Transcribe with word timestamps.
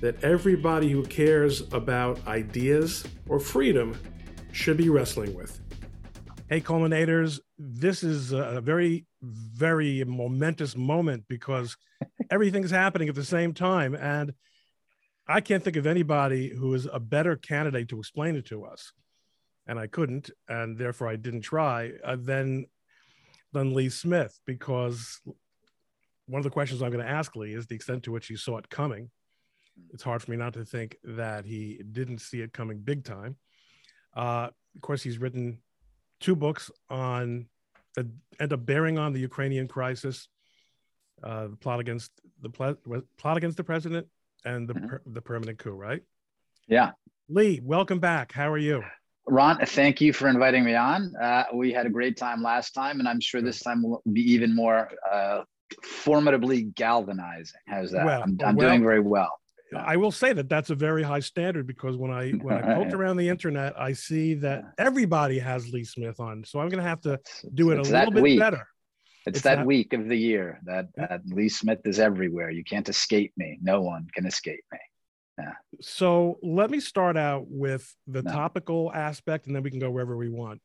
that 0.00 0.22
everybody 0.22 0.90
who 0.90 1.02
cares 1.04 1.62
about 1.72 2.26
ideas 2.26 3.04
or 3.28 3.40
freedom 3.40 3.98
should 4.52 4.76
be 4.76 4.88
wrestling 4.88 5.34
with. 5.34 5.60
Hey, 6.48 6.60
culminators, 6.60 7.40
this 7.58 8.02
is 8.02 8.32
a 8.32 8.60
very, 8.60 9.06
very 9.22 10.04
momentous 10.04 10.76
moment 10.76 11.24
because 11.28 11.76
everything's 12.30 12.70
happening 12.70 13.08
at 13.08 13.14
the 13.14 13.24
same 13.24 13.52
time. 13.52 13.94
And 13.94 14.32
I 15.26 15.40
can't 15.40 15.64
think 15.64 15.76
of 15.76 15.86
anybody 15.86 16.50
who 16.54 16.72
is 16.74 16.86
a 16.92 17.00
better 17.00 17.36
candidate 17.36 17.88
to 17.88 17.98
explain 17.98 18.36
it 18.36 18.46
to 18.46 18.64
us. 18.64 18.92
And 19.66 19.78
I 19.78 19.88
couldn't, 19.88 20.30
and 20.48 20.78
therefore 20.78 21.08
I 21.08 21.16
didn't 21.16 21.40
try, 21.40 21.92
uh, 22.04 22.16
than, 22.16 22.66
than 23.52 23.74
Lee 23.74 23.88
Smith, 23.88 24.38
because 24.46 25.20
one 26.26 26.38
of 26.38 26.44
the 26.44 26.50
questions 26.50 26.82
I'm 26.82 26.92
going 26.92 27.04
to 27.04 27.10
ask 27.10 27.34
Lee 27.34 27.54
is 27.54 27.66
the 27.66 27.74
extent 27.74 28.04
to 28.04 28.12
which 28.12 28.28
he 28.28 28.36
saw 28.36 28.58
it 28.58 28.68
coming 28.68 29.10
it's 29.92 30.02
hard 30.02 30.22
for 30.22 30.30
me 30.30 30.36
not 30.36 30.54
to 30.54 30.64
think 30.64 30.96
that 31.04 31.44
he 31.44 31.80
didn't 31.92 32.18
see 32.18 32.40
it 32.40 32.52
coming 32.52 32.78
big 32.78 33.04
time. 33.04 33.36
Uh, 34.14 34.48
of 34.74 34.80
course, 34.80 35.02
he's 35.02 35.18
written 35.18 35.58
two 36.20 36.36
books 36.36 36.70
on 36.90 37.46
that 37.94 38.06
end 38.38 38.52
up 38.52 38.64
bearing 38.64 38.98
on 38.98 39.12
the 39.12 39.20
Ukrainian 39.20 39.68
crisis, 39.68 40.28
uh, 41.22 41.48
the 41.48 41.56
plot 41.56 41.80
against 41.80 42.10
the 42.42 42.50
plot, 42.50 42.76
plot 43.18 43.36
against 43.36 43.56
the 43.56 43.64
president, 43.64 44.06
and 44.44 44.68
the 44.68 44.74
mm-hmm. 44.74 44.86
per, 44.86 45.02
the 45.06 45.22
permanent 45.22 45.58
coup. 45.58 45.72
Right? 45.72 46.02
Yeah. 46.68 46.92
Lee, 47.28 47.60
welcome 47.62 47.98
back. 47.98 48.32
How 48.32 48.50
are 48.50 48.58
you? 48.58 48.82
Ron, 49.28 49.58
thank 49.66 50.00
you 50.00 50.12
for 50.12 50.28
inviting 50.28 50.64
me 50.64 50.76
on. 50.76 51.12
Uh, 51.20 51.44
we 51.52 51.72
had 51.72 51.84
a 51.84 51.90
great 51.90 52.16
time 52.16 52.42
last 52.42 52.72
time, 52.72 53.00
and 53.00 53.08
I'm 53.08 53.20
sure 53.20 53.42
this 53.42 53.60
time 53.60 53.82
will 53.82 54.00
be 54.12 54.20
even 54.32 54.54
more 54.54 54.88
uh, 55.10 55.42
formidably 55.82 56.62
galvanizing. 56.62 57.60
How's 57.66 57.90
that? 57.90 58.06
Well, 58.06 58.22
I'm, 58.22 58.38
I'm 58.44 58.54
well, 58.54 58.68
doing 58.68 58.82
very 58.82 59.00
well. 59.00 59.32
I 59.74 59.96
will 59.96 60.12
say 60.12 60.32
that 60.32 60.48
that's 60.48 60.70
a 60.70 60.74
very 60.74 61.02
high 61.02 61.20
standard 61.20 61.66
because 61.66 61.96
when 61.96 62.10
I 62.10 62.30
when 62.30 62.56
I 62.56 62.74
poked 62.74 62.92
around 62.98 63.16
the 63.16 63.28
internet, 63.28 63.78
I 63.78 63.92
see 63.92 64.34
that 64.34 64.64
everybody 64.78 65.38
has 65.38 65.72
Lee 65.72 65.84
Smith 65.84 66.20
on. 66.20 66.44
So 66.44 66.60
I'm 66.60 66.68
going 66.68 66.82
to 66.82 66.88
have 66.88 67.00
to 67.02 67.20
do 67.54 67.70
it 67.70 67.80
it's 67.80 67.90
a 67.90 67.92
little 67.92 68.12
bit 68.12 68.22
week. 68.22 68.38
better. 68.38 68.66
It's, 69.26 69.38
it's 69.38 69.44
that, 69.44 69.56
that, 69.56 69.66
week 69.66 69.92
of 69.92 70.06
the 70.06 70.16
year 70.16 70.60
that, 70.66 70.86
that 70.94 71.22
Lee 71.26 71.48
Smith 71.48 71.80
is 71.84 71.98
everywhere. 71.98 72.50
You 72.50 72.62
can't 72.62 72.88
escape 72.88 73.32
me. 73.36 73.58
No 73.60 73.82
one 73.82 74.06
can 74.14 74.24
escape 74.24 74.64
me. 74.72 74.78
Yeah. 75.38 75.52
So 75.80 76.38
let 76.42 76.70
me 76.70 76.78
start 76.78 77.16
out 77.16 77.46
with 77.48 77.92
the 78.06 78.22
no. 78.22 78.30
topical 78.30 78.92
aspect, 78.94 79.46
and 79.46 79.56
then 79.56 79.64
we 79.64 79.70
can 79.70 79.80
go 79.80 79.90
wherever 79.90 80.16
we 80.16 80.28
want. 80.28 80.60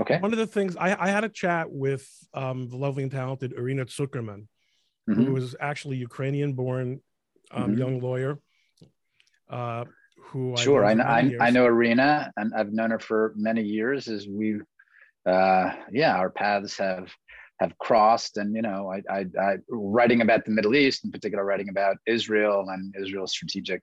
Okay. 0.00 0.18
One 0.18 0.32
of 0.32 0.38
the 0.38 0.46
things 0.46 0.76
I, 0.76 0.94
I 0.98 1.08
had 1.08 1.24
a 1.24 1.28
chat 1.28 1.70
with 1.70 2.06
um, 2.34 2.68
the 2.68 2.76
lovely 2.76 3.02
and 3.02 3.12
talented 3.12 3.54
Irina 3.54 3.86
Tsukerman, 3.86 4.46
mm-hmm. 5.08 5.24
who 5.24 5.32
was 5.32 5.56
actually 5.58 5.96
Ukrainian-born 5.96 7.00
um, 7.52 7.70
mm-hmm. 7.70 7.78
young 7.78 8.00
lawyer 8.00 8.38
uh, 9.50 9.84
who 10.18 10.56
sure 10.56 10.84
I, 10.84 10.92
I, 10.92 11.36
I, 11.40 11.50
know 11.50 11.66
Irina 11.66 12.32
and 12.36 12.54
I've 12.54 12.72
known 12.72 12.90
her 12.90 12.98
for 12.98 13.34
many 13.36 13.62
years 13.62 14.08
as 14.08 14.26
we 14.26 14.60
uh, 15.26 15.72
yeah 15.90 16.16
our 16.16 16.30
paths 16.30 16.78
have 16.78 17.10
have 17.60 17.76
crossed. 17.78 18.38
And 18.38 18.54
you 18.56 18.62
know 18.62 18.90
I, 18.90 19.02
I, 19.14 19.26
I 19.40 19.56
writing 19.68 20.22
about 20.22 20.44
the 20.44 20.50
Middle 20.50 20.74
East 20.74 21.04
in 21.04 21.10
particular 21.10 21.44
writing 21.44 21.68
about 21.68 21.96
Israel 22.06 22.66
and 22.70 22.94
Israel's 22.98 23.32
strategic 23.32 23.82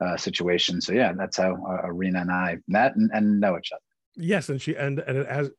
uh, 0.00 0.16
situation. 0.16 0.80
So 0.80 0.92
yeah 0.92 1.12
that's 1.12 1.38
how 1.38 1.56
Irina 1.84 2.20
and 2.20 2.30
I 2.30 2.58
met 2.68 2.94
and, 2.96 3.10
and 3.12 3.40
know 3.40 3.58
each 3.58 3.72
other. 3.72 3.82
Yes 4.16 4.48
and 4.48 4.60
she 4.60 4.76
and 4.76 5.00
and 5.00 5.26
as 5.26 5.50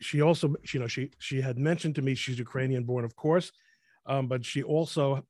she 0.00 0.20
also 0.20 0.54
you 0.72 0.80
know 0.80 0.86
she 0.86 1.10
she 1.18 1.40
had 1.40 1.58
mentioned 1.58 1.94
to 1.96 2.02
me 2.02 2.14
she's 2.14 2.38
Ukrainian 2.38 2.84
born 2.84 3.04
of 3.04 3.16
course 3.16 3.50
um, 4.06 4.28
but 4.28 4.44
she 4.44 4.62
also 4.62 5.24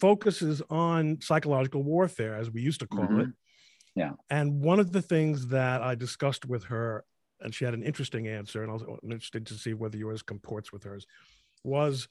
focuses 0.00 0.62
on 0.70 1.20
psychological 1.20 1.82
warfare, 1.82 2.34
as 2.34 2.50
we 2.50 2.62
used 2.62 2.80
to 2.80 2.86
call 2.86 3.04
mm-hmm. 3.04 3.20
it. 3.20 3.28
Yeah. 3.94 4.12
And 4.28 4.60
one 4.60 4.78
of 4.78 4.92
the 4.92 5.02
things 5.02 5.48
that 5.48 5.82
I 5.82 5.94
discussed 5.94 6.44
with 6.44 6.64
her, 6.64 7.04
and 7.40 7.54
she 7.54 7.64
had 7.64 7.74
an 7.74 7.82
interesting 7.82 8.28
answer, 8.28 8.62
and 8.62 8.70
I 8.70 8.74
was 8.74 8.82
interested 9.02 9.46
to 9.46 9.54
see 9.54 9.74
whether 9.74 9.96
yours 9.96 10.22
comports 10.22 10.72
with 10.72 10.84
hers, 10.84 11.06
was 11.64 12.08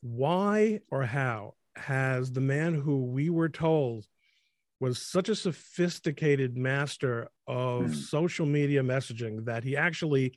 why 0.00 0.80
or 0.90 1.02
how 1.04 1.54
has 1.76 2.32
the 2.32 2.40
man 2.40 2.74
who 2.74 3.04
we 3.04 3.30
were 3.30 3.48
told 3.48 4.06
was 4.80 5.00
such 5.00 5.28
a 5.28 5.34
sophisticated 5.34 6.56
master 6.56 7.28
of 7.46 7.84
mm. 7.84 7.94
social 7.94 8.44
media 8.44 8.82
messaging 8.82 9.44
that 9.44 9.62
he 9.62 9.76
actually 9.76 10.36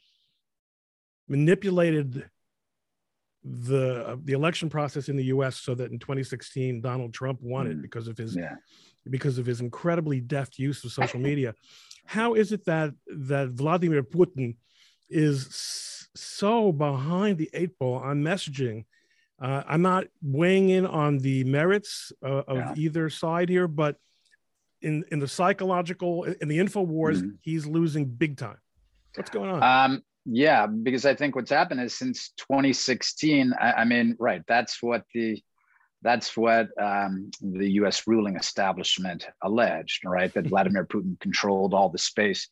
manipulated 1.27 2.29
the 3.45 4.07
uh, 4.07 4.15
the 4.23 4.33
election 4.33 4.69
process 4.69 5.07
in 5.07 5.15
the 5.15 5.25
U.S. 5.25 5.57
so 5.57 5.75
that 5.75 5.91
in 5.91 5.99
2016 5.99 6.81
Donald 6.81 7.13
Trump 7.13 7.39
won 7.41 7.67
it 7.67 7.77
mm. 7.77 7.81
because 7.81 8.07
of 8.07 8.17
his 8.17 8.35
yeah. 8.35 8.55
because 9.09 9.37
of 9.37 9.45
his 9.45 9.61
incredibly 9.61 10.19
deft 10.19 10.57
use 10.57 10.83
of 10.83 10.91
social 10.91 11.19
media. 11.19 11.53
How 12.05 12.33
is 12.33 12.51
it 12.51 12.65
that 12.65 12.93
that 13.07 13.49
Vladimir 13.49 14.01
Putin 14.03 14.55
is 15.09 16.07
so 16.15 16.71
behind 16.71 17.37
the 17.37 17.49
eight 17.53 17.77
ball 17.77 17.99
on 17.99 18.23
messaging? 18.23 18.85
Uh, 19.39 19.63
I'm 19.67 19.81
not 19.81 20.05
weighing 20.23 20.69
in 20.69 20.85
on 20.87 21.19
the 21.19 21.43
merits 21.43 22.11
uh, 22.23 22.43
of 22.47 22.57
yeah. 22.57 22.73
either 22.77 23.09
side 23.09 23.49
here, 23.49 23.67
but 23.67 23.97
in 24.81 25.05
in 25.11 25.19
the 25.19 25.27
psychological 25.27 26.23
in 26.23 26.47
the 26.47 26.57
info 26.57 26.81
wars, 26.81 27.21
mm-hmm. 27.21 27.35
he's 27.41 27.67
losing 27.67 28.05
big 28.05 28.37
time. 28.37 28.57
What's 29.15 29.29
going 29.29 29.51
on? 29.51 29.61
Um, 29.61 30.03
yeah, 30.25 30.65
because 30.65 31.05
I 31.05 31.15
think 31.15 31.35
what's 31.35 31.51
happened 31.51 31.81
is 31.81 31.93
since 31.93 32.31
2016, 32.37 33.53
I, 33.59 33.71
I 33.73 33.85
mean, 33.85 34.15
right, 34.19 34.41
that's 34.47 34.81
what 34.81 35.03
the 35.13 35.41
that's 36.01 36.37
what 36.37 36.67
um, 36.79 37.31
the 37.41 37.67
U.S. 37.73 38.03
ruling 38.05 38.35
establishment 38.35 39.27
alleged, 39.41 40.03
right? 40.05 40.31
That 40.33 40.47
Vladimir 40.47 40.85
Putin 40.91 41.19
controlled 41.19 41.73
all 41.73 41.89
the 41.89 41.97
space. 41.97 42.47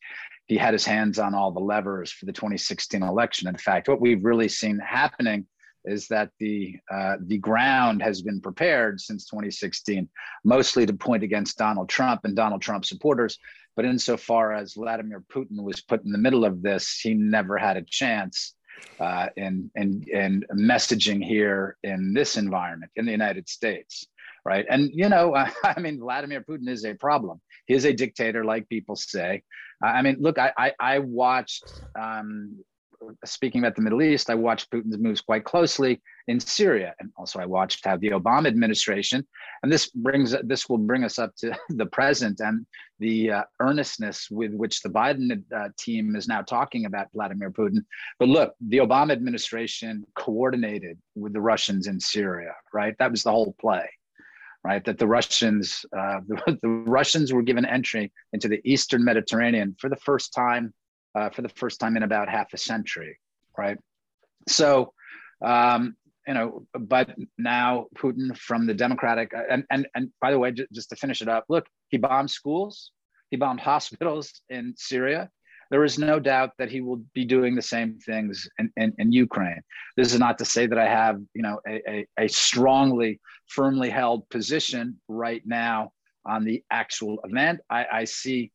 He 0.48 0.58
had 0.58 0.74
his 0.74 0.86
hands 0.86 1.20
on 1.20 1.36
all 1.36 1.52
the 1.52 1.60
levers 1.60 2.12
for 2.12 2.26
the 2.26 2.34
2016 2.34 3.04
election. 3.04 3.48
In 3.48 3.58
fact, 3.58 3.88
what 3.88 4.02
we've 4.02 4.24
really 4.24 4.50
seen 4.50 4.80
happening 4.80 5.46
is 5.86 6.08
that 6.08 6.30
the 6.40 6.76
uh, 6.92 7.18
the 7.22 7.38
ground 7.38 8.02
has 8.02 8.22
been 8.22 8.42
prepared 8.42 9.00
since 9.00 9.26
2016, 9.26 10.08
mostly 10.44 10.86
to 10.86 10.94
point 10.94 11.24
against 11.24 11.58
Donald 11.58 11.90
Trump 11.90 12.22
and 12.24 12.36
Donald 12.36 12.62
Trump 12.62 12.86
supporters, 12.86 13.38
but 13.76 13.86
insofar 13.86 14.54
as 14.54 14.74
Vladimir 14.74 15.24
Putin 15.34 15.62
was 15.64 15.82
put 15.82 16.04
in 16.06 16.12
the 16.12 16.18
middle 16.18 16.46
of 16.46 16.62
this, 16.62 17.00
he 17.00 17.14
never 17.14 17.58
had 17.58 17.78
a 17.78 17.82
chance 17.82 18.54
uh, 19.00 19.28
in, 19.36 19.72
in, 19.76 20.04
in 20.08 20.44
messaging 20.54 21.24
here 21.24 21.78
in 21.84 22.14
this 22.14 22.38
environment 22.38 22.92
in 22.96 23.06
the 23.06 23.12
United 23.12 23.48
States. 23.50 24.06
Right. 24.46 24.66
And, 24.70 24.90
you 24.94 25.10
know, 25.10 25.36
I 25.64 25.80
mean, 25.80 26.00
Vladimir 26.00 26.42
Putin 26.42 26.68
is 26.68 26.86
a 26.86 26.94
problem. 26.94 27.42
He 27.66 27.74
is 27.74 27.86
a 27.86 27.94
dictator, 27.94 28.44
like 28.44 28.68
people 28.68 28.96
say. 28.96 29.42
I 29.82 30.02
mean, 30.02 30.18
look, 30.20 30.38
I, 30.38 30.52
I, 30.58 30.74
I 30.80 31.00
watched 31.00 31.64
um, 32.00 32.60
speaking 33.26 33.62
about 33.62 33.76
the 33.76 33.82
Middle 33.82 34.02
East, 34.02 34.30
I 34.30 34.36
watched 34.36 34.72
Putin's 34.72 34.98
moves 34.98 35.22
quite 35.22 35.44
closely 35.44 36.02
in 36.28 36.40
Syria, 36.40 36.94
and 37.00 37.12
also 37.18 37.40
I 37.40 37.46
watched 37.46 37.86
how 37.86 37.98
the 37.98 38.10
Obama 38.10 38.48
administration, 38.48 39.26
and 39.62 39.72
this 39.72 39.88
brings 39.90 40.36
this 40.44 40.70
will 40.70 40.78
bring 40.78 41.04
us 41.04 41.20
up 41.20 41.36
to 41.38 41.58
the 41.70 41.86
present 41.86 42.40
and 42.40 42.66
the 43.00 43.32
uh, 43.32 43.44
earnestness 43.60 44.30
with 44.30 44.54
which 44.54 44.82
the 44.82 44.90
Biden 44.90 45.44
uh, 45.56 45.70
team 45.78 46.16
is 46.16 46.28
now 46.28 46.42
talking 46.42 46.86
about 46.86 47.08
Vladimir 47.14 47.52
Putin. 47.52 47.84
But 48.20 48.30
look, 48.30 48.54
the 48.62 48.78
Obama 48.78 49.12
administration 49.12 50.06
coordinated 50.16 50.98
with 51.16 51.34
the 51.34 51.42
Russians 51.42 51.88
in 51.88 52.00
Syria, 52.00 52.54
right? 52.74 52.96
That 53.00 53.12
was 53.12 53.24
the 53.24 53.32
whole 53.32 53.56
play. 53.60 53.90
Right, 54.66 54.86
that 54.86 54.98
the 54.98 55.08
Russians, 55.08 55.86
uh, 55.92 56.22
the, 56.26 56.58
the 56.62 56.70
Russians 56.70 57.34
were 57.34 57.42
given 57.42 57.66
entry 57.66 58.14
into 58.32 58.48
the 58.48 58.62
Eastern 58.64 59.04
Mediterranean 59.04 59.76
for 59.78 59.90
the 59.90 59.98
first 59.98 60.34
time 60.34 60.74
uh, 61.16 61.30
for 61.30 61.42
the 61.42 61.50
first 61.50 61.80
time 61.80 61.98
in 61.98 62.04
about 62.04 62.30
half 62.30 62.54
a 62.54 62.58
century, 62.58 63.20
right? 63.58 63.78
So, 64.48 64.94
um, 65.44 65.96
you 66.28 66.34
know, 66.34 66.66
but 66.74 67.10
now 67.38 67.88
Putin 67.98 68.36
from 68.38 68.66
the 68.66 68.74
Democratic, 68.74 69.34
uh, 69.34 69.42
and 69.50 69.66
and 69.70 69.88
and 69.96 70.10
by 70.22 70.32
the 70.32 70.40
way, 70.40 70.52
j- 70.52 70.68
just 70.72 70.90
to 70.90 70.96
finish 70.96 71.22
it 71.22 71.28
up, 71.28 71.46
look, 71.50 71.66
he 71.90 71.98
bombed 71.98 72.32
schools, 72.32 72.92
he 73.30 73.38
bombed 73.38 73.60
hospitals 73.74 74.42
in 74.50 74.74
Syria. 74.78 75.30
There 75.72 75.84
is 75.84 75.98
no 75.98 76.20
doubt 76.20 76.52
that 76.60 76.70
he 76.70 76.82
will 76.82 77.02
be 77.16 77.26
doing 77.26 77.56
the 77.56 77.62
same 77.62 77.98
things 77.98 78.48
in, 78.60 78.72
in, 78.78 78.94
in 79.00 79.12
Ukraine. 79.12 79.62
This 79.98 80.14
is 80.14 80.20
not 80.20 80.38
to 80.38 80.46
say 80.46 80.68
that 80.68 80.78
I 80.78 80.88
have, 80.88 81.20
you 81.34 81.42
know, 81.42 81.60
a, 81.68 81.82
a, 81.90 82.08
a 82.20 82.28
strongly, 82.28 83.20
firmly 83.48 83.90
held 83.90 84.30
position 84.30 85.00
right 85.08 85.42
now 85.46 85.92
on 86.28 86.44
the 86.44 86.64
actual 86.70 87.18
event. 87.24 87.60
I, 87.72 87.86
I 87.92 88.04
see 88.04 88.52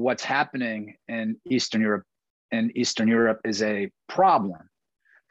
what's 0.00 0.24
happening 0.24 0.94
in 1.08 1.36
Eastern 1.50 1.80
Europe. 1.82 2.04
In 2.50 2.70
Eastern 2.74 3.08
Europe 3.08 3.40
is 3.44 3.62
a 3.62 3.90
problem 4.08 4.68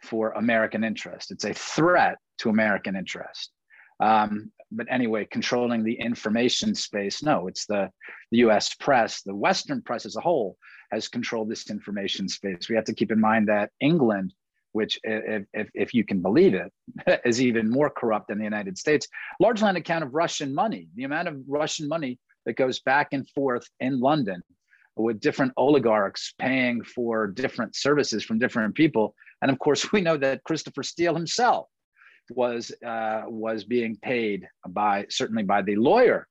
for 0.03 0.31
American 0.31 0.83
interest. 0.83 1.31
It's 1.31 1.45
a 1.45 1.53
threat 1.53 2.17
to 2.39 2.49
American 2.49 2.95
interest. 2.95 3.51
Um, 3.99 4.51
but 4.71 4.87
anyway, 4.89 5.27
controlling 5.29 5.83
the 5.83 5.93
information 5.93 6.73
space, 6.73 7.21
no, 7.21 7.47
it's 7.47 7.65
the, 7.65 7.89
the 8.31 8.39
US 8.39 8.73
press, 8.75 9.21
the 9.21 9.35
Western 9.35 9.81
press 9.81 10.05
as 10.05 10.15
a 10.15 10.21
whole 10.21 10.57
has 10.91 11.07
controlled 11.07 11.49
this 11.49 11.69
information 11.69 12.27
space. 12.27 12.67
We 12.69 12.75
have 12.75 12.85
to 12.85 12.93
keep 12.93 13.11
in 13.11 13.19
mind 13.19 13.47
that 13.47 13.69
England, 13.79 14.33
which, 14.73 14.99
if, 15.03 15.45
if, 15.53 15.69
if 15.73 15.93
you 15.93 16.03
can 16.03 16.21
believe 16.21 16.53
it, 16.53 17.21
is 17.25 17.41
even 17.41 17.69
more 17.69 17.89
corrupt 17.89 18.27
than 18.29 18.39
the 18.39 18.43
United 18.43 18.77
States, 18.77 19.07
largely 19.39 19.67
on 19.67 19.75
account 19.75 20.03
of 20.03 20.13
Russian 20.13 20.53
money. 20.53 20.87
The 20.95 21.03
amount 21.03 21.27
of 21.27 21.37
Russian 21.47 21.87
money 21.87 22.19
that 22.45 22.55
goes 22.55 22.79
back 22.79 23.09
and 23.11 23.27
forth 23.29 23.67
in 23.79 23.99
London 23.99 24.41
with 24.95 25.19
different 25.19 25.53
oligarchs 25.57 26.33
paying 26.37 26.83
for 26.83 27.27
different 27.27 27.75
services 27.75 28.23
from 28.23 28.39
different 28.39 28.75
people. 28.75 29.15
And 29.41 29.49
of 29.51 29.59
course, 29.59 29.91
we 29.93 30.01
know 30.01 30.17
that 30.17 30.43
Christopher 30.43 30.83
Steele 30.83 31.15
himself 31.15 31.67
was 32.29 32.71
uh, 32.85 33.23
was 33.27 33.63
being 33.63 33.97
paid 33.97 34.47
by 34.69 35.05
certainly 35.09 35.43
by 35.43 35.61
the 35.61 35.75
lawyer 35.75 36.27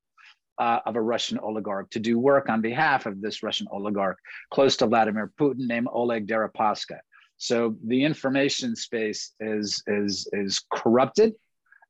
uh, 0.59 0.81
of 0.87 0.97
a 0.97 1.01
Russian 1.01 1.39
oligarch 1.39 1.91
to 1.91 1.99
do 1.99 2.19
work 2.19 2.49
on 2.49 2.61
behalf 2.61 3.07
of 3.07 3.21
this 3.21 3.43
Russian 3.43 3.67
oligarch 3.71 4.19
close 4.51 4.77
to 4.79 4.87
Vladimir 4.87 5.33
Putin 5.39 5.67
named 5.67 5.89
Oleg 5.93 6.27
Deripaska. 6.27 6.99
So 7.39 7.77
the 7.87 8.05
information 8.05 8.77
space 8.77 9.33
is 9.41 9.83
is 9.87 10.29
is 10.33 10.63
corrupted, 10.71 11.35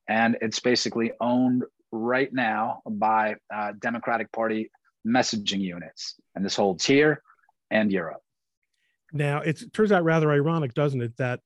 and 0.08 0.36
it's 0.40 0.60
basically 0.60 1.12
owned 1.20 1.64
right 1.92 2.32
now 2.32 2.82
by 2.86 3.36
uh, 3.52 3.72
Democratic 3.78 4.30
Party 4.32 4.70
messaging 5.06 5.60
units, 5.60 6.16
and 6.34 6.44
this 6.44 6.56
holds 6.56 6.84
here 6.84 7.22
and 7.70 7.90
Europe. 7.90 8.22
Now 9.12 9.40
it 9.40 9.72
turns 9.72 9.92
out 9.92 10.04
rather 10.04 10.30
ironic, 10.30 10.74
doesn't 10.74 11.00
it, 11.00 11.16
that 11.16 11.40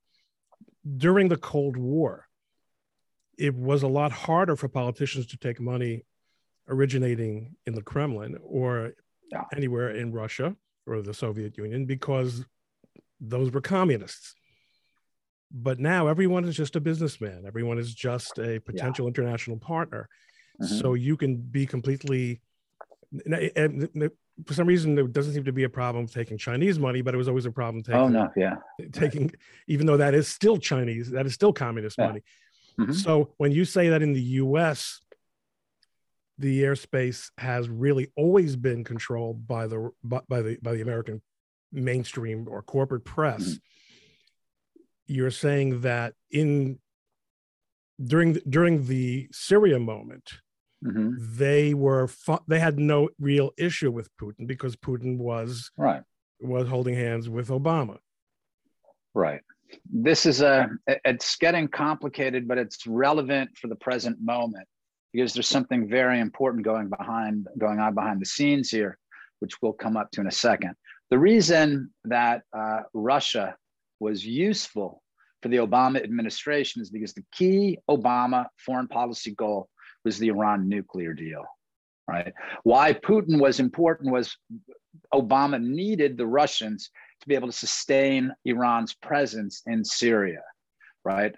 during 0.96 1.28
the 1.28 1.36
Cold 1.36 1.76
War, 1.76 2.28
it 3.38 3.54
was 3.54 3.82
a 3.82 3.88
lot 3.88 4.12
harder 4.12 4.56
for 4.56 4.68
politicians 4.68 5.26
to 5.26 5.36
take 5.36 5.60
money 5.60 6.04
originating 6.68 7.56
in 7.66 7.74
the 7.74 7.82
Kremlin 7.82 8.38
or 8.42 8.92
yeah. 9.30 9.44
anywhere 9.54 9.90
in 9.90 10.12
Russia 10.12 10.56
or 10.86 11.02
the 11.02 11.14
Soviet 11.14 11.56
Union 11.56 11.86
because 11.86 12.44
those 13.20 13.50
were 13.50 13.60
communists. 13.60 14.34
But 15.50 15.78
now 15.78 16.08
everyone 16.08 16.44
is 16.44 16.56
just 16.56 16.76
a 16.76 16.80
businessman. 16.80 17.44
Everyone 17.46 17.78
is 17.78 17.94
just 17.94 18.38
a 18.38 18.60
potential 18.60 19.06
yeah. 19.06 19.08
international 19.08 19.58
partner. 19.58 20.08
Mm-hmm. 20.62 20.78
So 20.78 20.94
you 20.94 21.16
can 21.16 21.36
be 21.36 21.66
completely. 21.66 22.40
And 23.26 24.10
for 24.46 24.54
some 24.54 24.66
reason, 24.66 24.94
there 24.94 25.06
doesn't 25.06 25.34
seem 25.34 25.44
to 25.44 25.52
be 25.52 25.64
a 25.64 25.68
problem 25.68 26.06
taking 26.06 26.36
Chinese 26.38 26.78
money, 26.78 27.02
but 27.02 27.14
it 27.14 27.16
was 27.16 27.28
always 27.28 27.46
a 27.46 27.50
problem 27.50 27.82
taking. 27.82 28.00
Oh 28.00 28.08
no, 28.08 28.28
yeah. 28.36 28.56
Taking, 28.92 29.32
even 29.68 29.86
though 29.86 29.96
that 29.96 30.14
is 30.14 30.26
still 30.28 30.58
Chinese, 30.58 31.10
that 31.10 31.26
is 31.26 31.34
still 31.34 31.52
communist 31.52 31.96
yeah. 31.98 32.06
money. 32.06 32.22
Mm-hmm. 32.80 32.92
So 32.92 33.32
when 33.36 33.52
you 33.52 33.64
say 33.64 33.90
that 33.90 34.02
in 34.02 34.12
the 34.12 34.20
U.S., 34.20 35.00
the 36.38 36.64
airspace 36.64 37.30
has 37.38 37.68
really 37.68 38.10
always 38.16 38.56
been 38.56 38.82
controlled 38.82 39.46
by 39.46 39.68
the 39.68 39.90
by 40.02 40.42
the 40.42 40.58
by 40.60 40.72
the 40.72 40.80
American 40.80 41.22
mainstream 41.70 42.46
or 42.48 42.62
corporate 42.62 43.04
press. 43.04 43.42
Mm-hmm. 43.42 44.82
You're 45.06 45.30
saying 45.30 45.82
that 45.82 46.14
in 46.30 46.78
during 48.02 48.34
the, 48.34 48.42
during 48.48 48.86
the 48.86 49.28
Syria 49.32 49.78
moment, 49.78 50.32
mm-hmm. 50.84 51.12
they 51.18 51.74
were 51.74 52.08
they 52.48 52.58
had 52.58 52.78
no 52.78 53.10
real 53.18 53.52
issue 53.58 53.90
with 53.90 54.14
Putin 54.16 54.46
because 54.46 54.76
Putin 54.76 55.18
was 55.18 55.70
right 55.76 56.02
was 56.40 56.68
holding 56.68 56.94
hands 56.94 57.28
with 57.28 57.48
Obama. 57.48 57.98
Right 59.14 59.40
this 59.92 60.26
is 60.26 60.40
a 60.40 60.68
it's 60.86 61.36
getting 61.36 61.68
complicated 61.68 62.46
but 62.46 62.58
it's 62.58 62.86
relevant 62.86 63.56
for 63.56 63.68
the 63.68 63.76
present 63.76 64.16
moment 64.20 64.66
because 65.12 65.32
there's 65.32 65.48
something 65.48 65.88
very 65.88 66.20
important 66.20 66.64
going 66.64 66.88
behind 66.88 67.46
going 67.58 67.78
on 67.78 67.94
behind 67.94 68.20
the 68.20 68.26
scenes 68.26 68.70
here 68.70 68.98
which 69.40 69.60
we'll 69.60 69.72
come 69.72 69.96
up 69.96 70.10
to 70.10 70.20
in 70.20 70.26
a 70.26 70.32
second 70.32 70.74
the 71.10 71.18
reason 71.18 71.90
that 72.04 72.42
uh, 72.56 72.80
russia 72.92 73.56
was 74.00 74.24
useful 74.24 75.02
for 75.44 75.48
the 75.50 75.58
obama 75.58 76.02
administration 76.02 76.80
is 76.80 76.88
because 76.88 77.12
the 77.12 77.24
key 77.30 77.78
obama 77.90 78.46
foreign 78.56 78.88
policy 78.88 79.32
goal 79.32 79.68
was 80.04 80.18
the 80.18 80.28
iran 80.28 80.68
nuclear 80.68 81.12
deal 81.12 81.44
right 82.08 82.32
why 82.62 82.94
putin 82.94 83.38
was 83.38 83.60
important 83.60 84.10
was 84.10 84.36
obama 85.12 85.62
needed 85.62 86.16
the 86.16 86.26
russians 86.26 86.90
to 87.24 87.28
be 87.28 87.34
able 87.34 87.48
to 87.48 87.56
sustain 87.56 88.32
Iran's 88.44 88.94
presence 88.94 89.62
in 89.66 89.82
Syria, 89.82 90.42
right? 91.04 91.34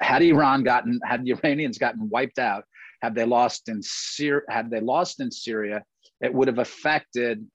Had 0.00 0.22
Iran 0.22 0.64
gotten, 0.64 1.00
had 1.04 1.24
the 1.24 1.32
Iranians 1.32 1.78
gotten 1.78 2.10
wiped 2.10 2.38
out, 2.38 2.64
had 3.00 3.14
they 3.14 3.24
lost 3.24 3.68
in 3.68 3.80
Syria, 3.82 4.42
had 4.48 4.70
they 4.70 4.80
lost 4.80 5.20
in 5.20 5.30
Syria, 5.30 5.82
it 6.20 6.32
would 6.32 6.48
have 6.48 6.58
affected 6.58 7.46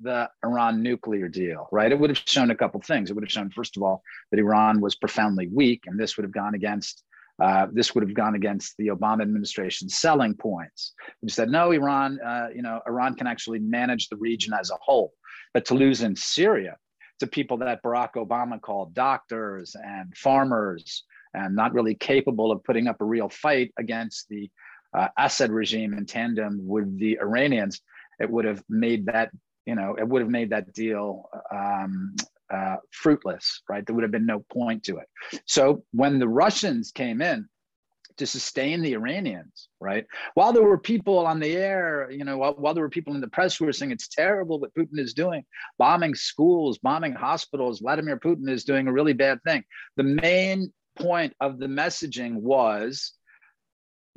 the 0.00 0.28
Iran 0.44 0.82
nuclear 0.82 1.28
deal, 1.28 1.68
right? 1.72 1.92
It 1.92 1.98
would 1.98 2.10
have 2.10 2.22
shown 2.26 2.50
a 2.50 2.56
couple 2.56 2.80
things. 2.80 3.10
It 3.10 3.14
would 3.14 3.24
have 3.24 3.30
shown, 3.30 3.50
first 3.50 3.76
of 3.76 3.82
all, 3.82 4.02
that 4.30 4.40
Iran 4.40 4.80
was 4.80 4.94
profoundly 4.94 5.48
weak, 5.48 5.84
and 5.86 5.98
this 5.98 6.16
would 6.16 6.24
have 6.24 6.32
gone 6.32 6.54
against 6.54 7.04
uh, 7.42 7.66
this 7.72 7.94
would 7.94 8.04
have 8.04 8.14
gone 8.14 8.34
against 8.34 8.76
the 8.76 8.88
Obama 8.88 9.22
administration's 9.22 9.98
selling 9.98 10.34
points. 10.34 10.92
Who 11.22 11.28
said, 11.28 11.48
no, 11.48 11.72
Iran, 11.72 12.20
uh, 12.20 12.48
you 12.54 12.62
know, 12.62 12.80
Iran 12.86 13.14
can 13.14 13.26
actually 13.26 13.58
manage 13.58 14.08
the 14.08 14.16
region 14.16 14.52
as 14.52 14.70
a 14.70 14.76
whole. 14.80 15.12
But 15.54 15.64
to 15.66 15.74
lose 15.74 16.02
in 16.02 16.14
Syria 16.14 16.76
to 17.20 17.26
people 17.26 17.56
that 17.58 17.82
Barack 17.82 18.14
Obama 18.14 18.60
called 18.60 18.94
doctors 18.94 19.74
and 19.82 20.14
farmers 20.16 21.04
and 21.34 21.56
not 21.56 21.72
really 21.72 21.94
capable 21.94 22.52
of 22.52 22.62
putting 22.64 22.86
up 22.86 23.00
a 23.00 23.04
real 23.04 23.28
fight 23.28 23.72
against 23.78 24.28
the 24.28 24.50
uh, 24.94 25.08
Assad 25.18 25.50
regime 25.50 25.94
in 25.94 26.06
tandem 26.06 26.60
with 26.66 26.98
the 26.98 27.18
Iranians, 27.20 27.80
it 28.20 28.30
would 28.30 28.44
have 28.44 28.62
made 28.68 29.06
that, 29.06 29.30
you 29.66 29.74
know, 29.74 29.94
it 29.98 30.06
would 30.06 30.22
have 30.22 30.30
made 30.30 30.50
that 30.50 30.72
deal 30.72 31.28
um, 31.52 32.14
uh, 32.52 32.76
fruitless, 32.90 33.62
right? 33.68 33.84
There 33.86 33.94
would 33.94 34.02
have 34.02 34.10
been 34.10 34.26
no 34.26 34.44
point 34.52 34.84
to 34.84 34.98
it. 34.98 35.08
So 35.46 35.84
when 35.92 36.18
the 36.18 36.28
Russians 36.28 36.92
came 36.92 37.22
in, 37.22 37.48
to 38.16 38.26
sustain 38.26 38.82
the 38.82 38.92
Iranians, 38.94 39.68
right? 39.80 40.06
While 40.34 40.52
there 40.52 40.62
were 40.62 40.78
people 40.78 41.26
on 41.26 41.40
the 41.40 41.56
air, 41.56 42.10
you 42.10 42.24
know, 42.24 42.38
while, 42.38 42.54
while 42.54 42.74
there 42.74 42.82
were 42.82 42.90
people 42.90 43.14
in 43.14 43.20
the 43.20 43.28
press 43.28 43.56
who 43.56 43.64
were 43.64 43.72
saying 43.72 43.90
it's 43.90 44.08
terrible 44.08 44.60
what 44.60 44.74
Putin 44.74 44.98
is 44.98 45.14
doing, 45.14 45.44
bombing 45.78 46.14
schools, 46.14 46.78
bombing 46.78 47.12
hospitals, 47.12 47.80
Vladimir 47.80 48.18
Putin 48.18 48.48
is 48.48 48.64
doing 48.64 48.86
a 48.86 48.92
really 48.92 49.12
bad 49.12 49.42
thing. 49.44 49.64
The 49.96 50.02
main 50.02 50.72
point 50.96 51.34
of 51.40 51.58
the 51.58 51.66
messaging 51.66 52.34
was 52.34 53.12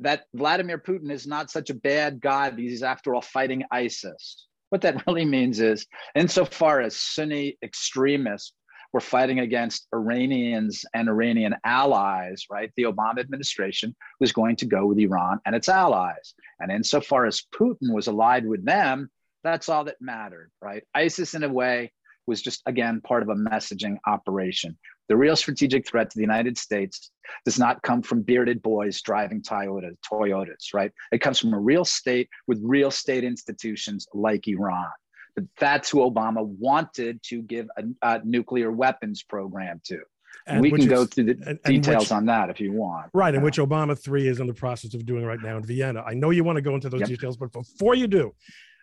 that 0.00 0.24
Vladimir 0.34 0.78
Putin 0.78 1.10
is 1.10 1.26
not 1.26 1.50
such 1.50 1.70
a 1.70 1.74
bad 1.74 2.20
guy 2.20 2.50
because 2.50 2.70
he's, 2.70 2.82
after 2.82 3.14
all, 3.14 3.22
fighting 3.22 3.64
ISIS. 3.70 4.46
What 4.70 4.82
that 4.82 5.04
really 5.06 5.24
means 5.24 5.60
is, 5.60 5.86
insofar 6.14 6.80
as 6.80 6.96
Sunni 6.96 7.56
extremists 7.62 8.52
we're 8.92 9.00
fighting 9.00 9.40
against 9.40 9.88
Iranians 9.92 10.84
and 10.94 11.08
Iranian 11.08 11.54
allies, 11.64 12.46
right? 12.50 12.70
The 12.76 12.84
Obama 12.84 13.18
administration 13.18 13.94
was 14.20 14.32
going 14.32 14.56
to 14.56 14.64
go 14.64 14.86
with 14.86 14.98
Iran 14.98 15.38
and 15.44 15.54
its 15.54 15.68
allies. 15.68 16.32
And 16.60 16.72
insofar 16.72 17.26
as 17.26 17.42
Putin 17.54 17.92
was 17.92 18.06
allied 18.06 18.46
with 18.46 18.64
them, 18.64 19.10
that's 19.44 19.68
all 19.68 19.84
that 19.84 20.00
mattered, 20.00 20.50
right? 20.62 20.82
ISIS, 20.94 21.34
in 21.34 21.44
a 21.44 21.48
way, 21.52 21.92
was 22.26 22.40
just, 22.40 22.62
again, 22.64 23.02
part 23.02 23.22
of 23.22 23.28
a 23.28 23.34
messaging 23.34 23.98
operation. 24.06 24.78
The 25.08 25.16
real 25.16 25.36
strategic 25.36 25.88
threat 25.88 26.10
to 26.10 26.16
the 26.16 26.22
United 26.22 26.58
States 26.58 27.10
does 27.44 27.58
not 27.58 27.82
come 27.82 28.02
from 28.02 28.22
bearded 28.22 28.62
boys 28.62 29.00
driving 29.02 29.40
Toyota, 29.40 29.96
Toyotas, 30.10 30.74
right? 30.74 30.92
It 31.12 31.20
comes 31.20 31.38
from 31.38 31.54
a 31.54 31.58
real 31.58 31.84
state 31.84 32.28
with 32.46 32.60
real 32.62 32.90
state 32.90 33.24
institutions 33.24 34.06
like 34.12 34.48
Iran. 34.48 34.88
But 35.34 35.44
that's 35.58 35.90
who 35.90 35.98
Obama 35.98 36.44
wanted 36.44 37.22
to 37.24 37.42
give 37.42 37.68
a, 37.76 37.84
a 38.02 38.20
nuclear 38.24 38.72
weapons 38.72 39.22
program 39.22 39.80
to. 39.84 40.00
And 40.46 40.60
we 40.60 40.70
can 40.70 40.80
is, 40.80 40.86
go 40.86 41.04
through 41.04 41.24
the 41.24 41.48
and, 41.48 41.62
details 41.64 42.04
which, 42.04 42.12
on 42.12 42.26
that 42.26 42.50
if 42.50 42.60
you 42.60 42.72
want. 42.72 43.10
Right, 43.12 43.34
and 43.34 43.42
which 43.42 43.58
Obama 43.58 43.98
3 43.98 44.28
is 44.28 44.40
in 44.40 44.46
the 44.46 44.54
process 44.54 44.94
of 44.94 45.04
doing 45.04 45.24
right 45.24 45.40
now 45.42 45.56
in 45.56 45.64
Vienna. 45.64 46.02
I 46.06 46.14
know 46.14 46.30
you 46.30 46.44
want 46.44 46.56
to 46.56 46.62
go 46.62 46.74
into 46.74 46.88
those 46.88 47.00
yep. 47.00 47.08
details, 47.08 47.36
but 47.36 47.52
before 47.52 47.94
you 47.94 48.06
do, 48.06 48.32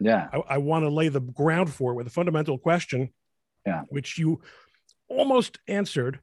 yeah, 0.01 0.27
I, 0.33 0.55
I 0.55 0.57
want 0.57 0.83
to 0.83 0.89
lay 0.89 1.07
the 1.07 1.21
ground 1.21 1.71
for 1.71 1.93
it 1.93 1.95
with 1.95 2.07
a 2.07 2.09
fundamental 2.09 2.57
question, 2.57 3.13
yeah, 3.65 3.83
which 3.89 4.17
you 4.17 4.41
almost 5.09 5.59
answered. 5.67 6.19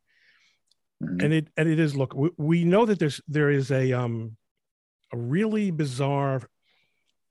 Mm-hmm. 1.03 1.21
And 1.25 1.33
it 1.33 1.49
and 1.57 1.69
it 1.69 1.79
is 1.79 1.97
look, 1.97 2.15
we, 2.15 2.31
we 2.37 2.65
know 2.65 2.85
that 2.87 2.99
there's 2.99 3.21
there 3.27 3.51
is 3.51 3.71
a 3.71 3.93
um 3.93 4.37
a 5.13 5.17
really 5.17 5.71
bizarre 5.71 6.43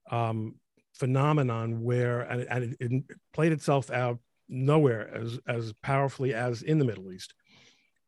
um 0.10 0.56
phenomenon 0.94 1.82
where 1.82 2.22
and, 2.22 2.42
and 2.50 2.64
it, 2.64 2.78
it, 2.80 3.04
played 3.34 3.52
itself 3.52 3.92
out 3.92 4.20
nowhere 4.48 5.10
as 5.16 5.40
as 5.48 5.74
powerfully 5.84 6.34
as 6.34 6.62
in 6.62 6.80
the 6.80 6.86
Middle 6.86 7.12
East, 7.12 7.34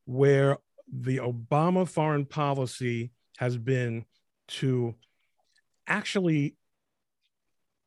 where 0.05 0.57
the 0.91 1.17
Obama 1.17 1.87
foreign 1.87 2.25
policy 2.25 3.11
has 3.37 3.57
been 3.57 4.05
to 4.47 4.95
actually 5.87 6.55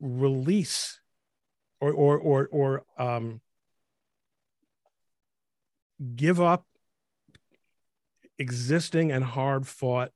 release 0.00 1.00
or 1.80 1.92
or 1.92 2.18
or 2.18 2.48
or 2.50 2.84
um, 2.98 3.40
give 6.14 6.40
up 6.40 6.66
existing 8.38 9.12
and 9.12 9.24
hard 9.24 9.66
fought 9.66 10.10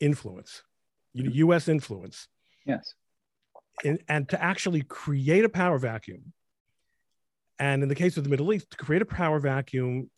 influence, 0.00 0.62
U.S. 1.14 1.68
influence. 1.68 2.28
Yes. 2.66 2.94
In, 3.84 3.98
and 4.08 4.28
to 4.28 4.42
actually 4.42 4.82
create 4.82 5.44
a 5.44 5.48
power 5.48 5.78
vacuum. 5.78 6.32
And 7.58 7.82
in 7.82 7.88
the 7.88 7.94
case 7.94 8.16
of 8.16 8.24
the 8.24 8.30
Middle 8.30 8.52
East, 8.52 8.70
to 8.70 8.76
create 8.76 9.02
a 9.02 9.06
power 9.06 9.38
vacuum 9.38 10.10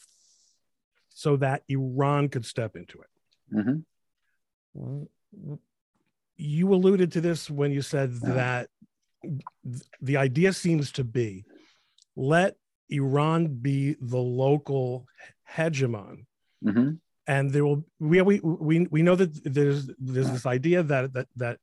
so 1.10 1.36
that 1.36 1.62
Iran 1.68 2.28
could 2.28 2.46
step 2.46 2.76
into 2.76 3.00
it. 3.00 3.08
Mm-hmm. 4.76 5.04
You 6.36 6.74
alluded 6.74 7.12
to 7.12 7.20
this 7.20 7.50
when 7.50 7.72
you 7.72 7.82
said 7.82 8.12
yeah. 8.22 8.34
that 8.34 8.68
the 10.00 10.16
idea 10.16 10.52
seems 10.52 10.92
to 10.92 11.04
be 11.04 11.44
let 12.16 12.56
Iran 12.92 13.46
be 13.46 13.96
the 14.00 14.18
local 14.18 15.06
hegemon. 15.56 16.26
Mm-hmm. 16.64 16.90
And 17.26 17.50
there 17.50 17.64
will 17.64 17.84
we, 18.00 18.20
we 18.22 18.40
we 18.42 18.86
we 18.90 19.02
know 19.02 19.14
that 19.14 19.32
there's 19.44 19.90
there's 19.98 20.30
this 20.30 20.46
idea 20.46 20.82
that 20.82 21.12
that 21.12 21.28
that 21.36 21.58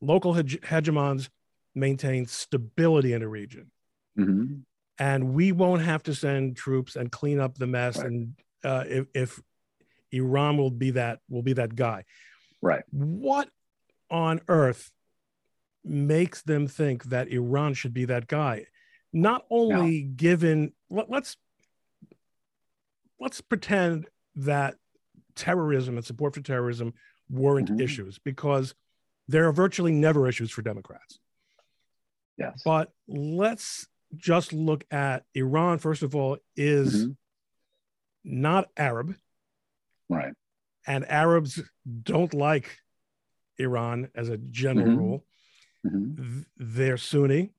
local 0.00 0.34
hege- 0.34 0.60
hegemons 0.60 1.30
maintain 1.74 2.26
stability 2.26 3.14
in 3.14 3.22
a 3.22 3.28
region, 3.28 3.70
mm-hmm. 4.18 4.56
and 4.98 5.32
we 5.32 5.52
won't 5.52 5.82
have 5.82 6.02
to 6.02 6.14
send 6.14 6.56
troops 6.56 6.96
and 6.96 7.10
clean 7.10 7.40
up 7.40 7.56
the 7.56 7.66
mess. 7.66 7.96
Right. 7.96 8.06
And 8.06 8.34
uh, 8.62 8.84
if, 8.86 9.06
if 9.14 9.40
Iran 10.12 10.58
will 10.58 10.70
be 10.70 10.90
that 10.92 11.20
will 11.30 11.42
be 11.42 11.54
that 11.54 11.74
guy, 11.74 12.04
right? 12.60 12.84
What 12.90 13.48
on 14.10 14.40
earth 14.48 14.90
makes 15.82 16.42
them 16.42 16.66
think 16.66 17.04
that 17.04 17.28
Iran 17.28 17.72
should 17.72 17.94
be 17.94 18.04
that 18.04 18.26
guy? 18.26 18.66
Not 19.12 19.44
only 19.50 20.02
no. 20.02 20.12
given 20.16 20.72
let, 20.90 21.10
let's 21.10 21.36
let's 23.20 23.40
pretend 23.40 24.06
that 24.36 24.76
terrorism 25.34 25.96
and 25.96 26.04
support 26.04 26.34
for 26.34 26.40
terrorism 26.40 26.94
weren't 27.30 27.68
mm-hmm. 27.68 27.80
issues 27.80 28.18
because 28.18 28.74
there 29.28 29.46
are 29.46 29.52
virtually 29.52 29.92
never 29.92 30.28
issues 30.28 30.50
for 30.50 30.62
Democrats. 30.62 31.18
Yes. 32.36 32.62
But 32.64 32.92
let's 33.06 33.86
just 34.16 34.52
look 34.52 34.84
at 34.90 35.24
Iran, 35.34 35.78
first 35.78 36.02
of 36.02 36.14
all, 36.14 36.38
is 36.56 37.04
mm-hmm. 37.04 37.12
not 38.24 38.68
Arab. 38.76 39.14
Right. 40.08 40.32
And 40.86 41.04
Arabs 41.10 41.60
don't 42.02 42.32
like 42.32 42.78
Iran 43.58 44.08
as 44.14 44.28
a 44.28 44.38
general 44.38 44.86
mm-hmm. 44.86 44.98
rule. 44.98 45.24
Mm-hmm. 45.86 46.40
They're 46.56 46.96
Sunni. 46.96 47.50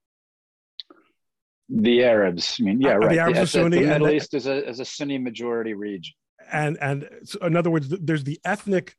The 1.70 2.04
Arabs, 2.04 2.58
I 2.60 2.64
mean, 2.64 2.82
yeah, 2.82 2.94
right. 2.94 3.10
The 3.10 3.20
Arabs 3.20 3.38
the, 3.38 3.44
are 3.44 3.46
Sunni. 3.46 3.80
The 3.80 3.88
Middle 3.88 4.10
East 4.10 4.34
is 4.34 4.48
a, 4.48 4.68
is 4.68 4.80
a 4.80 4.86
Sunni 4.86 5.18
majority 5.18 5.74
region 5.74 6.14
and 6.52 6.78
and 6.82 7.10
so 7.24 7.40
in 7.42 7.56
other 7.56 7.70
words 7.70 7.90
there's 7.90 8.24
the 8.24 8.40
ethnic 8.46 8.96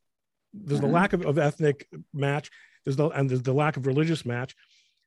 there's 0.53 0.81
mm-hmm. 0.81 0.89
the 0.89 0.93
lack 0.93 1.13
of, 1.13 1.25
of 1.25 1.39
ethnic 1.39 1.87
match 2.13 2.51
there's 2.85 2.97
the 2.97 3.09
and 3.09 3.29
there's 3.31 3.43
the 3.43 3.53
lack 3.53 3.77
of 3.77 3.87
religious 3.87 4.25
match 4.25 4.55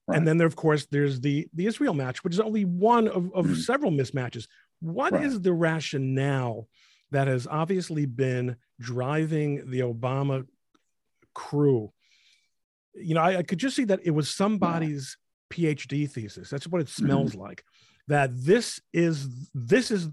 right. 0.08 0.17
and 0.17 0.27
then 0.27 0.38
there 0.38 0.48
of 0.48 0.55
course 0.55 0.88
there's 0.91 1.20
the 1.22 1.48
the 1.53 1.65
israel 1.65 1.93
match 1.93 2.24
which 2.24 2.34
is 2.34 2.39
only 2.39 2.65
one 2.65 3.08
of, 3.08 3.32
of 3.34 3.46
mm-hmm. 3.46 3.53
several 3.55 3.91
mismatches 3.91 4.48
What 4.79 5.13
right. 5.13 5.25
is 5.25 5.41
the 5.41 5.53
rationale 5.53 6.67
that 7.12 7.27
has 7.27 7.48
obviously 7.48 8.05
been 8.05 8.58
driving 8.79 9.70
the 9.70 9.82
obama 9.82 10.46
crew 11.34 11.91
you 12.96 13.15
know 13.15 13.22
i, 13.22 13.38
I 13.38 13.43
could 13.43 13.60
just 13.60 13.75
see 13.75 13.86
that 13.86 14.01
it 14.03 14.12
was 14.12 14.29
somebody's 14.29 15.17
phd 15.54 16.10
thesis 16.10 16.50
that's 16.50 16.68
what 16.68 16.82
it 16.82 16.90
smells 16.90 17.32
mm-hmm. 17.32 17.42
like 17.42 17.64
that 18.08 18.32
this 18.34 18.82
is 18.92 19.28
this 19.54 19.92
is 19.92 20.10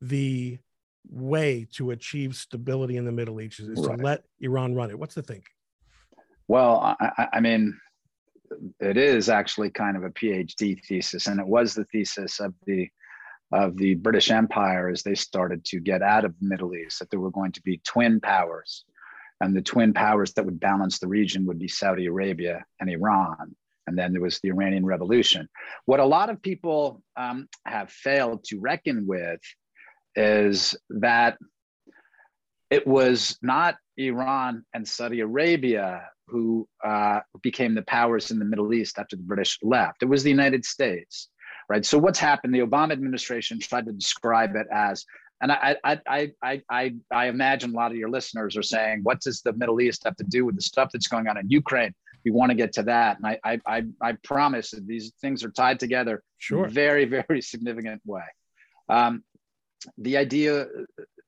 the 0.00 0.58
way 1.10 1.66
to 1.72 1.90
achieve 1.90 2.34
stability 2.36 2.96
in 2.96 3.04
the 3.04 3.12
Middle 3.12 3.40
East 3.40 3.60
is 3.60 3.68
right. 3.80 3.96
to 3.96 4.04
let 4.04 4.24
Iran 4.40 4.74
run 4.74 4.90
it. 4.90 4.98
What's 4.98 5.14
the 5.14 5.22
think? 5.22 5.44
Well, 6.46 6.96
I, 7.00 7.28
I, 7.34 7.40
mean, 7.40 7.78
it 8.80 8.96
is 8.96 9.28
actually 9.28 9.70
kind 9.70 9.96
of 9.96 10.04
a 10.04 10.10
PhD 10.10 10.82
thesis, 10.84 11.26
and 11.26 11.40
it 11.40 11.46
was 11.46 11.74
the 11.74 11.84
thesis 11.84 12.40
of 12.40 12.54
the 12.66 12.88
of 13.50 13.78
the 13.78 13.94
British 13.94 14.30
Empire 14.30 14.90
as 14.90 15.02
they 15.02 15.14
started 15.14 15.64
to 15.64 15.80
get 15.80 16.02
out 16.02 16.26
of 16.26 16.34
the 16.38 16.46
Middle 16.46 16.74
East 16.74 16.98
that 16.98 17.08
there 17.08 17.20
were 17.20 17.30
going 17.30 17.52
to 17.52 17.62
be 17.62 17.80
twin 17.82 18.20
powers, 18.20 18.84
and 19.40 19.56
the 19.56 19.62
twin 19.62 19.94
powers 19.94 20.34
that 20.34 20.44
would 20.44 20.60
balance 20.60 20.98
the 20.98 21.08
region 21.08 21.46
would 21.46 21.58
be 21.58 21.68
Saudi 21.68 22.06
Arabia 22.06 22.64
and 22.80 22.90
Iran. 22.90 23.56
And 23.88 23.98
then 23.98 24.12
there 24.12 24.22
was 24.22 24.38
the 24.40 24.50
Iranian 24.50 24.86
Revolution. 24.86 25.48
What 25.86 26.00
a 26.00 26.04
lot 26.04 26.30
of 26.30 26.42
people 26.42 27.02
um, 27.16 27.48
have 27.64 27.90
failed 27.90 28.44
to 28.44 28.60
reckon 28.60 29.06
with 29.06 29.40
is 30.14 30.76
that 30.90 31.38
it 32.70 32.86
was 32.86 33.38
not 33.42 33.76
Iran 33.96 34.64
and 34.74 34.86
Saudi 34.86 35.20
Arabia 35.20 36.08
who 36.26 36.68
uh, 36.84 37.20
became 37.42 37.74
the 37.74 37.82
powers 37.82 38.30
in 38.30 38.38
the 38.38 38.44
Middle 38.44 38.72
East 38.74 38.98
after 38.98 39.16
the 39.16 39.22
British 39.22 39.58
left. 39.62 40.02
It 40.02 40.06
was 40.06 40.22
the 40.22 40.30
United 40.30 40.64
States, 40.64 41.30
right? 41.68 41.84
So 41.84 41.98
what's 41.98 42.18
happened? 42.18 42.54
The 42.54 42.60
Obama 42.60 42.92
administration 42.92 43.58
tried 43.58 43.86
to 43.86 43.92
describe 43.92 44.54
it 44.54 44.66
as, 44.72 45.06
and 45.40 45.50
I, 45.50 45.76
I, 45.84 46.00
I, 46.06 46.32
I, 46.42 46.62
I, 46.70 46.94
I 47.10 47.26
imagine 47.28 47.70
a 47.70 47.74
lot 47.74 47.90
of 47.90 47.96
your 47.96 48.10
listeners 48.10 48.56
are 48.56 48.62
saying, 48.62 49.00
what 49.04 49.20
does 49.20 49.40
the 49.40 49.54
Middle 49.54 49.80
East 49.80 50.02
have 50.04 50.16
to 50.16 50.24
do 50.24 50.44
with 50.44 50.56
the 50.56 50.62
stuff 50.62 50.90
that's 50.92 51.08
going 51.08 51.28
on 51.28 51.38
in 51.38 51.48
Ukraine? 51.48 51.94
We 52.24 52.30
want 52.30 52.50
to 52.50 52.56
get 52.56 52.74
to 52.74 52.82
that, 52.84 53.18
and 53.18 53.26
I, 53.26 53.38
I, 53.44 53.60
I, 53.66 53.82
I 54.00 54.12
promise 54.24 54.72
that 54.72 54.86
these 54.86 55.12
things 55.20 55.44
are 55.44 55.50
tied 55.50 55.80
together 55.80 56.22
sure. 56.38 56.64
in 56.64 56.70
a 56.70 56.72
very, 56.72 57.04
very 57.04 57.40
significant 57.40 58.02
way. 58.04 58.24
Um, 58.88 59.22
the 59.96 60.16
idea 60.16 60.66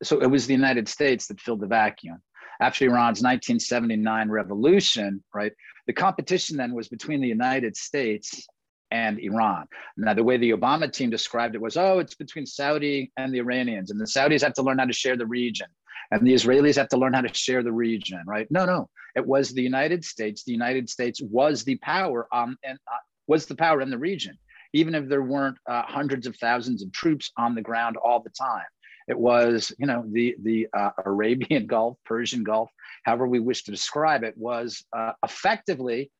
so 0.02 0.20
it 0.20 0.26
was 0.26 0.46
the 0.46 0.54
United 0.54 0.88
States 0.88 1.26
that 1.26 1.40
filled 1.40 1.60
the 1.60 1.66
vacuum. 1.66 2.22
After 2.60 2.84
Iran's 2.84 3.22
1979 3.22 4.28
revolution, 4.28 5.22
right, 5.34 5.52
the 5.86 5.92
competition 5.92 6.56
then 6.56 6.74
was 6.74 6.88
between 6.88 7.20
the 7.20 7.28
United 7.28 7.76
States 7.76 8.46
and 8.90 9.18
Iran. 9.18 9.66
Now, 9.96 10.14
the 10.14 10.24
way 10.24 10.36
the 10.36 10.50
Obama 10.50 10.92
team 10.92 11.10
described 11.10 11.54
it 11.54 11.60
was, 11.60 11.76
oh, 11.76 12.00
it's 12.00 12.14
between 12.14 12.44
Saudi 12.44 13.12
and 13.16 13.32
the 13.32 13.38
Iranians, 13.38 13.90
and 13.90 14.00
the 14.00 14.04
Saudis 14.04 14.42
have 14.42 14.54
to 14.54 14.62
learn 14.62 14.78
how 14.78 14.84
to 14.84 14.92
share 14.92 15.16
the 15.16 15.26
region, 15.26 15.68
and 16.10 16.26
the 16.26 16.34
Israelis 16.34 16.76
have 16.76 16.88
to 16.88 16.96
learn 16.96 17.14
how 17.14 17.20
to 17.20 17.34
share 17.34 17.62
the 17.62 17.72
region, 17.72 18.22
right? 18.26 18.46
No, 18.50 18.64
no, 18.64 18.88
it 19.14 19.26
was 19.26 19.50
the 19.50 19.62
United 19.62 20.04
States. 20.04 20.44
The 20.44 20.52
United 20.52 20.88
States 20.88 21.20
was 21.20 21.64
the 21.64 21.76
power 21.76 22.28
um, 22.32 22.56
and 22.64 22.78
uh, 22.92 22.96
was 23.26 23.46
the 23.46 23.56
power 23.56 23.80
in 23.80 23.90
the 23.90 23.98
region 23.98 24.38
even 24.72 24.94
if 24.94 25.08
there 25.08 25.22
weren't 25.22 25.58
uh, 25.68 25.82
hundreds 25.82 26.26
of 26.26 26.36
thousands 26.36 26.82
of 26.82 26.92
troops 26.92 27.32
on 27.36 27.54
the 27.54 27.62
ground 27.62 27.96
all 27.96 28.22
the 28.22 28.30
time. 28.30 28.66
It 29.08 29.18
was, 29.18 29.72
you 29.78 29.86
know, 29.86 30.04
the 30.12 30.36
the 30.42 30.68
uh, 30.76 30.90
Arabian 31.04 31.66
Gulf, 31.74 31.96
Persian 32.04 32.44
Gulf, 32.44 32.70
however 33.04 33.26
we 33.26 33.40
wish 33.40 33.64
to 33.64 33.70
describe 33.70 34.22
it, 34.22 34.34
was 34.36 34.84
uh, 34.96 35.12
effectively 35.24 36.10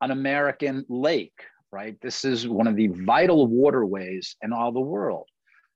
an 0.00 0.10
American 0.10 0.84
lake. 0.88 1.38
Right. 1.72 1.96
This 2.02 2.24
is 2.24 2.48
one 2.48 2.66
of 2.66 2.74
the 2.74 2.88
vital 2.88 3.46
waterways 3.46 4.34
in 4.42 4.52
all 4.52 4.72
the 4.72 4.80
world, 4.80 5.28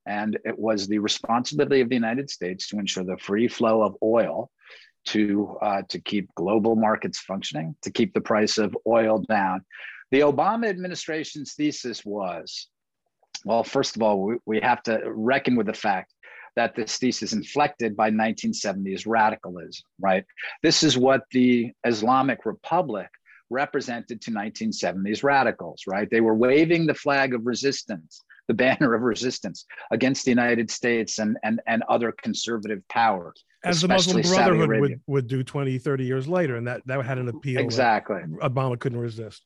and 0.07 0.39
it 0.45 0.59
was 0.59 0.87
the 0.87 0.99
responsibility 0.99 1.81
of 1.81 1.89
the 1.89 1.95
United 1.95 2.31
States 2.31 2.69
to 2.69 2.79
ensure 2.79 3.05
the 3.05 3.17
free 3.19 3.49
flow 3.49 3.83
of 3.83 3.97
oil 4.03 4.51
to 5.07 5.59
uh, 5.61 5.83
to 5.89 6.01
keep 6.01 6.35
global 6.35 6.77
markets 6.77 7.19
functioning, 7.19 7.75
to 7.83 7.91
keep 7.91 8.15
the 8.15 8.21
price 8.21 8.59
of 8.59 8.77
oil 8.87 9.19
down, 9.19 9.65
the 10.11 10.21
Obama 10.21 10.69
administration's 10.69 11.55
thesis 11.55 12.05
was 12.05 12.69
well, 13.45 13.65
first 13.65 13.97
of 13.97 14.03
all, 14.03 14.23
we, 14.23 14.37
we 14.47 14.61
have 14.61 14.83
to 14.85 15.03
reckon 15.07 15.57
with 15.57 15.67
the 15.67 15.75
fact 15.75 16.13
that 16.57 16.75
this 16.75 16.97
thesis 16.99 17.33
inflected 17.33 17.97
by 17.97 18.11
1970s 18.11 19.05
radicalism, 19.07 19.85
right? 20.01 20.25
This 20.63 20.83
is 20.83 20.97
what 20.97 21.25
the 21.33 21.73
Islamic 21.85 22.47
Republic 22.47 23.09
represented 23.51 24.21
to 24.23 24.31
1970s 24.31 25.23
radicals, 25.23 25.83
right? 25.87 26.09
They 26.11 26.21
were 26.21 26.35
waving 26.35 26.87
the 26.87 26.95
flag 26.95 27.35
of 27.35 27.45
resistance, 27.45 28.21
the 28.49 28.55
banner 28.55 28.95
of 28.95 29.03
resistance 29.03 29.65
against 29.91 30.25
the 30.25 30.31
United 30.31 30.71
States 30.71 31.19
and, 31.19 31.37
and, 31.43 31.61
and 31.67 31.83
other 31.89 32.13
conservative 32.13 32.87
powers. 32.89 33.45
As 33.65 33.81
the 33.81 33.89
Muslim 33.89 34.23
Brotherhood 34.23 34.81
would, 34.81 35.01
would 35.07 35.27
do 35.27 35.43
20, 35.43 35.79
30 35.79 36.05
years 36.05 36.29
later. 36.29 36.57
And 36.57 36.67
that, 36.67 36.83
that 36.87 37.03
had 37.05 37.19
an 37.19 37.29
appeal. 37.29 37.61
Exactly. 37.61 38.21
Obama 38.43 38.79
couldn't 38.79 38.99
resist. 38.99 39.43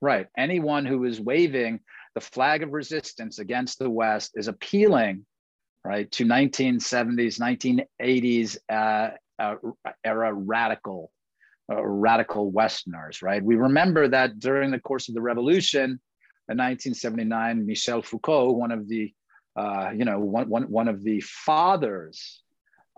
Right. 0.00 0.26
Anyone 0.36 0.86
who 0.86 1.04
is 1.04 1.20
waving 1.20 1.80
the 2.14 2.20
flag 2.20 2.62
of 2.62 2.72
resistance 2.72 3.38
against 3.38 3.78
the 3.78 3.90
West 3.90 4.32
is 4.34 4.48
appealing, 4.48 5.24
right, 5.84 6.10
to 6.12 6.24
1970s, 6.24 7.38
1980s 8.00 8.56
uh, 8.68 9.10
uh, 9.38 9.54
era 10.04 10.32
radical, 10.32 11.12
uh, 11.70 11.80
radical 11.84 12.50
Westerners, 12.50 13.22
right? 13.22 13.42
We 13.42 13.56
remember 13.56 14.08
that 14.08 14.40
during 14.40 14.70
the 14.70 14.80
course 14.80 15.08
of 15.08 15.14
the 15.14 15.22
revolution 15.22 16.00
in 16.50 16.58
1979, 16.58 17.66
Michel 17.66 18.02
Foucault, 18.02 18.52
one 18.52 18.72
of 18.72 18.88
the, 18.88 19.12
uh, 19.56 19.90
you 19.94 20.04
know, 20.04 20.18
one, 20.18 20.48
one, 20.48 20.64
one 20.64 20.88
of 20.88 21.02
the 21.02 21.20
fathers 21.20 22.42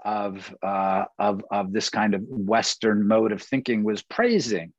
of, 0.04 0.54
uh, 0.62 1.04
of, 1.18 1.44
of 1.50 1.72
this 1.72 1.90
kind 1.90 2.14
of 2.14 2.22
Western 2.26 3.06
mode 3.06 3.32
of 3.32 3.42
thinking 3.42 3.84
was 3.84 4.02
praising 4.02 4.72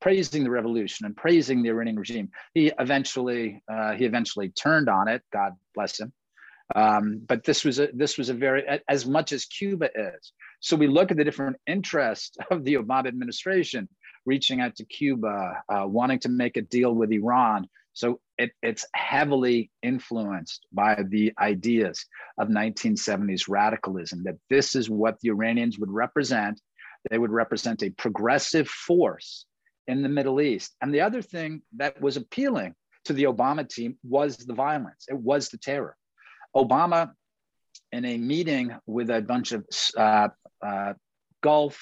praising 0.00 0.44
the 0.44 0.50
revolution 0.50 1.06
and 1.06 1.16
praising 1.16 1.62
the 1.62 1.70
Iranian 1.70 1.98
regime. 1.98 2.30
He 2.54 2.72
eventually 2.78 3.62
uh, 3.70 3.92
he 3.92 4.04
eventually 4.04 4.50
turned 4.50 4.88
on 4.88 5.08
it. 5.08 5.22
God 5.32 5.52
bless 5.74 5.98
him. 6.00 6.12
Um, 6.74 7.22
but 7.26 7.44
this 7.44 7.64
was 7.64 7.78
a 7.78 7.88
this 7.92 8.18
was 8.18 8.28
a 8.28 8.34
very 8.34 8.64
as 8.88 9.06
much 9.06 9.32
as 9.32 9.44
Cuba 9.44 9.88
is. 9.94 10.32
So 10.60 10.76
we 10.76 10.88
look 10.88 11.10
at 11.10 11.16
the 11.16 11.24
different 11.24 11.56
interests 11.66 12.36
of 12.50 12.64
the 12.64 12.74
Obama 12.74 13.06
administration, 13.06 13.88
reaching 14.24 14.60
out 14.60 14.76
to 14.76 14.84
Cuba, 14.84 15.62
uh, 15.68 15.86
wanting 15.86 16.18
to 16.20 16.28
make 16.28 16.56
a 16.56 16.62
deal 16.62 16.92
with 16.92 17.12
Iran. 17.12 17.68
So 17.96 18.20
it, 18.36 18.50
it's 18.62 18.84
heavily 18.94 19.70
influenced 19.82 20.66
by 20.70 21.02
the 21.08 21.32
ideas 21.40 22.04
of 22.36 22.48
1970s 22.48 23.48
radicalism. 23.48 24.24
That 24.24 24.36
this 24.50 24.76
is 24.76 24.90
what 24.90 25.18
the 25.20 25.30
Iranians 25.30 25.78
would 25.78 25.90
represent. 25.90 26.60
They 27.10 27.16
would 27.16 27.30
represent 27.30 27.82
a 27.82 27.88
progressive 27.88 28.68
force 28.68 29.46
in 29.86 30.02
the 30.02 30.10
Middle 30.10 30.42
East. 30.42 30.76
And 30.82 30.92
the 30.92 31.00
other 31.00 31.22
thing 31.22 31.62
that 31.78 31.98
was 31.98 32.18
appealing 32.18 32.74
to 33.06 33.14
the 33.14 33.24
Obama 33.24 33.66
team 33.66 33.96
was 34.04 34.36
the 34.36 34.52
violence. 34.52 35.06
It 35.08 35.16
was 35.16 35.48
the 35.48 35.58
terror. 35.58 35.96
Obama, 36.54 37.12
in 37.92 38.04
a 38.04 38.18
meeting 38.18 38.76
with 38.84 39.08
a 39.08 39.22
bunch 39.22 39.52
of 39.52 39.64
uh, 39.96 40.28
uh, 40.62 40.92
Gulf 41.42 41.80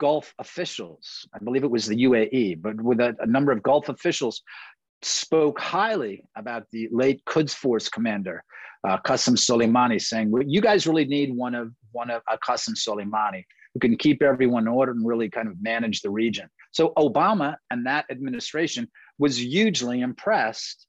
Gulf 0.00 0.34
officials, 0.38 1.26
I 1.32 1.38
believe 1.38 1.62
it 1.64 1.70
was 1.70 1.86
the 1.86 1.96
UAE, 1.96 2.60
but 2.60 2.78
with 2.80 3.00
a, 3.00 3.16
a 3.20 3.26
number 3.26 3.52
of 3.52 3.62
Gulf 3.62 3.88
officials, 3.88 4.42
spoke 5.04 5.60
highly 5.60 6.24
about 6.36 6.66
the 6.72 6.88
late 6.90 7.24
Quds 7.26 7.54
Force 7.54 7.88
commander, 7.88 8.42
uh, 8.86 8.98
Qasem 8.98 9.36
Soleimani, 9.36 10.00
saying, 10.00 10.30
well, 10.30 10.42
"You 10.46 10.60
guys 10.60 10.86
really 10.86 11.04
need 11.04 11.34
one 11.34 11.54
of 11.54 11.72
one 11.92 12.10
of 12.10 12.22
uh, 12.30 12.36
Qasem 12.46 12.74
Soleimani 12.74 13.44
who 13.72 13.80
can 13.80 13.96
keep 13.96 14.22
everyone 14.22 14.64
in 14.64 14.68
order 14.68 14.92
and 14.92 15.06
really 15.06 15.28
kind 15.28 15.48
of 15.48 15.60
manage 15.62 16.00
the 16.02 16.10
region." 16.10 16.48
So 16.72 16.92
Obama 16.96 17.56
and 17.70 17.86
that 17.86 18.06
administration 18.10 18.88
was 19.18 19.38
hugely 19.38 20.00
impressed 20.00 20.86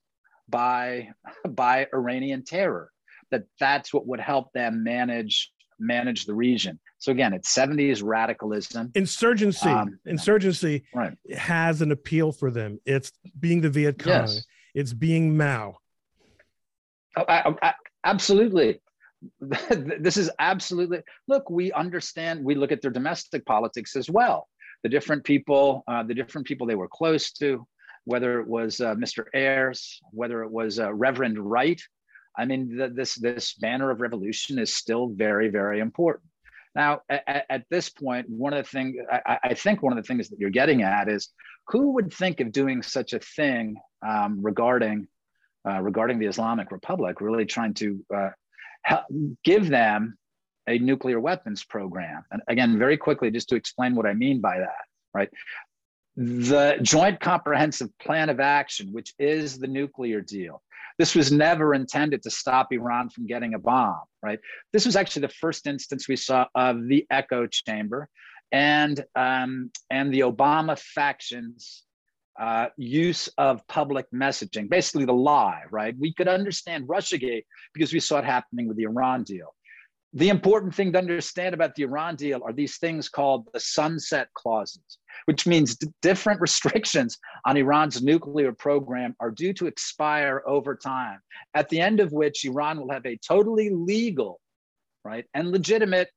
by 0.49 1.09
by 1.49 1.87
Iranian 1.93 2.43
terror. 2.43 2.91
That 3.31 3.43
that's 3.59 3.93
what 3.93 4.07
would 4.07 4.19
help 4.19 4.53
them 4.53 4.83
manage 4.83 5.51
manage 5.79 6.25
the 6.25 6.33
region. 6.33 6.79
So 6.97 7.11
again, 7.11 7.33
it's 7.33 7.53
70s 7.53 8.01
radicalism. 8.03 8.91
Insurgency. 8.95 9.69
Um, 9.69 9.99
Insurgency 10.05 10.85
right. 10.93 11.13
has 11.35 11.81
an 11.81 11.91
appeal 11.91 12.31
for 12.31 12.51
them. 12.51 12.79
It's 12.85 13.11
being 13.39 13.61
the 13.61 13.69
Viet 13.69 13.99
Cong. 13.99 14.13
Yes. 14.13 14.45
It's 14.73 14.93
being 14.93 15.37
Mao. 15.37 15.77
Oh, 17.17 17.25
I, 17.27 17.55
I, 17.61 17.73
absolutely. 18.03 18.81
this 19.39 20.17
is 20.17 20.29
absolutely 20.37 20.99
look 21.27 21.49
we 21.49 21.71
understand 21.71 22.43
we 22.43 22.53
look 22.53 22.71
at 22.71 22.79
their 22.83 22.91
domestic 22.91 23.43
politics 23.43 23.95
as 23.95 24.07
well 24.07 24.47
the 24.83 24.89
different 24.89 25.23
people 25.23 25.83
uh, 25.87 26.03
the 26.03 26.13
different 26.13 26.45
people 26.45 26.67
they 26.67 26.75
were 26.75 26.87
close 26.87 27.31
to 27.31 27.65
whether 28.05 28.39
it 28.39 28.47
was 28.47 28.79
uh, 28.79 28.95
Mr. 28.95 29.25
Ayers, 29.33 29.99
whether 30.11 30.43
it 30.43 30.49
was 30.49 30.79
uh, 30.79 30.93
Reverend 30.93 31.37
Wright. 31.37 31.81
I 32.37 32.45
mean, 32.45 32.75
the, 32.77 32.89
this 32.89 33.15
this 33.15 33.53
banner 33.53 33.91
of 33.91 34.01
revolution 34.01 34.59
is 34.59 34.75
still 34.75 35.09
very, 35.09 35.49
very 35.49 35.79
important. 35.79 36.25
Now, 36.75 37.01
at, 37.09 37.45
at 37.49 37.63
this 37.69 37.89
point, 37.89 38.29
one 38.29 38.53
of 38.53 38.63
the 38.65 38.69
things 38.69 38.97
I, 39.11 39.39
I, 39.43 39.53
think 39.53 39.81
one 39.81 39.97
of 39.97 40.03
the 40.03 40.07
things 40.07 40.29
that 40.29 40.39
you're 40.39 40.49
getting 40.49 40.81
at 40.81 41.07
is 41.07 41.29
who 41.69 41.93
would 41.93 42.13
think 42.13 42.41
of 42.41 42.51
doing 42.51 42.81
such 42.81 43.13
a 43.13 43.19
thing 43.19 43.77
um, 44.05 44.39
regarding 44.41 45.07
uh, 45.67 45.81
regarding 45.81 46.19
the 46.19 46.27
Islamic 46.27 46.71
Republic, 46.71 47.21
really 47.21 47.45
trying 47.45 47.73
to 47.75 48.05
uh, 48.13 48.29
help, 48.83 49.05
give 49.43 49.69
them 49.69 50.17
a 50.67 50.77
nuclear 50.77 51.19
weapons 51.19 51.63
program. 51.63 52.23
And 52.31 52.41
again, 52.47 52.77
very 52.77 52.97
quickly, 52.97 53.31
just 53.31 53.49
to 53.49 53.55
explain 53.55 53.95
what 53.95 54.05
I 54.05 54.13
mean 54.13 54.41
by 54.41 54.59
that, 54.59 54.85
right? 55.13 55.29
the 56.17 56.77
Joint 56.81 57.19
Comprehensive 57.19 57.89
Plan 57.99 58.29
of 58.29 58.39
Action, 58.39 58.89
which 58.91 59.13
is 59.19 59.59
the 59.59 59.67
nuclear 59.67 60.21
deal. 60.21 60.61
This 60.97 61.15
was 61.15 61.31
never 61.31 61.73
intended 61.73 62.23
to 62.23 62.29
stop 62.29 62.71
Iran 62.71 63.09
from 63.09 63.27
getting 63.27 63.53
a 63.53 63.59
bomb, 63.59 64.01
right? 64.23 64.39
This 64.71 64.85
was 64.85 64.95
actually 64.95 65.23
the 65.23 65.33
first 65.33 65.67
instance 65.67 66.07
we 66.07 66.15
saw 66.15 66.47
of 66.55 66.87
the 66.87 67.05
echo 67.09 67.47
chamber 67.47 68.09
and, 68.51 69.03
um, 69.15 69.71
and 69.89 70.13
the 70.13 70.21
Obama 70.21 70.79
faction's 70.79 71.83
uh, 72.39 72.67
use 72.77 73.29
of 73.37 73.65
public 73.67 74.05
messaging, 74.13 74.69
basically 74.69 75.05
the 75.05 75.13
lie, 75.13 75.63
right? 75.71 75.95
We 75.99 76.13
could 76.13 76.27
understand 76.27 76.87
Russiagate 76.87 77.45
because 77.73 77.93
we 77.93 77.99
saw 77.99 78.19
it 78.19 78.25
happening 78.25 78.67
with 78.67 78.77
the 78.77 78.83
Iran 78.83 79.23
deal. 79.23 79.53
The 80.17 80.29
important 80.29 80.73
thing 80.73 80.93
to 80.93 80.97
understand 80.97 81.53
about 81.53 81.75
the 81.75 81.83
Iran 81.83 82.15
deal 82.15 82.41
are 82.45 82.53
these 82.53 82.77
things 82.77 83.09
called 83.09 83.49
the 83.51 83.59
sunset 83.59 84.29
clauses, 84.33 84.97
which 85.25 85.45
means 85.45 85.77
different 86.01 86.39
restrictions 86.47 87.17
on 87.45 87.57
Iran's 87.57 88.01
nuclear 88.01 88.53
program 88.53 89.13
are 89.19 89.29
due 89.29 89.51
to 89.55 89.67
expire 89.67 90.41
over 90.47 90.73
time, 90.73 91.19
at 91.53 91.67
the 91.67 91.81
end 91.81 91.99
of 91.99 92.13
which 92.13 92.45
Iran 92.45 92.79
will 92.79 92.91
have 92.91 93.05
a 93.05 93.17
totally 93.17 93.69
legal, 93.71 94.39
right, 95.03 95.25
and 95.33 95.51
legitimate 95.51 96.07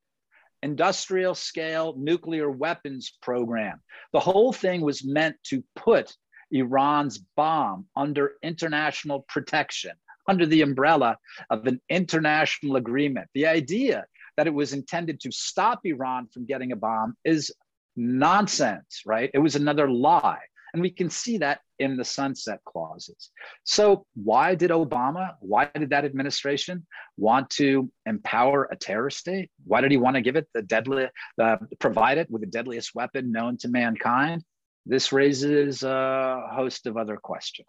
industrial 0.63 1.35
scale 1.35 1.95
nuclear 1.99 2.49
weapons 2.49 3.19
program. 3.21 3.81
The 4.13 4.21
whole 4.21 4.53
thing 4.53 4.81
was 4.81 5.05
meant 5.05 5.35
to 5.47 5.65
put 5.75 6.15
Iran's 6.53 7.19
bomb 7.37 7.87
under 7.97 8.35
international 8.45 9.25
protection 9.29 9.93
under 10.29 10.47
the 10.47 10.63
umbrella 10.63 11.17
of 11.51 11.67
an 11.67 11.81
international 11.89 12.77
agreement. 12.77 13.29
The 13.35 13.47
idea 13.47 14.05
that 14.37 14.47
it 14.47 14.55
was 14.55 14.73
intended 14.73 15.19
to 15.21 15.33
stop 15.33 15.81
Iran 15.85 16.29
from 16.29 16.47
getting 16.47 16.71
a 16.71 16.77
bomb 16.77 17.17
is 17.25 17.53
nonsense, 17.97 19.03
right? 19.05 19.31
It 19.35 19.39
was 19.39 19.57
another 19.57 19.91
lie. 19.91 20.39
And 20.73 20.83
we 20.83 20.91
can 20.91 21.09
see 21.09 21.39
that 21.39 21.61
in 21.79 21.97
the 21.97 22.05
sunset 22.05 22.61
clauses. 22.65 23.31
So, 23.65 24.05
why 24.15 24.55
did 24.55 24.71
Obama, 24.71 25.35
why 25.41 25.71
did 25.75 25.91
that 25.91 26.05
administration 26.05 26.87
want 27.17 27.49
to 27.51 27.91
empower 28.05 28.69
a 28.71 28.77
terror 28.77 29.11
state? 29.11 29.51
Why 29.65 29.81
did 29.81 29.91
he 29.91 29.97
want 29.97 30.17
to 30.17 30.21
give 30.21 30.37
it 30.37 30.47
the 30.53 30.63
deadly, 30.63 31.09
uh, 31.41 31.57
provide 31.79 32.19
it 32.19 32.31
with 32.31 32.43
the 32.43 32.49
deadliest 32.49 32.95
weapon 32.95 33.33
known 33.33 33.57
to 33.59 33.69
mankind? 33.69 34.45
This 34.85 35.11
raises 35.11 35.83
a 35.83 36.49
host 36.53 36.87
of 36.87 36.97
other 36.97 37.17
questions. 37.17 37.69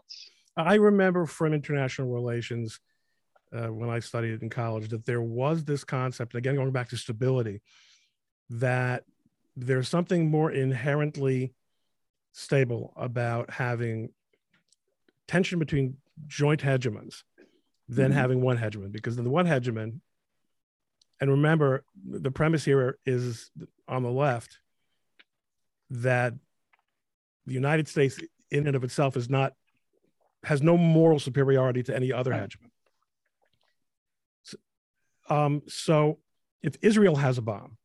I 0.59 0.75
remember 0.75 1.25
from 1.25 1.53
international 1.53 2.09
relations 2.09 2.79
uh, 3.53 3.67
when 3.67 3.89
I 3.89 3.99
studied 3.99 4.41
in 4.41 4.49
college 4.49 4.89
that 4.89 5.05
there 5.05 5.21
was 5.21 5.63
this 5.63 5.83
concept, 5.83 6.35
again, 6.35 6.55
going 6.55 6.71
back 6.71 6.89
to 6.89 6.97
stability, 6.97 7.61
that 8.49 9.03
there's 9.55 9.87
something 9.87 10.29
more 10.29 10.51
inherently 10.51 11.53
stable 12.33 12.93
about 12.95 13.49
having 13.49 14.09
tension 15.27 15.59
between 15.59 15.97
joint 16.27 16.61
hegemons 16.61 17.23
than 17.87 18.11
mm-hmm. 18.11 18.19
having 18.19 18.41
one 18.41 18.57
hegemon, 18.57 18.91
because 18.91 19.15
the 19.15 19.23
one 19.23 19.47
hegemon, 19.47 19.99
and 21.21 21.31
remember, 21.31 21.83
the 22.05 22.31
premise 22.31 22.65
here 22.65 22.97
is 23.05 23.49
on 23.87 24.03
the 24.03 24.11
left 24.11 24.59
that 25.89 26.33
the 27.45 27.53
United 27.53 27.87
States, 27.87 28.19
in 28.51 28.67
and 28.67 28.75
of 28.75 28.83
itself, 28.83 29.17
is 29.17 29.29
not 29.29 29.53
has 30.43 30.61
no 30.61 30.77
moral 30.77 31.19
superiority 31.19 31.83
to 31.83 31.95
any 31.95 32.11
other 32.11 32.31
hegemon. 32.31 32.69
So, 34.43 34.57
um, 35.29 35.61
so 35.67 36.19
if 36.61 36.75
Israel 36.81 37.17
has 37.17 37.37
a 37.37 37.41
bomb, 37.41 37.77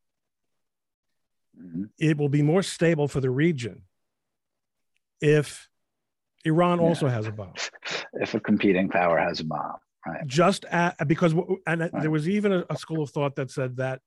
mm-hmm. 1.61 1.85
it 1.99 2.17
will 2.17 2.29
be 2.29 2.43
more 2.43 2.63
stable 2.63 3.09
for 3.09 3.21
the 3.21 3.31
region 3.31 3.83
if 5.21 5.69
Iran 6.45 6.79
yeah. 6.79 6.87
also 6.87 7.09
has 7.09 7.27
a 7.27 7.33
bomb. 7.33 7.55
if 8.15 8.35
a 8.35 8.41
competing 8.41 8.89
power 8.89 9.19
has 9.19 9.41
a 9.41 9.45
bomb, 9.45 9.77
right? 10.07 10.27
Just 10.27 10.65
at, 10.67 11.09
because, 11.09 11.35
and 11.67 11.81
right. 11.81 11.91
there 12.01 12.11
was 12.11 12.29
even 12.29 12.53
a, 12.53 12.65
a 12.71 12.77
school 12.77 13.03
of 13.03 13.11
thought 13.11 13.37
that 13.37 13.51
said 13.51 13.77
that 13.79 14.01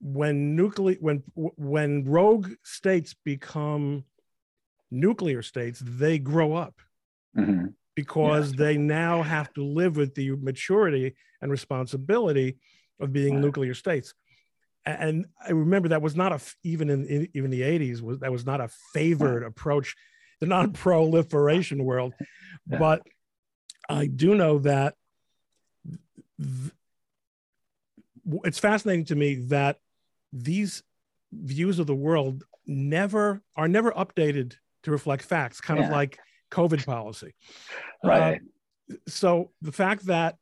when 0.00 0.54
nuclear, 0.54 0.96
when 1.00 1.24
when 1.34 2.04
rogue 2.04 2.50
states 2.62 3.16
become 3.24 4.04
nuclear 4.90 5.42
states, 5.42 5.82
they 5.84 6.18
grow 6.20 6.54
up 6.54 6.80
mm-hmm. 7.36 7.66
because 7.94 8.52
yeah. 8.52 8.56
they 8.58 8.76
now 8.76 9.22
have 9.22 9.52
to 9.54 9.64
live 9.64 9.96
with 9.96 10.14
the 10.14 10.30
maturity 10.36 11.16
and 11.40 11.50
responsibility 11.50 12.58
of 13.00 13.12
being 13.12 13.40
nuclear 13.40 13.74
states. 13.74 14.14
And 14.84 15.26
I 15.46 15.50
remember 15.50 15.88
that 15.88 16.02
was 16.02 16.16
not 16.16 16.32
a 16.32 16.40
even 16.64 16.88
in, 16.88 17.06
in 17.06 17.28
even 17.34 17.50
the 17.50 17.60
80s 17.60 18.00
was 18.00 18.20
that 18.20 18.32
was 18.32 18.46
not 18.46 18.60
a 18.60 18.68
favored 18.92 19.42
approach, 19.42 19.94
the 20.40 20.46
non-proliferation 20.46 21.84
world. 21.84 22.14
Yeah. 22.70 22.78
But 22.78 23.02
I 23.88 24.06
do 24.06 24.34
know 24.34 24.58
that 24.60 24.94
th- 26.40 26.72
it's 28.44 28.58
fascinating 28.58 29.06
to 29.06 29.16
me 29.16 29.36
that 29.48 29.78
these 30.32 30.82
views 31.32 31.78
of 31.78 31.86
the 31.86 31.94
world 31.94 32.44
never 32.66 33.42
are 33.56 33.68
never 33.68 33.90
updated 33.92 34.54
to 34.82 34.90
reflect 34.90 35.22
facts 35.22 35.60
kind 35.60 35.80
yeah. 35.80 35.86
of 35.86 35.92
like 35.92 36.18
COVID 36.50 36.84
policy. 36.86 37.34
Right. 38.02 38.40
Uh, 38.90 38.94
so 39.06 39.50
the 39.60 39.72
fact 39.72 40.06
that 40.06 40.36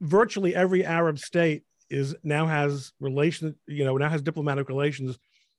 virtually 0.00 0.54
every 0.54 0.84
Arab 0.84 1.18
state 1.18 1.62
is 1.90 2.14
now 2.22 2.46
has 2.46 2.92
relation, 3.00 3.56
you 3.66 3.84
know, 3.84 3.96
now 3.96 4.10
has 4.10 4.22
diplomatic 4.22 4.68
relations 4.68 5.18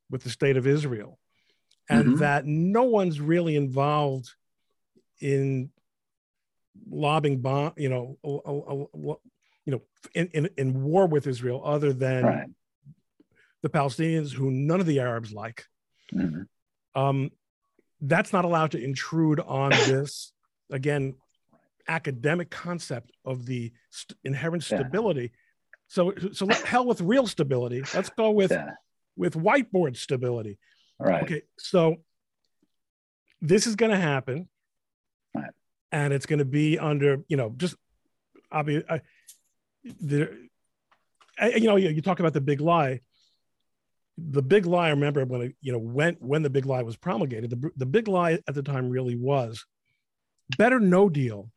with 0.10 0.24
the 0.24 0.30
state 0.30 0.58
of 0.58 0.68
Israel, 0.68 1.20
and 1.90 2.06
mm-hmm. 2.06 2.16
that 2.18 2.46
no 2.46 2.84
one's 2.84 3.20
really 3.20 3.56
involved 3.56 4.30
in 5.20 5.70
lobbing 6.90 7.42
bomb, 7.42 7.74
you 7.78 7.90
know, 7.90 8.18
a, 8.24 8.30
a, 8.30 8.84
a, 8.84 9.16
you 9.66 9.72
know, 9.74 9.82
in, 10.14 10.28
in, 10.34 10.50
in 10.58 10.84
war 10.84 11.08
with 11.08 11.28
Israel, 11.28 11.62
other 11.66 11.94
than 11.94 12.24
right. 12.24 12.48
the 13.62 13.70
Palestinians, 13.70 14.32
who 14.32 14.52
none 14.52 14.80
of 14.80 14.86
the 14.86 15.00
Arabs 15.00 15.32
like. 15.32 15.66
Mm-hmm. 16.14 17.00
Um, 17.00 17.32
that's 18.02 18.32
not 18.34 18.46
allowed 18.46 18.72
to 18.72 18.84
intrude 18.84 19.40
on 19.40 19.72
this 19.72 20.32
again 20.72 21.16
academic 21.88 22.50
concept 22.50 23.12
of 23.26 23.46
the 23.46 23.74
st- 23.90 24.18
inherent 24.24 24.64
stability. 24.64 25.22
Yeah. 25.22 25.28
So, 25.88 26.14
so 26.32 26.46
let 26.46 26.62
hell 26.62 26.86
with 26.86 27.02
real 27.02 27.26
stability. 27.26 27.84
Let's 27.96 28.10
go 28.12 28.30
with 28.30 28.52
yeah. 28.52 28.72
with 29.18 29.34
whiteboard 29.34 29.98
stability. 29.98 30.60
All 31.00 31.08
right. 31.08 31.24
Okay. 31.24 31.42
So 31.58 31.98
this 33.42 33.66
is 33.66 33.76
going 33.76 33.92
to 33.92 33.98
happen, 33.98 34.48
right. 35.34 35.52
and 35.92 36.14
it's 36.14 36.28
going 36.28 36.40
to 36.40 36.46
be 36.46 36.78
under 36.78 37.24
you 37.28 37.38
know 37.38 37.54
just 37.58 37.76
I'll 38.52 38.64
be 38.64 38.84
I, 38.88 39.02
there. 39.84 40.32
I, 41.40 41.50
you 41.52 41.68
know, 41.68 41.78
you, 41.78 41.90
you 41.90 42.02
talk 42.02 42.20
about 42.20 42.34
the 42.34 42.42
big 42.42 42.62
lie 42.62 43.02
the 44.30 44.42
big 44.42 44.66
lie 44.66 44.88
I 44.88 44.92
remember 44.92 45.26
when 45.26 45.42
it, 45.42 45.56
you 45.62 45.72
know 45.72 45.80
when 45.80 46.16
when 46.20 46.42
the 46.42 46.50
big 46.50 46.66
lie 46.66 46.84
was 46.84 46.96
promulgated 46.96 47.50
the, 47.50 47.70
the 47.78 47.86
big 47.86 48.08
lie 48.08 48.40
at 48.48 48.54
the 48.54 48.64
time 48.64 48.90
really 48.90 49.16
was 49.16 49.66
better 50.58 50.80
no 50.80 51.10
deal 51.10 51.52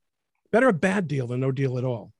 better 0.50 0.68
a 0.68 0.72
bad 0.72 1.08
deal 1.08 1.26
than 1.26 1.40
no 1.40 1.50
deal 1.50 1.78
at 1.78 1.84
all. 1.84 2.12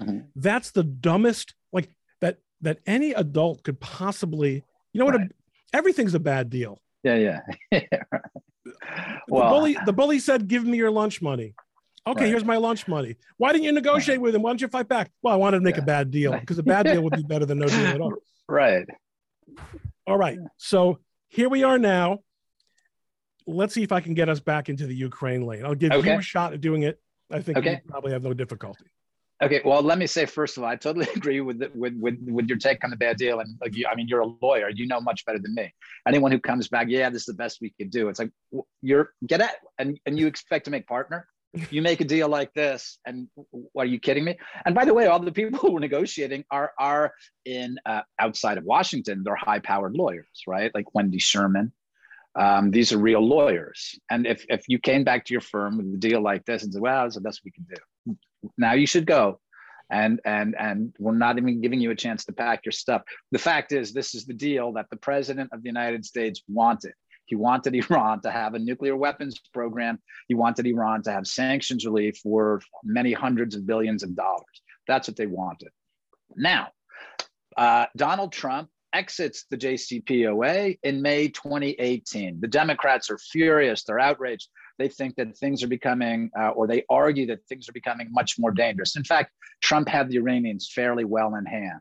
Mm-hmm. 0.00 0.20
that's 0.36 0.70
the 0.70 0.82
dumbest 0.82 1.54
like 1.70 1.90
that 2.20 2.38
that 2.62 2.78
any 2.86 3.12
adult 3.12 3.62
could 3.62 3.78
possibly 3.78 4.64
you 4.92 4.98
know 4.98 5.04
what 5.04 5.16
right. 5.16 5.30
a, 5.30 5.76
everything's 5.76 6.14
a 6.14 6.20
bad 6.20 6.48
deal. 6.48 6.80
Yeah 7.02 7.40
yeah. 7.72 7.80
Well, 9.28 9.44
the 9.44 9.50
bully 9.50 9.76
the 9.86 9.92
bully 9.92 10.18
said 10.18 10.48
give 10.48 10.64
me 10.64 10.76
your 10.76 10.90
lunch 10.90 11.20
money. 11.20 11.54
Okay 12.06 12.22
right. 12.22 12.28
here's 12.28 12.44
my 12.44 12.56
lunch 12.56 12.88
money. 12.88 13.16
Why 13.36 13.52
didn't 13.52 13.64
you 13.64 13.72
negotiate 13.72 14.20
with 14.20 14.34
him? 14.34 14.42
Why 14.42 14.50
don't 14.50 14.60
you 14.60 14.68
fight 14.68 14.88
back? 14.88 15.10
Well 15.22 15.34
i 15.34 15.36
wanted 15.36 15.58
to 15.58 15.64
make 15.64 15.76
yeah. 15.76 15.82
a 15.82 15.86
bad 15.86 16.10
deal 16.10 16.32
because 16.32 16.58
a 16.58 16.62
bad 16.62 16.86
deal 16.86 17.02
would 17.02 17.14
be 17.14 17.22
better 17.22 17.44
than 17.44 17.58
no 17.58 17.66
deal 17.66 17.86
at 17.86 18.00
all. 18.00 18.14
Right 18.48 18.86
all 20.06 20.16
right. 20.16 20.38
So 20.56 20.98
here 21.28 21.48
we 21.48 21.62
are 21.62 21.78
now. 21.78 22.20
Let's 23.46 23.74
see 23.74 23.82
if 23.82 23.92
I 23.92 24.00
can 24.00 24.14
get 24.14 24.28
us 24.28 24.40
back 24.40 24.68
into 24.68 24.86
the 24.86 24.94
Ukraine 24.94 25.42
lane. 25.42 25.64
I'll 25.64 25.74
give 25.74 25.92
okay. 25.92 26.12
you 26.12 26.18
a 26.18 26.22
shot 26.22 26.52
at 26.52 26.60
doing 26.60 26.82
it. 26.82 27.00
I 27.30 27.40
think 27.40 27.58
okay. 27.58 27.80
you 27.84 27.90
probably 27.90 28.12
have 28.12 28.22
no 28.22 28.34
difficulty. 28.34 28.84
Okay, 29.42 29.60
well, 29.64 29.82
let 29.82 29.98
me 29.98 30.06
say 30.06 30.24
first 30.24 30.56
of 30.56 30.62
all, 30.62 30.68
I 30.68 30.76
totally 30.76 31.08
agree 31.16 31.40
with 31.40 31.58
the, 31.58 31.70
with 31.74 31.94
with 31.98 32.16
with 32.22 32.48
your 32.48 32.58
take 32.58 32.84
on 32.84 32.90
the 32.90 32.96
bad 32.96 33.16
deal. 33.16 33.40
And 33.40 33.56
like, 33.60 33.74
you, 33.74 33.86
I 33.90 33.96
mean, 33.96 34.06
you're 34.06 34.20
a 34.20 34.32
lawyer, 34.40 34.68
you 34.70 34.86
know 34.86 35.00
much 35.00 35.24
better 35.24 35.40
than 35.40 35.54
me. 35.54 35.74
Anyone 36.06 36.30
who 36.30 36.38
comes 36.38 36.68
back, 36.68 36.86
yeah, 36.88 37.10
this 37.10 37.22
is 37.22 37.26
the 37.26 37.34
best 37.34 37.58
we 37.60 37.70
could 37.70 37.90
do. 37.90 38.08
It's 38.08 38.20
like 38.20 38.30
you're 38.82 39.12
get 39.26 39.40
at 39.40 39.56
and 39.78 39.98
and 40.06 40.18
you 40.18 40.28
expect 40.28 40.66
to 40.66 40.70
make 40.70 40.86
partner 40.86 41.26
you 41.70 41.82
make 41.82 42.00
a 42.00 42.04
deal 42.04 42.28
like 42.28 42.52
this 42.54 42.98
and 43.04 43.28
what 43.50 43.84
are 43.86 43.90
you 43.90 44.00
kidding 44.00 44.24
me? 44.24 44.38
And 44.64 44.74
by 44.74 44.84
the 44.84 44.94
way 44.94 45.06
all 45.06 45.20
the 45.20 45.32
people 45.32 45.58
who 45.60 45.76
are 45.76 45.80
negotiating 45.80 46.44
are 46.50 46.72
are 46.78 47.12
in 47.44 47.76
uh, 47.84 48.02
outside 48.18 48.58
of 48.58 48.64
washington. 48.64 49.22
They're 49.24 49.36
high 49.36 49.58
powered 49.58 49.94
lawyers 49.94 50.42
right? 50.46 50.70
Like 50.74 50.94
wendy 50.94 51.18
sherman. 51.18 51.72
Um, 52.34 52.70
these 52.70 52.92
are 52.94 52.98
real 52.98 53.20
lawyers. 53.20 53.98
And 54.10 54.26
if, 54.26 54.46
if 54.48 54.64
you 54.66 54.78
came 54.78 55.04
back 55.04 55.26
to 55.26 55.34
your 55.34 55.42
firm 55.42 55.76
with 55.76 55.92
a 55.92 55.98
deal 55.98 56.22
like 56.22 56.46
this 56.46 56.62
and 56.62 56.72
said 56.72 56.80
well 56.80 57.04
that's 57.04 57.16
the 57.16 57.20
best 57.20 57.42
we 57.44 57.50
can 57.50 57.66
do 57.68 58.16
now 58.56 58.72
you 58.72 58.86
should 58.86 59.06
go. 59.06 59.40
And 59.90 60.20
and 60.24 60.54
and 60.58 60.94
we're 60.98 61.14
not 61.14 61.36
even 61.36 61.60
giving 61.60 61.80
you 61.80 61.90
a 61.90 61.94
chance 61.94 62.24
to 62.24 62.32
pack 62.32 62.64
your 62.64 62.72
stuff. 62.72 63.02
The 63.30 63.38
fact 63.38 63.72
is 63.72 63.92
this 63.92 64.14
is 64.14 64.24
the 64.24 64.32
deal 64.32 64.72
that 64.72 64.88
the 64.88 64.96
president 64.96 65.50
of 65.52 65.62
the 65.62 65.68
united 65.68 66.06
states 66.06 66.42
wanted 66.48 66.94
he 67.26 67.36
wanted 67.36 67.74
Iran 67.90 68.20
to 68.22 68.30
have 68.30 68.54
a 68.54 68.58
nuclear 68.58 68.96
weapons 68.96 69.40
program. 69.52 69.98
He 70.28 70.34
wanted 70.34 70.66
Iran 70.66 71.02
to 71.04 71.12
have 71.12 71.26
sanctions 71.26 71.84
relief 71.84 72.18
for 72.18 72.60
many 72.84 73.12
hundreds 73.12 73.54
of 73.54 73.66
billions 73.66 74.02
of 74.02 74.14
dollars. 74.14 74.62
That's 74.86 75.08
what 75.08 75.16
they 75.16 75.26
wanted. 75.26 75.70
Now, 76.36 76.68
uh, 77.56 77.86
Donald 77.96 78.32
Trump 78.32 78.70
exits 78.92 79.46
the 79.50 79.56
JCPOA 79.56 80.78
in 80.82 81.02
May 81.02 81.28
2018. 81.28 82.40
The 82.40 82.48
Democrats 82.48 83.10
are 83.10 83.18
furious. 83.18 83.84
They're 83.84 83.98
outraged. 83.98 84.48
They 84.78 84.88
think 84.88 85.16
that 85.16 85.36
things 85.36 85.62
are 85.62 85.68
becoming, 85.68 86.30
uh, 86.38 86.50
or 86.50 86.66
they 86.66 86.84
argue 86.90 87.26
that 87.26 87.44
things 87.48 87.68
are 87.68 87.72
becoming 87.72 88.08
much 88.10 88.38
more 88.38 88.50
dangerous. 88.50 88.96
In 88.96 89.04
fact, 89.04 89.32
Trump 89.62 89.88
had 89.88 90.08
the 90.08 90.16
Iranians 90.16 90.70
fairly 90.74 91.04
well 91.04 91.34
in 91.36 91.46
hand. 91.46 91.80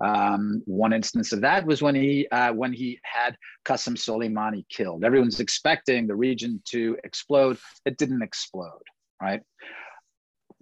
Um, 0.00 0.62
one 0.64 0.92
instance 0.92 1.32
of 1.32 1.42
that 1.42 1.66
was 1.66 1.82
when 1.82 1.94
he 1.94 2.26
uh, 2.28 2.52
when 2.52 2.72
he 2.72 2.98
had 3.02 3.36
Qasem 3.66 3.96
Soleimani 3.96 4.64
killed. 4.68 5.04
Everyone's 5.04 5.40
expecting 5.40 6.06
the 6.06 6.16
region 6.16 6.62
to 6.66 6.96
explode. 7.04 7.58
It 7.84 7.98
didn't 7.98 8.22
explode, 8.22 8.82
right? 9.20 9.42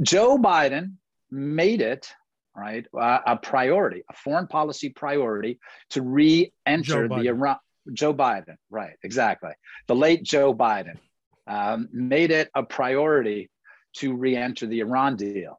Joe 0.02 0.38
Biden 0.38 0.94
made 1.30 1.82
it 1.82 2.08
right 2.56 2.86
uh, 2.98 3.20
a 3.26 3.36
priority, 3.36 4.02
a 4.10 4.14
foreign 4.14 4.48
policy 4.48 4.88
priority 4.88 5.60
to 5.90 6.02
re-enter 6.02 7.08
the 7.08 7.28
Iran. 7.28 7.58
Joe 7.92 8.12
Biden, 8.12 8.56
right? 8.70 8.94
Exactly. 9.02 9.52
The 9.86 9.94
late 9.94 10.22
Joe 10.22 10.52
Biden 10.54 10.98
um, 11.46 11.88
made 11.92 12.30
it 12.30 12.50
a 12.54 12.62
priority 12.62 13.50
to 13.96 14.14
re-enter 14.14 14.66
the 14.66 14.80
Iran 14.80 15.16
deal. 15.16 15.58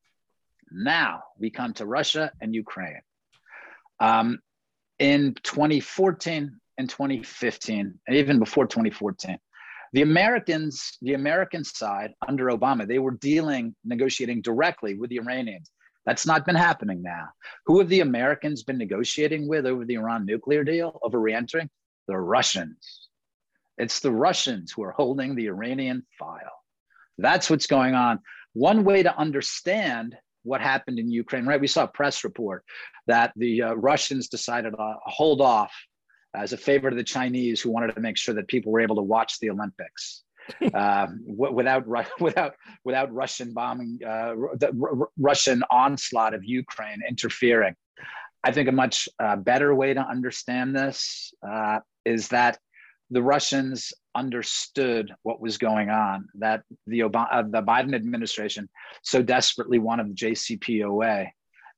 Now 0.72 1.24
we 1.40 1.50
come 1.50 1.74
to 1.76 1.86
Russia 1.86 2.32
and 2.42 2.54
Ukraine. 2.54 3.02
Um, 4.00 4.40
in 5.00 5.36
2014 5.44 6.60
and 6.78 6.90
2015, 6.90 8.00
and 8.08 8.16
even 8.16 8.40
before 8.40 8.68
2014, 8.68 9.38
the 9.94 10.02
Americans, 10.04 10.98
the 11.02 11.14
American 11.14 11.64
side 11.64 12.14
under 12.28 12.48
Obama, 12.48 12.88
they 12.88 13.00
were 13.00 13.18
dealing, 13.20 13.76
negotiating 13.84 14.42
directly 14.42 14.96
with 14.96 15.10
the 15.10 15.18
Iranians. 15.18 15.72
That's 16.06 16.26
not 16.26 16.46
been 16.46 16.56
happening 16.56 17.02
now. 17.02 17.30
Who 17.66 17.80
have 17.80 17.90
the 17.90 18.02
Americans 18.02 18.64
been 18.64 18.78
negotiating 18.78 19.48
with 19.48 19.66
over 19.66 19.86
the 19.86 19.96
Iran 19.96 20.26
nuclear 20.26 20.64
deal, 20.64 21.00
over 21.04 21.20
reentering? 21.20 21.70
The 22.08 22.18
Russians. 22.18 23.08
It's 23.78 24.00
the 24.00 24.12
Russians 24.12 24.72
who 24.72 24.84
are 24.84 24.92
holding 24.92 25.36
the 25.36 25.48
Iranian 25.48 26.06
file. 26.18 26.64
That's 27.18 27.50
what's 27.50 27.68
going 27.68 27.96
on. 27.96 28.20
One 28.54 28.84
way 28.84 29.04
to 29.04 29.18
understand 29.18 30.16
what 30.44 30.62
happened 30.62 31.00
in 31.00 31.10
Ukraine, 31.12 31.46
right? 31.46 31.60
We 31.60 31.68
saw 31.68 31.84
a 31.84 31.88
press 31.88 32.24
report 32.24 32.64
that 33.08 33.34
the 33.36 33.64
uh, 33.64 33.74
Russians 33.74 34.30
decided 34.30 34.72
to 34.72 34.96
hold 35.04 35.42
off 35.42 35.74
as 36.36 36.54
a 36.54 36.58
favor 36.58 36.90
to 36.90 36.96
the 36.96 37.04
Chinese 37.04 37.62
who 37.62 37.72
wanted 37.72 37.94
to 37.96 38.02
make 38.02 38.18
sure 38.18 38.36
that 38.36 38.48
people 38.48 38.72
were 38.72 38.82
able 38.82 38.96
to 38.96 39.02
watch 39.02 39.40
the 39.40 39.50
Olympics. 39.50 40.24
uh, 40.74 41.06
without 41.28 41.86
without 42.20 42.56
without 42.84 43.14
Russian 43.14 43.54
bombing, 43.54 44.00
uh, 44.04 44.34
the 44.56 44.76
r- 44.82 45.10
Russian 45.18 45.62
onslaught 45.70 46.34
of 46.34 46.44
Ukraine 46.44 47.02
interfering. 47.08 47.76
I 48.44 48.52
think 48.52 48.68
a 48.68 48.72
much 48.72 49.08
uh, 49.20 49.36
better 49.36 49.76
way 49.76 49.94
to 49.94 50.00
understand 50.00 50.76
this 50.76 51.34
uh, 51.48 51.80
is 52.06 52.30
that 52.30 52.58
the 53.12 53.22
Russians 53.22 53.94
understood 54.16 55.14
what 55.24 55.42
was 55.42 55.58
going 55.58 55.90
on, 55.90 56.28
that 56.36 56.64
the, 56.88 57.02
Obama, 57.02 57.28
uh, 57.32 57.44
the 57.44 57.62
Biden 57.62 57.96
administration 57.96 58.70
so 59.04 59.22
desperately 59.22 59.80
wanted 59.80 60.10
the 60.10 60.14
JCPOA, 60.14 61.28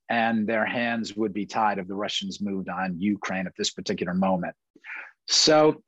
and 0.09 0.47
their 0.47 0.65
hands 0.65 1.15
would 1.15 1.33
be 1.33 1.45
tied 1.45 1.77
if 1.77 1.87
the 1.87 1.95
Russians 1.95 2.41
moved 2.41 2.69
on 2.69 2.99
Ukraine 2.99 3.47
at 3.47 3.53
this 3.57 3.71
particular 3.71 4.13
moment. 4.13 4.55
So, 5.27 5.81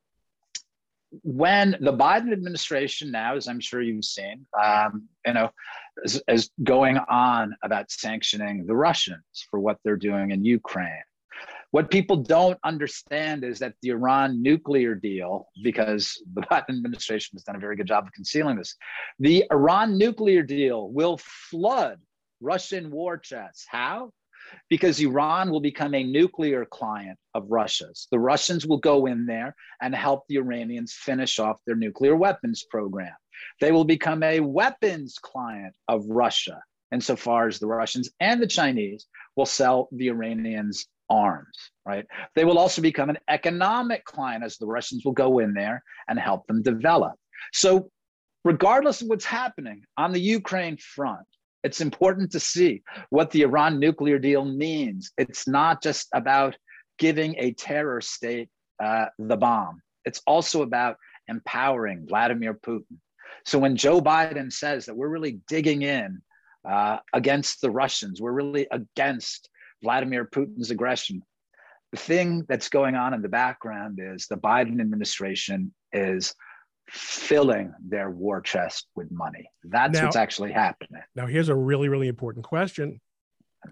when 1.22 1.76
the 1.80 1.92
Biden 1.92 2.32
administration 2.32 3.12
now, 3.12 3.36
as 3.36 3.46
I'm 3.46 3.60
sure 3.60 3.80
you've 3.80 4.04
seen, 4.04 4.46
um, 4.60 5.08
you 5.24 5.32
know, 5.32 5.50
is, 6.02 6.20
is 6.26 6.50
going 6.64 6.98
on 6.98 7.54
about 7.62 7.90
sanctioning 7.90 8.66
the 8.66 8.74
Russians 8.74 9.46
for 9.48 9.60
what 9.60 9.78
they're 9.84 9.96
doing 9.96 10.32
in 10.32 10.44
Ukraine 10.44 11.04
what 11.74 11.90
people 11.90 12.14
don't 12.14 12.56
understand 12.62 13.42
is 13.42 13.58
that 13.58 13.74
the 13.82 13.88
Iran 13.88 14.40
nuclear 14.40 14.94
deal, 14.94 15.48
because 15.64 16.22
the 16.32 16.42
Biden 16.52 16.68
administration 16.68 17.30
has 17.34 17.42
done 17.42 17.56
a 17.56 17.58
very 17.58 17.74
good 17.74 17.88
job 17.88 18.04
of 18.04 18.12
concealing 18.12 18.56
this, 18.56 18.76
the 19.18 19.44
Iran 19.50 19.98
nuclear 19.98 20.44
deal 20.44 20.88
will 20.92 21.18
flood 21.18 21.98
Russian 22.40 22.92
war 22.92 23.18
chests. 23.18 23.66
How? 23.68 24.12
Because 24.70 25.00
Iran 25.00 25.50
will 25.50 25.60
become 25.60 25.96
a 25.96 26.04
nuclear 26.04 26.64
client 26.64 27.18
of 27.34 27.50
Russia's. 27.50 28.06
The 28.12 28.20
Russians 28.20 28.64
will 28.64 28.78
go 28.78 29.06
in 29.06 29.26
there 29.26 29.56
and 29.82 29.92
help 29.96 30.28
the 30.28 30.36
Iranians 30.36 30.92
finish 30.92 31.40
off 31.40 31.58
their 31.66 31.74
nuclear 31.74 32.14
weapons 32.14 32.64
program. 32.70 33.16
They 33.60 33.72
will 33.72 33.84
become 33.84 34.22
a 34.22 34.38
weapons 34.38 35.18
client 35.20 35.74
of 35.88 36.06
Russia 36.06 36.62
insofar 36.92 37.48
as 37.48 37.58
the 37.58 37.66
Russians 37.66 38.10
and 38.20 38.40
the 38.40 38.46
Chinese 38.46 39.06
will 39.34 39.46
sell 39.46 39.88
the 39.90 40.06
Iranians 40.06 40.86
arms, 41.10 41.70
right? 41.86 42.06
They 42.34 42.44
will 42.44 42.58
also 42.58 42.82
become 42.82 43.10
an 43.10 43.18
economic 43.28 44.04
client 44.04 44.44
as 44.44 44.56
the 44.56 44.66
Russians 44.66 45.04
will 45.04 45.12
go 45.12 45.38
in 45.38 45.54
there 45.54 45.82
and 46.08 46.18
help 46.18 46.46
them 46.46 46.62
develop. 46.62 47.14
So, 47.52 47.90
regardless 48.44 49.00
of 49.00 49.08
what's 49.08 49.24
happening 49.24 49.82
on 49.96 50.12
the 50.12 50.20
Ukraine 50.20 50.76
front, 50.76 51.26
it's 51.62 51.80
important 51.80 52.30
to 52.32 52.40
see 52.40 52.82
what 53.10 53.30
the 53.30 53.42
Iran 53.42 53.78
nuclear 53.78 54.18
deal 54.18 54.44
means. 54.44 55.12
It's 55.16 55.48
not 55.48 55.82
just 55.82 56.08
about 56.14 56.56
giving 56.98 57.34
a 57.38 57.52
terror 57.52 58.00
state 58.00 58.48
uh, 58.82 59.06
the 59.18 59.36
bomb, 59.36 59.80
it's 60.04 60.20
also 60.26 60.62
about 60.62 60.96
empowering 61.28 62.06
Vladimir 62.06 62.54
Putin. 62.54 62.98
So 63.46 63.58
when 63.58 63.76
Joe 63.76 64.00
Biden 64.00 64.52
says 64.52 64.86
that 64.86 64.96
we're 64.96 65.08
really 65.08 65.40
digging 65.48 65.82
in 65.82 66.20
uh, 66.68 66.98
against 67.12 67.60
the 67.60 67.70
Russians, 67.70 68.20
we're 68.20 68.32
really 68.32 68.66
against 68.70 69.48
Vladimir 69.84 70.24
Putin's 70.24 70.70
aggression. 70.70 71.22
The 71.92 71.98
thing 71.98 72.44
that's 72.48 72.68
going 72.68 72.96
on 72.96 73.14
in 73.14 73.22
the 73.22 73.28
background 73.28 74.00
is 74.02 74.26
the 74.26 74.36
Biden 74.36 74.80
administration 74.80 75.72
is 75.92 76.34
filling 76.88 77.72
their 77.86 78.10
war 78.10 78.40
chest 78.40 78.88
with 78.96 79.10
money. 79.12 79.48
That's 79.62 79.94
now, 79.94 80.06
what's 80.06 80.16
actually 80.16 80.52
happening. 80.52 81.02
Now, 81.14 81.26
here's 81.26 81.48
a 81.48 81.54
really, 81.54 81.88
really 81.88 82.08
important 82.08 82.44
question. 82.44 83.00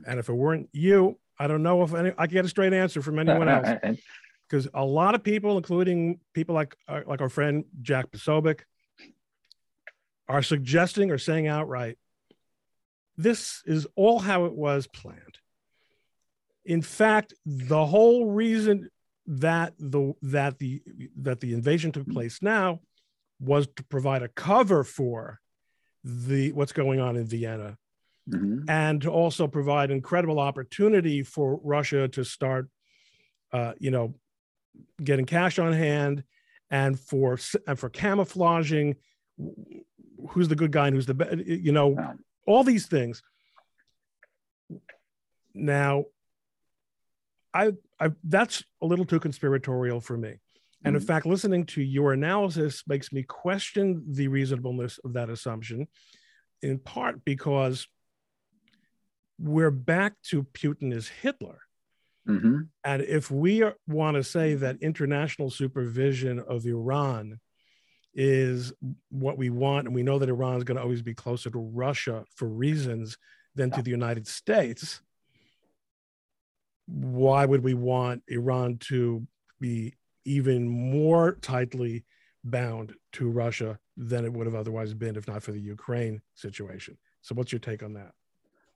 And 0.06 0.20
if 0.20 0.28
it 0.28 0.34
weren't 0.34 0.68
you, 0.72 1.18
I 1.38 1.48
don't 1.48 1.62
know 1.62 1.82
if 1.82 1.94
any, 1.94 2.12
I 2.16 2.26
can 2.26 2.34
get 2.34 2.44
a 2.44 2.48
straight 2.48 2.72
answer 2.72 3.02
from 3.02 3.18
anyone 3.24 3.48
else. 3.48 3.98
Because 4.48 4.68
a 4.74 4.84
lot 4.84 5.14
of 5.14 5.24
people, 5.24 5.56
including 5.56 6.20
people 6.34 6.54
like 6.54 6.76
uh, 6.86 7.00
like 7.06 7.22
our 7.22 7.30
friend 7.30 7.64
Jack 7.80 8.10
Posobiec, 8.10 8.60
are 10.28 10.42
suggesting 10.42 11.10
or 11.10 11.16
saying 11.16 11.46
outright, 11.46 11.96
this 13.16 13.62
is 13.64 13.86
all 13.96 14.18
how 14.18 14.44
it 14.44 14.52
was 14.52 14.86
planned. 14.86 15.31
In 16.64 16.82
fact, 16.82 17.34
the 17.44 17.84
whole 17.86 18.30
reason 18.30 18.88
that 19.26 19.74
the 19.78 20.14
that 20.22 20.58
the 20.58 20.82
that 21.16 21.40
the 21.40 21.54
invasion 21.54 21.92
took 21.92 22.08
place 22.08 22.40
now 22.42 22.80
was 23.40 23.66
to 23.76 23.84
provide 23.84 24.22
a 24.22 24.28
cover 24.28 24.84
for 24.84 25.40
the 26.04 26.52
what's 26.52 26.72
going 26.72 27.00
on 27.00 27.16
in 27.16 27.26
Vienna 27.26 27.76
mm-hmm. 28.28 28.68
and 28.68 29.00
to 29.02 29.10
also 29.10 29.46
provide 29.46 29.90
incredible 29.90 30.40
opportunity 30.40 31.22
for 31.22 31.60
Russia 31.62 32.08
to 32.08 32.24
start 32.24 32.68
uh, 33.52 33.72
you 33.78 33.90
know 33.90 34.14
getting 35.02 35.26
cash 35.26 35.58
on 35.58 35.72
hand 35.72 36.24
and 36.70 36.98
for 36.98 37.38
and 37.66 37.78
for 37.78 37.88
camouflaging 37.88 38.96
who's 40.30 40.48
the 40.48 40.56
good 40.56 40.72
guy 40.72 40.88
and 40.88 40.96
who's 40.96 41.06
the 41.06 41.14
bad 41.14 41.44
you 41.46 41.72
know 41.72 42.16
all 42.46 42.64
these 42.64 42.86
things. 42.86 43.22
Now 45.54 46.06
I, 47.54 47.72
I 48.00 48.10
that's 48.24 48.64
a 48.80 48.86
little 48.86 49.04
too 49.04 49.20
conspiratorial 49.20 50.00
for 50.00 50.16
me 50.16 50.36
and 50.84 50.96
in 50.96 51.02
mm-hmm. 51.02 51.06
fact, 51.06 51.26
listening 51.26 51.66
to 51.66 51.82
your 51.82 52.12
analysis 52.12 52.82
makes 52.86 53.12
me 53.12 53.22
question 53.22 54.02
the 54.08 54.28
reasonableness 54.28 54.98
of 55.04 55.12
that 55.12 55.30
assumption, 55.30 55.86
in 56.60 56.78
part 56.78 57.24
because 57.24 57.86
we're 59.38 59.70
back 59.70 60.14
to 60.30 60.44
Putin 60.44 60.94
as 60.94 61.08
Hitler. 61.08 61.60
Mm-hmm. 62.28 62.62
And 62.84 63.02
if 63.02 63.30
we 63.30 63.62
are, 63.62 63.74
want 63.86 64.16
to 64.16 64.24
say 64.24 64.54
that 64.54 64.82
international 64.82 65.50
supervision 65.50 66.40
of 66.40 66.66
Iran 66.66 67.38
is 68.14 68.72
what 69.10 69.38
we 69.38 69.50
want, 69.50 69.86
and 69.86 69.94
we 69.94 70.02
know 70.02 70.18
that 70.18 70.28
Iran 70.28 70.56
is 70.56 70.64
going 70.64 70.76
to 70.76 70.82
always 70.82 71.02
be 71.02 71.14
closer 71.14 71.50
to 71.50 71.58
Russia 71.58 72.24
for 72.34 72.48
reasons 72.48 73.16
than 73.54 73.70
to 73.70 73.82
the 73.82 73.90
United 73.90 74.26
States, 74.26 75.00
why 76.92 77.46
would 77.46 77.64
we 77.64 77.74
want 77.74 78.22
Iran 78.28 78.76
to 78.88 79.26
be 79.60 79.94
even 80.24 80.68
more 80.68 81.32
tightly 81.40 82.04
bound 82.44 82.94
to 83.12 83.28
Russia 83.28 83.78
than 83.96 84.24
it 84.24 84.32
would 84.32 84.46
have 84.46 84.54
otherwise 84.54 84.94
been 84.94 85.16
if 85.16 85.28
not 85.28 85.42
for 85.42 85.52
the 85.52 85.60
Ukraine 85.60 86.20
situation. 86.34 86.98
So, 87.22 87.34
what's 87.34 87.52
your 87.52 87.60
take 87.60 87.82
on 87.82 87.94
that? 87.94 88.12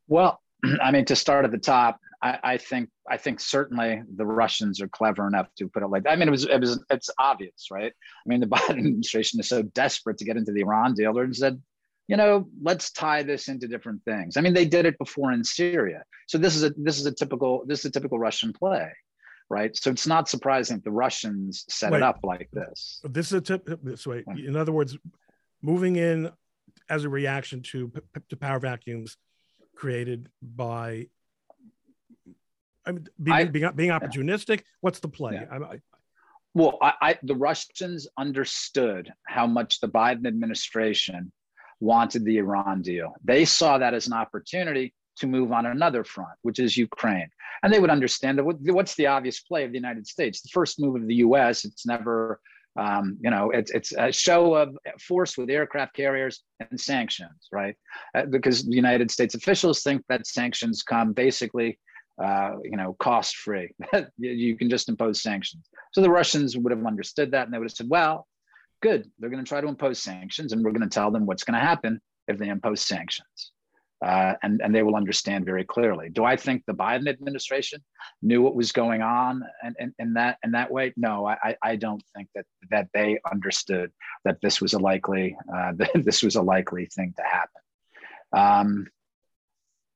Well, 0.08 0.40
I 0.82 0.90
mean, 0.90 1.04
to 1.06 1.16
start 1.16 1.44
at 1.44 1.50
the 1.50 1.58
top, 1.58 2.00
I, 2.22 2.38
I, 2.42 2.56
think 2.56 2.88
I 3.10 3.16
think 3.16 3.40
certainly 3.40 4.02
the 4.16 4.26
Russians 4.26 4.80
are 4.80 4.88
clever 4.88 5.26
enough 5.26 5.48
to 5.58 5.68
put 5.68 5.82
it 5.82 5.88
like 5.88 6.04
that. 6.04 6.10
I 6.10 6.16
mean, 6.16 6.28
it 6.28 6.30
was 6.30 6.44
it 6.44 6.60
was 6.60 6.82
it's 6.90 7.10
obvious, 7.18 7.68
right? 7.70 7.92
I 7.92 8.28
mean, 8.28 8.40
the 8.40 8.46
Biden 8.54 8.78
administration 8.78 9.40
is 9.40 9.48
so 9.48 9.62
desperate 9.62 10.18
to 10.18 10.24
get 10.24 10.36
into 10.36 10.52
the 10.52 10.60
Iran 10.60 10.94
deal, 10.94 11.18
and 11.18 11.36
said, 11.36 11.60
you 12.08 12.16
know, 12.16 12.48
let's 12.62 12.92
tie 12.92 13.22
this 13.22 13.48
into 13.48 13.66
different 13.66 14.02
things. 14.04 14.36
I 14.36 14.40
mean, 14.40 14.54
they 14.54 14.64
did 14.64 14.86
it 14.86 14.96
before 14.98 15.32
in 15.32 15.42
Syria, 15.42 16.02
so 16.26 16.38
this 16.38 16.54
is 16.56 16.64
a 16.64 16.72
this 16.76 16.98
is 16.98 17.06
a 17.06 17.12
typical 17.12 17.64
this 17.66 17.80
is 17.80 17.86
a 17.86 17.90
typical 17.90 18.18
Russian 18.18 18.52
play 18.52 18.90
right? 19.48 19.76
So 19.76 19.90
it's 19.90 20.06
not 20.06 20.28
surprising 20.28 20.80
the 20.84 20.90
Russians 20.90 21.64
set 21.68 21.92
Wait, 21.92 21.98
it 21.98 22.02
up 22.02 22.20
like 22.22 22.48
this. 22.52 23.00
This 23.04 23.26
is 23.26 23.32
a 23.34 23.40
tip. 23.40 23.68
This 23.82 24.06
way, 24.06 24.24
in 24.36 24.56
other 24.56 24.72
words, 24.72 24.96
moving 25.62 25.96
in 25.96 26.30
as 26.88 27.04
a 27.04 27.08
reaction 27.08 27.62
to 27.62 27.92
to 28.28 28.36
power 28.36 28.58
vacuums 28.58 29.16
created 29.74 30.28
by. 30.42 31.06
I 32.84 32.92
mean, 32.92 33.08
being, 33.20 33.36
I, 33.36 33.44
being, 33.44 33.70
being 33.74 33.90
opportunistic. 33.90 34.62
What's 34.80 35.00
the 35.00 35.08
play? 35.08 35.34
Yeah. 35.34 35.58
I, 35.58 35.80
well, 36.54 36.78
I, 36.80 36.92
I, 37.02 37.18
the 37.22 37.34
Russians 37.34 38.06
understood 38.16 39.12
how 39.26 39.46
much 39.46 39.80
the 39.80 39.88
Biden 39.88 40.26
administration 40.26 41.32
wanted 41.80 42.24
the 42.24 42.38
Iran 42.38 42.82
deal. 42.82 43.14
They 43.24 43.44
saw 43.44 43.78
that 43.78 43.94
as 43.94 44.06
an 44.06 44.12
opportunity 44.12 44.94
to 45.16 45.26
move 45.26 45.52
on 45.52 45.66
another 45.66 46.04
front, 46.04 46.32
which 46.42 46.58
is 46.58 46.76
Ukraine. 46.76 47.28
And 47.62 47.72
they 47.72 47.80
would 47.80 47.90
understand 47.90 48.38
that 48.38 48.44
what's 48.44 48.94
the 48.94 49.06
obvious 49.06 49.40
play 49.40 49.64
of 49.64 49.72
the 49.72 49.78
United 49.78 50.06
States? 50.06 50.42
The 50.42 50.50
first 50.52 50.78
move 50.78 50.96
of 50.96 51.06
the 51.06 51.16
US, 51.16 51.64
it's 51.64 51.86
never, 51.86 52.40
um, 52.78 53.18
you 53.20 53.30
know, 53.30 53.50
it's, 53.50 53.70
it's 53.70 53.92
a 53.96 54.12
show 54.12 54.54
of 54.54 54.76
force 55.00 55.38
with 55.38 55.50
aircraft 55.50 55.94
carriers 55.94 56.42
and 56.60 56.78
sanctions, 56.78 57.48
right? 57.50 57.74
Uh, 58.14 58.26
because 58.26 58.64
the 58.64 58.76
United 58.76 59.10
States 59.10 59.34
officials 59.34 59.82
think 59.82 60.02
that 60.08 60.26
sanctions 60.26 60.82
come 60.82 61.12
basically, 61.12 61.78
uh, 62.22 62.52
you 62.62 62.76
know, 62.76 62.94
cost 62.98 63.36
free. 63.36 63.74
you 64.18 64.56
can 64.56 64.68
just 64.68 64.88
impose 64.88 65.22
sanctions. 65.22 65.66
So 65.92 66.02
the 66.02 66.10
Russians 66.10 66.56
would 66.56 66.72
have 66.72 66.84
understood 66.84 67.30
that 67.30 67.46
and 67.46 67.54
they 67.54 67.58
would 67.58 67.70
have 67.70 67.76
said, 67.76 67.88
well, 67.88 68.26
good, 68.80 69.10
they're 69.18 69.30
going 69.30 69.44
to 69.44 69.48
try 69.48 69.60
to 69.60 69.68
impose 69.68 70.02
sanctions 70.02 70.52
and 70.52 70.64
we're 70.64 70.72
going 70.72 70.88
to 70.88 70.94
tell 70.94 71.10
them 71.10 71.26
what's 71.26 71.44
going 71.44 71.58
to 71.58 71.66
happen 71.66 72.00
if 72.28 72.38
they 72.38 72.48
impose 72.48 72.82
sanctions 72.82 73.52
uh, 74.04 74.34
and, 74.42 74.60
and 74.62 74.74
they 74.74 74.82
will 74.82 74.96
understand 74.96 75.44
very 75.44 75.64
clearly. 75.64 76.10
Do 76.10 76.24
I 76.24 76.36
think 76.36 76.64
the 76.66 76.74
Biden 76.74 77.08
administration 77.08 77.82
knew 78.22 78.42
what 78.42 78.54
was 78.54 78.72
going 78.72 79.02
on 79.02 79.42
and 79.62 79.74
in, 79.78 79.86
in, 79.86 80.08
in, 80.08 80.14
that 80.14 80.38
in 80.44 80.52
that 80.52 80.70
way? 80.70 80.92
No, 80.96 81.26
I, 81.26 81.56
I 81.62 81.76
don't 81.76 82.02
think 82.14 82.28
that 82.34 82.44
that 82.70 82.88
they 82.92 83.18
understood 83.30 83.90
that 84.24 84.40
this 84.42 84.60
was 84.60 84.74
a 84.74 84.78
likely 84.78 85.36
uh, 85.52 85.72
that 85.76 86.04
this 86.04 86.22
was 86.22 86.36
a 86.36 86.42
likely 86.42 86.86
thing 86.86 87.14
to 87.16 87.22
happen. 87.22 87.62
Um, 88.32 88.86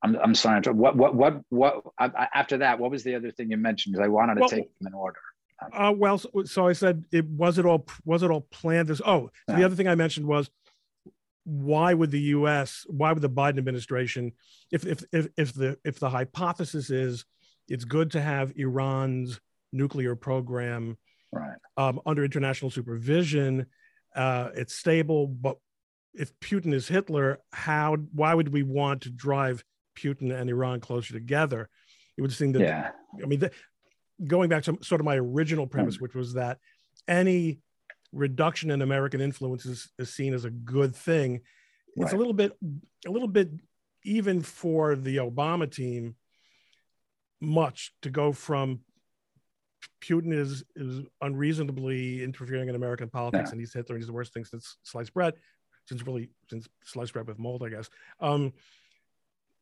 I'm, 0.02 0.16
I'm 0.16 0.34
sorry. 0.34 0.60
What 0.72 0.96
what 0.96 1.14
what 1.14 1.40
what 1.50 1.82
after 1.98 2.58
that? 2.58 2.78
What 2.78 2.90
was 2.90 3.04
the 3.04 3.16
other 3.16 3.30
thing 3.30 3.50
you 3.50 3.58
mentioned? 3.58 3.92
Because 3.92 4.04
I 4.06 4.08
wanted 4.08 4.36
to 4.36 4.40
well, 4.40 4.48
take 4.48 4.78
them 4.78 4.86
in 4.86 4.94
order. 4.94 5.20
Uh, 5.72 5.92
well, 5.96 6.18
so, 6.18 6.30
so, 6.44 6.66
I 6.66 6.72
said 6.72 7.04
it 7.12 7.26
was 7.26 7.58
it 7.58 7.66
all 7.66 7.86
was 8.04 8.22
it 8.22 8.30
all 8.30 8.42
planned? 8.50 8.88
This 8.88 9.00
oh, 9.04 9.30
so 9.48 9.56
the 9.56 9.64
other 9.64 9.74
thing 9.74 9.88
I 9.88 9.94
mentioned 9.94 10.26
was 10.26 10.50
why 11.44 11.94
would 11.94 12.10
the 12.10 12.20
U.S. 12.20 12.84
why 12.88 13.12
would 13.12 13.22
the 13.22 13.30
Biden 13.30 13.58
administration, 13.58 14.32
if 14.70 14.86
if 14.86 15.04
if, 15.12 15.28
if 15.36 15.52
the 15.52 15.78
if 15.84 15.98
the 15.98 16.10
hypothesis 16.10 16.90
is 16.90 17.24
it's 17.68 17.84
good 17.84 18.10
to 18.12 18.20
have 18.20 18.52
Iran's 18.56 19.40
nuclear 19.72 20.16
program 20.16 20.96
right. 21.32 21.56
um, 21.76 22.00
under 22.04 22.24
international 22.24 22.70
supervision, 22.70 23.66
uh, 24.14 24.50
it's 24.54 24.74
stable, 24.74 25.26
but 25.26 25.56
if 26.14 26.38
Putin 26.40 26.74
is 26.74 26.88
Hitler, 26.88 27.38
how 27.52 27.96
why 28.12 28.34
would 28.34 28.52
we 28.52 28.62
want 28.62 29.02
to 29.02 29.10
drive 29.10 29.64
Putin 29.96 30.32
and 30.32 30.50
Iran 30.50 30.80
closer 30.80 31.12
together? 31.12 31.68
It 32.16 32.22
would 32.22 32.32
seem 32.32 32.52
that 32.52 32.62
yeah. 32.62 32.90
I 33.22 33.26
mean, 33.26 33.40
the, 33.40 33.50
going 34.24 34.48
back 34.48 34.64
to 34.64 34.78
sort 34.82 35.00
of 35.00 35.04
my 35.04 35.16
original 35.16 35.66
premise, 35.66 35.98
mm. 35.98 36.02
which 36.02 36.14
was 36.14 36.34
that 36.34 36.58
any 37.08 37.60
reduction 38.12 38.70
in 38.70 38.82
American 38.82 39.20
influence 39.20 39.66
is, 39.66 39.90
is 39.98 40.12
seen 40.12 40.34
as 40.34 40.44
a 40.44 40.50
good 40.50 40.94
thing. 40.94 41.40
Right. 41.96 42.04
It's 42.04 42.12
a 42.12 42.16
little 42.16 42.32
bit, 42.32 42.52
a 43.06 43.10
little 43.10 43.28
bit, 43.28 43.50
even 44.04 44.42
for 44.42 44.96
the 44.96 45.16
Obama 45.16 45.70
team, 45.70 46.16
much 47.40 47.92
to 48.02 48.10
go 48.10 48.32
from 48.32 48.80
Putin 50.02 50.32
is 50.32 50.64
is 50.76 51.00
unreasonably 51.20 52.22
interfering 52.22 52.68
in 52.68 52.74
American 52.74 53.08
politics, 53.08 53.48
yeah. 53.48 53.52
and 53.52 53.60
he's 53.60 53.72
Hitler. 53.72 53.94
and 53.94 54.02
He's 54.02 54.06
the 54.06 54.12
worst 54.12 54.32
thing 54.32 54.44
since 54.44 54.76
sliced 54.82 55.14
bread, 55.14 55.34
since 55.86 56.06
really 56.06 56.30
since 56.48 56.68
sliced 56.84 57.12
bread 57.12 57.26
with 57.26 57.38
mold, 57.38 57.62
I 57.64 57.70
guess. 57.70 57.88
Um, 58.20 58.52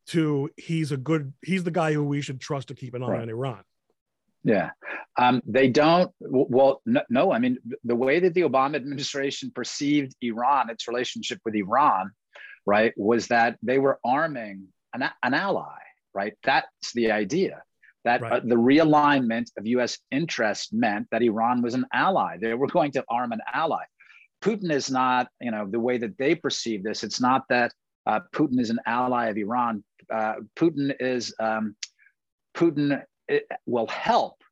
to 0.08 0.50
he's 0.56 0.90
a 0.90 0.96
good, 0.96 1.32
he's 1.42 1.64
the 1.64 1.70
guy 1.70 1.92
who 1.92 2.02
we 2.02 2.20
should 2.20 2.40
trust 2.40 2.68
to 2.68 2.74
keep 2.74 2.94
an 2.94 3.02
eye 3.02 3.08
right. 3.08 3.22
on 3.22 3.28
Iran. 3.28 3.62
Yeah. 4.44 4.70
Um, 5.18 5.42
they 5.46 5.68
don't, 5.68 6.10
well, 6.20 6.80
no, 6.86 7.02
no, 7.10 7.32
I 7.32 7.38
mean, 7.38 7.58
the 7.84 7.96
way 7.96 8.20
that 8.20 8.34
the 8.34 8.42
Obama 8.42 8.76
administration 8.76 9.50
perceived 9.54 10.14
Iran, 10.22 10.70
its 10.70 10.88
relationship 10.88 11.40
with 11.44 11.54
Iran, 11.54 12.12
right, 12.64 12.92
was 12.96 13.28
that 13.28 13.58
they 13.62 13.78
were 13.78 13.98
arming 14.04 14.68
an, 14.94 15.08
an 15.22 15.34
ally, 15.34 15.78
right? 16.14 16.34
That's 16.44 16.92
the 16.94 17.10
idea. 17.10 17.62
That 18.04 18.22
right. 18.22 18.32
uh, 18.34 18.40
the 18.44 18.54
realignment 18.54 19.50
of 19.58 19.66
US 19.66 19.98
interests 20.10 20.72
meant 20.72 21.08
that 21.10 21.22
Iran 21.22 21.62
was 21.62 21.74
an 21.74 21.84
ally. 21.92 22.38
They 22.40 22.54
were 22.54 22.68
going 22.68 22.92
to 22.92 23.04
arm 23.08 23.32
an 23.32 23.40
ally. 23.52 23.84
Putin 24.40 24.70
is 24.70 24.90
not, 24.90 25.28
you 25.40 25.50
know, 25.50 25.66
the 25.68 25.80
way 25.80 25.98
that 25.98 26.16
they 26.16 26.34
perceive 26.36 26.84
this, 26.84 27.02
it's 27.02 27.20
not 27.20 27.42
that 27.48 27.72
uh, 28.06 28.20
Putin 28.32 28.60
is 28.60 28.70
an 28.70 28.78
ally 28.86 29.26
of 29.26 29.36
Iran. 29.36 29.82
Uh, 30.12 30.34
Putin 30.56 30.94
is, 31.00 31.34
um, 31.40 31.74
Putin 32.54 33.02
it 33.28 33.46
will 33.66 33.86
help 33.88 34.42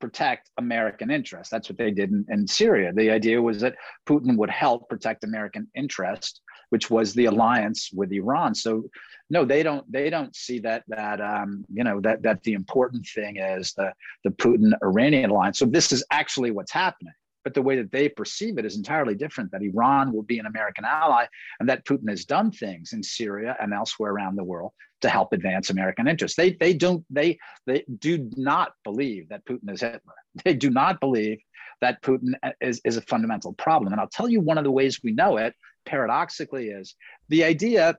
protect 0.00 0.50
American 0.58 1.10
interests. 1.10 1.50
That's 1.50 1.68
what 1.68 1.78
they 1.78 1.90
did 1.90 2.10
in, 2.10 2.24
in, 2.28 2.46
Syria. 2.46 2.92
The 2.92 3.10
idea 3.10 3.42
was 3.42 3.60
that 3.60 3.74
Putin 4.08 4.36
would 4.36 4.50
help 4.50 4.88
protect 4.88 5.24
American 5.24 5.66
interest, 5.74 6.40
which 6.70 6.90
was 6.90 7.12
the 7.14 7.26
alliance 7.26 7.90
with 7.92 8.12
Iran. 8.12 8.54
So, 8.54 8.84
no, 9.30 9.44
they 9.44 9.62
don't. 9.62 9.90
They 9.90 10.08
don't 10.08 10.34
see 10.34 10.58
that 10.60 10.84
that 10.88 11.20
um, 11.20 11.64
you 11.72 11.84
know 11.84 12.00
that 12.00 12.22
that 12.22 12.42
the 12.44 12.54
important 12.54 13.06
thing 13.06 13.36
is 13.36 13.72
the 13.74 13.92
the 14.24 14.30
Putin 14.30 14.72
Iranian 14.82 15.30
alliance. 15.30 15.58
So 15.58 15.66
this 15.66 15.92
is 15.92 16.04
actually 16.10 16.50
what's 16.50 16.72
happening. 16.72 17.14
But 17.48 17.54
the 17.54 17.62
way 17.62 17.76
that 17.76 17.90
they 17.90 18.10
perceive 18.10 18.58
it 18.58 18.66
is 18.66 18.76
entirely 18.76 19.14
different. 19.14 19.52
That 19.52 19.62
Iran 19.62 20.12
will 20.12 20.22
be 20.22 20.38
an 20.38 20.44
American 20.44 20.84
ally, 20.84 21.24
and 21.58 21.70
that 21.70 21.86
Putin 21.86 22.10
has 22.10 22.26
done 22.26 22.50
things 22.50 22.92
in 22.92 23.02
Syria 23.02 23.56
and 23.58 23.72
elsewhere 23.72 24.12
around 24.12 24.36
the 24.36 24.44
world 24.44 24.72
to 25.00 25.08
help 25.08 25.32
advance 25.32 25.70
American 25.70 26.06
interests. 26.06 26.36
They 26.36 26.52
they 26.52 26.74
don't 26.74 27.06
they 27.08 27.38
they 27.66 27.86
do 28.00 28.28
not 28.36 28.72
believe 28.84 29.30
that 29.30 29.46
Putin 29.46 29.72
is 29.72 29.80
Hitler. 29.80 30.00
They 30.44 30.52
do 30.52 30.68
not 30.68 31.00
believe 31.00 31.38
that 31.80 32.02
Putin 32.02 32.34
is, 32.60 32.82
is 32.84 32.98
a 32.98 33.02
fundamental 33.02 33.54
problem. 33.54 33.92
And 33.92 34.00
I'll 34.00 34.10
tell 34.10 34.28
you 34.28 34.42
one 34.42 34.58
of 34.58 34.64
the 34.64 34.70
ways 34.70 35.00
we 35.02 35.12
know 35.12 35.38
it, 35.38 35.54
paradoxically, 35.86 36.68
is 36.68 36.96
the 37.30 37.44
idea 37.44 37.96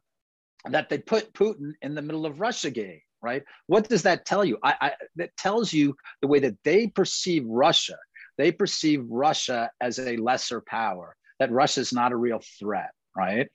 that 0.70 0.90
they 0.90 1.00
put 1.00 1.34
Putin 1.34 1.72
in 1.82 1.96
the 1.96 2.04
middle 2.04 2.28
of 2.28 2.40
Russia 2.40 2.70
Gate, 2.70 3.02
right? 3.20 3.44
What 3.66 3.90
does 3.90 4.04
that 4.04 4.28
tell 4.28 4.46
you? 4.46 4.60
I, 4.64 4.76
I 4.80 4.92
that 5.16 5.36
tells 5.38 5.74
you 5.74 5.96
the 6.22 6.28
way 6.28 6.38
that 6.38 6.58
they 6.64 6.86
perceive 6.86 7.46
Russia. 7.48 7.98
They 8.40 8.54
perceive 8.54 9.06
Russia 9.10 9.70
as 9.82 10.00
a 10.00 10.16
lesser 10.16 10.62
power, 10.62 11.14
that 11.40 11.52
Russia 11.52 11.82
is 11.82 11.92
not 11.92 12.14
a 12.14 12.16
real 12.16 12.40
threat, 12.58 12.92
right? 13.14 13.50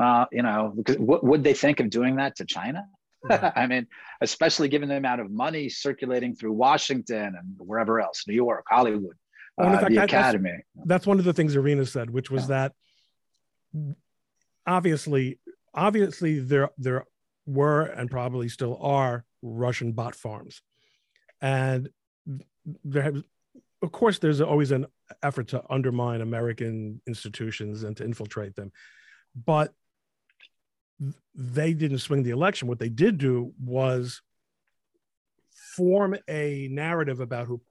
Uh, 0.00 0.26
you 0.30 0.42
know, 0.42 0.72
what 0.98 1.24
would 1.24 1.42
they 1.42 1.52
think 1.52 1.80
of 1.80 1.90
doing 1.90 2.14
that 2.16 2.36
to 2.36 2.44
China? 2.44 2.84
Right. 3.24 3.52
I 3.56 3.66
mean, 3.66 3.88
especially 4.20 4.68
given 4.68 4.88
the 4.88 4.96
amount 4.96 5.20
of 5.20 5.32
money 5.32 5.68
circulating 5.68 6.36
through 6.36 6.52
Washington 6.52 7.34
and 7.36 7.56
wherever 7.58 8.00
else, 8.00 8.22
New 8.28 8.34
York, 8.34 8.64
Hollywood, 8.70 9.16
well, 9.58 9.74
uh, 9.74 9.80
fact, 9.80 9.90
the 9.90 10.04
Academy. 10.04 10.50
That's, 10.76 10.88
that's, 10.88 11.06
one 11.08 11.18
of 11.18 11.24
the 11.24 11.32
things 11.32 11.56
Irina 11.56 11.84
said, 11.84 12.08
which 12.08 12.30
was 12.30 12.48
yeah. 12.48 12.68
that 13.74 13.92
obviously, 14.64 15.40
obviously 15.74 16.38
there 16.38 16.70
there 16.78 17.04
were 17.46 17.82
and 17.82 18.08
probably 18.08 18.48
still 18.48 18.78
are 18.80 19.24
Russian 19.42 19.90
bot 19.90 20.14
farms, 20.14 20.62
and 21.42 21.88
there 22.84 23.02
have, 23.02 23.24
of 23.82 23.92
course, 23.92 24.18
there's 24.18 24.40
always 24.40 24.70
an 24.72 24.86
effort 25.22 25.48
to 25.48 25.62
undermine 25.70 26.20
American 26.20 27.00
institutions 27.06 27.82
and 27.82 27.96
to 27.96 28.04
infiltrate 28.04 28.54
them, 28.54 28.72
but 29.34 29.72
they 31.34 31.72
didn't 31.72 31.98
swing 31.98 32.22
the 32.22 32.30
election. 32.30 32.68
What 32.68 32.78
they 32.78 32.90
did 32.90 33.18
do 33.18 33.52
was 33.58 34.20
form 35.76 36.16
a 36.28 36.68
narrative 36.70 37.20
about 37.20 37.46
who 37.46 37.62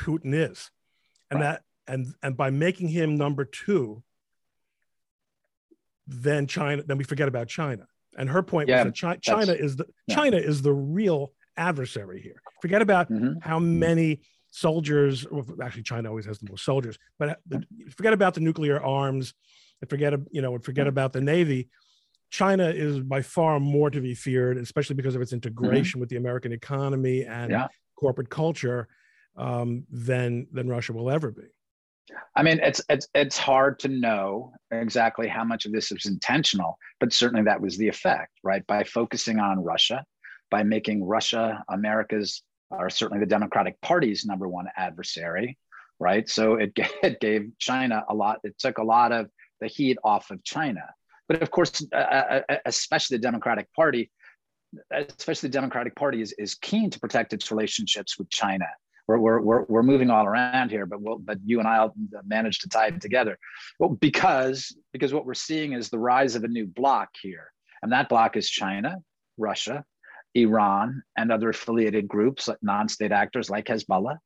Putin 0.00 0.34
is, 0.34 0.70
and 1.30 1.40
right. 1.40 1.52
that 1.52 1.62
and 1.86 2.14
and 2.22 2.36
by 2.36 2.50
making 2.50 2.88
him 2.88 3.16
number 3.16 3.44
two, 3.44 4.02
then 6.06 6.46
China, 6.46 6.82
then 6.82 6.98
we 6.98 7.04
forget 7.04 7.28
about 7.28 7.48
China. 7.48 7.86
And 8.16 8.28
her 8.28 8.42
point 8.42 8.68
yeah, 8.68 8.84
was 8.84 8.92
that 8.92 8.94
China, 8.94 9.20
China 9.20 9.52
is 9.52 9.76
the 9.76 9.86
yeah. 10.06 10.14
China 10.14 10.36
is 10.36 10.62
the 10.62 10.72
real 10.72 11.32
adversary 11.56 12.20
here. 12.20 12.40
Forget 12.60 12.82
about 12.82 13.10
mm-hmm. 13.10 13.38
how 13.40 13.58
many 13.58 14.20
soldiers. 14.54 15.26
Well, 15.30 15.44
actually, 15.62 15.82
China 15.82 16.08
always 16.08 16.26
has 16.26 16.38
the 16.38 16.48
most 16.48 16.64
soldiers, 16.64 16.96
but 17.18 17.40
forget 17.90 18.12
about 18.12 18.34
the 18.34 18.40
nuclear 18.40 18.82
arms. 18.82 19.34
And 19.80 19.90
forget 19.90 20.14
you 20.30 20.40
know, 20.40 20.54
and 20.54 20.64
forget 20.64 20.86
about 20.86 21.12
the 21.12 21.20
navy. 21.20 21.68
China 22.30 22.68
is 22.68 23.00
by 23.00 23.22
far 23.22 23.60
more 23.60 23.90
to 23.90 24.00
be 24.00 24.14
feared, 24.14 24.56
especially 24.56 24.96
because 24.96 25.14
of 25.14 25.22
its 25.22 25.32
integration 25.32 25.98
mm-hmm. 25.98 26.00
with 26.00 26.08
the 26.08 26.16
American 26.16 26.52
economy 26.52 27.24
and 27.24 27.50
yeah. 27.50 27.68
corporate 27.96 28.30
culture, 28.30 28.88
um, 29.36 29.84
than 29.90 30.46
than 30.52 30.68
Russia 30.68 30.92
will 30.92 31.10
ever 31.10 31.30
be. 31.32 31.42
I 32.36 32.42
mean, 32.42 32.60
it's 32.62 32.80
it's 32.88 33.08
it's 33.14 33.36
hard 33.36 33.78
to 33.80 33.88
know 33.88 34.52
exactly 34.70 35.26
how 35.26 35.44
much 35.44 35.66
of 35.66 35.72
this 35.72 35.90
is 35.90 36.06
intentional, 36.06 36.78
but 37.00 37.12
certainly 37.12 37.44
that 37.44 37.60
was 37.60 37.76
the 37.76 37.88
effect, 37.88 38.30
right? 38.44 38.64
By 38.66 38.84
focusing 38.84 39.40
on 39.40 39.62
Russia, 39.62 40.04
by 40.50 40.62
making 40.62 41.04
Russia 41.04 41.64
America's 41.68 42.42
or 42.78 42.90
certainly 42.90 43.20
the 43.20 43.28
Democratic 43.28 43.80
Party's 43.80 44.24
number 44.24 44.48
one 44.48 44.66
adversary, 44.76 45.58
right? 45.98 46.28
So 46.28 46.54
it, 46.54 46.72
it 47.02 47.20
gave 47.20 47.50
China 47.58 48.04
a 48.08 48.14
lot. 48.14 48.40
It 48.44 48.58
took 48.58 48.78
a 48.78 48.84
lot 48.84 49.12
of 49.12 49.28
the 49.60 49.68
heat 49.68 49.98
off 50.04 50.30
of 50.30 50.42
China. 50.44 50.82
But 51.28 51.42
of 51.42 51.50
course, 51.50 51.84
uh, 51.92 51.96
uh, 51.96 52.40
uh, 52.48 52.56
especially 52.66 53.16
the 53.16 53.22
Democratic 53.22 53.72
Party, 53.72 54.10
especially 54.92 55.48
the 55.48 55.52
Democratic 55.54 55.94
Party 55.94 56.20
is, 56.20 56.32
is 56.38 56.54
keen 56.54 56.90
to 56.90 57.00
protect 57.00 57.32
its 57.32 57.50
relationships 57.50 58.18
with 58.18 58.28
China. 58.30 58.66
We're, 59.06 59.18
we're, 59.18 59.40
we're, 59.40 59.64
we're 59.64 59.82
moving 59.82 60.10
all 60.10 60.24
around 60.24 60.70
here, 60.70 60.86
but 60.86 61.00
we'll, 61.00 61.18
but 61.18 61.38
you 61.44 61.58
and 61.58 61.68
I'll 61.68 61.94
manage 62.26 62.60
to 62.60 62.68
tie 62.68 62.88
it 62.88 63.00
together. 63.00 63.38
Well, 63.78 63.90
because 63.90 64.74
because 64.92 65.12
what 65.12 65.26
we're 65.26 65.34
seeing 65.34 65.72
is 65.72 65.90
the 65.90 65.98
rise 65.98 66.36
of 66.36 66.44
a 66.44 66.48
new 66.48 66.66
bloc 66.66 67.10
here, 67.20 67.52
and 67.82 67.92
that 67.92 68.08
bloc 68.08 68.36
is 68.36 68.48
China, 68.48 68.96
Russia, 69.36 69.84
Iran, 70.34 71.02
and 71.16 71.30
other 71.30 71.50
affiliated 71.50 72.08
groups, 72.08 72.48
like 72.48 72.58
non-state 72.62 73.12
actors 73.12 73.50
like 73.50 73.66
Hezbollah, 73.66 74.18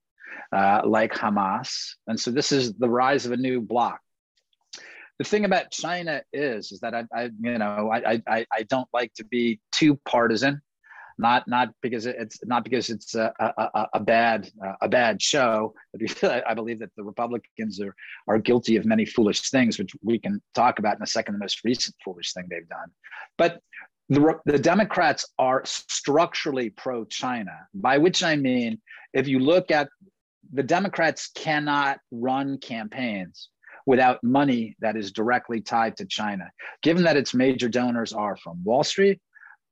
uh, 0.52 0.82
like 0.84 1.12
Hamas, 1.12 1.94
and 2.06 2.18
so 2.18 2.30
this 2.30 2.52
is 2.52 2.74
the 2.74 2.88
rise 2.88 3.26
of 3.26 3.32
a 3.32 3.36
new 3.36 3.60
bloc 3.60 4.00
the 5.18 5.24
thing 5.24 5.44
about 5.44 5.70
China 5.70 6.22
is, 6.32 6.72
is 6.72 6.80
that 6.80 6.94
I, 6.94 7.04
I 7.12 7.30
you 7.40 7.58
know, 7.58 7.90
I, 7.92 8.22
I, 8.26 8.46
I 8.52 8.62
don't 8.68 8.88
like 8.92 9.12
to 9.14 9.24
be 9.24 9.60
too 9.72 9.98
partisan, 10.04 10.62
not, 11.18 11.48
not 11.48 11.70
because 11.82 12.06
it's 12.06 12.38
not 12.44 12.62
because 12.62 12.88
it's 12.88 13.16
a, 13.16 13.32
a, 13.40 13.86
a 13.94 14.00
bad, 14.00 14.48
a 14.80 14.88
bad 14.88 15.20
show. 15.20 15.74
But 15.92 16.24
I 16.46 16.54
believe 16.54 16.78
that 16.78 16.90
the 16.96 17.02
Republicans 17.02 17.80
are, 17.80 17.94
are 18.28 18.38
guilty 18.38 18.76
of 18.76 18.86
many 18.86 19.04
foolish 19.04 19.50
things, 19.50 19.78
which 19.78 19.90
we 20.02 20.20
can 20.20 20.40
talk 20.54 20.78
about 20.78 20.96
in 20.96 21.02
a 21.02 21.06
second. 21.06 21.34
The 21.34 21.40
most 21.40 21.64
recent 21.64 21.96
foolish 22.04 22.32
thing 22.32 22.46
they've 22.48 22.68
done, 22.68 22.90
but 23.36 23.60
the, 24.08 24.38
the 24.46 24.58
Democrats 24.58 25.26
are 25.38 25.62
structurally 25.64 26.70
pro-China, 26.70 27.52
by 27.74 27.98
which 27.98 28.22
I 28.22 28.36
mean, 28.36 28.80
if 29.12 29.28
you 29.28 29.38
look 29.38 29.70
at 29.70 29.88
the 30.52 30.62
Democrats 30.62 31.30
cannot 31.34 31.98
run 32.10 32.58
campaigns 32.58 33.50
without 33.86 34.22
money 34.22 34.76
that 34.80 34.96
is 34.96 35.12
directly 35.12 35.60
tied 35.60 35.96
to 35.96 36.04
China. 36.06 36.50
Given 36.82 37.04
that 37.04 37.16
its 37.16 37.34
major 37.34 37.68
donors 37.68 38.12
are 38.12 38.36
from 38.36 38.62
Wall 38.64 38.84
Street, 38.84 39.20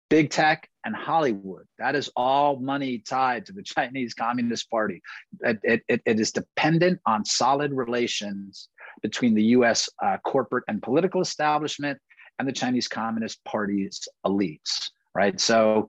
big 0.09 0.31
tech, 0.31 0.69
and 0.85 0.95
Hollywood, 0.95 1.65
that 1.79 1.95
is 1.95 2.11
all 2.17 2.59
money 2.59 2.99
tied 2.99 3.47
to 3.47 3.53
the 3.53 3.63
Chinese 3.65 4.15
Communist 4.15 4.71
Party. 4.71 5.03
It, 5.41 5.83
it, 5.89 6.03
it 6.07 6.21
is 6.21 6.33
dependent 6.33 7.01
on 7.07 7.25
solid 7.25 7.73
relations 7.73 8.69
between 9.03 9.35
the 9.35 9.45
US 9.45 9.89
uh, 10.03 10.17
corporate 10.25 10.65
and 10.69 10.83
political 10.83 11.21
establishment 11.21 11.99
and 12.39 12.47
the 12.47 12.53
Chinese 12.53 12.89
Communist 12.89 13.43
Party's 13.45 14.07
elites, 14.25 14.91
right? 15.15 15.41
So 15.41 15.89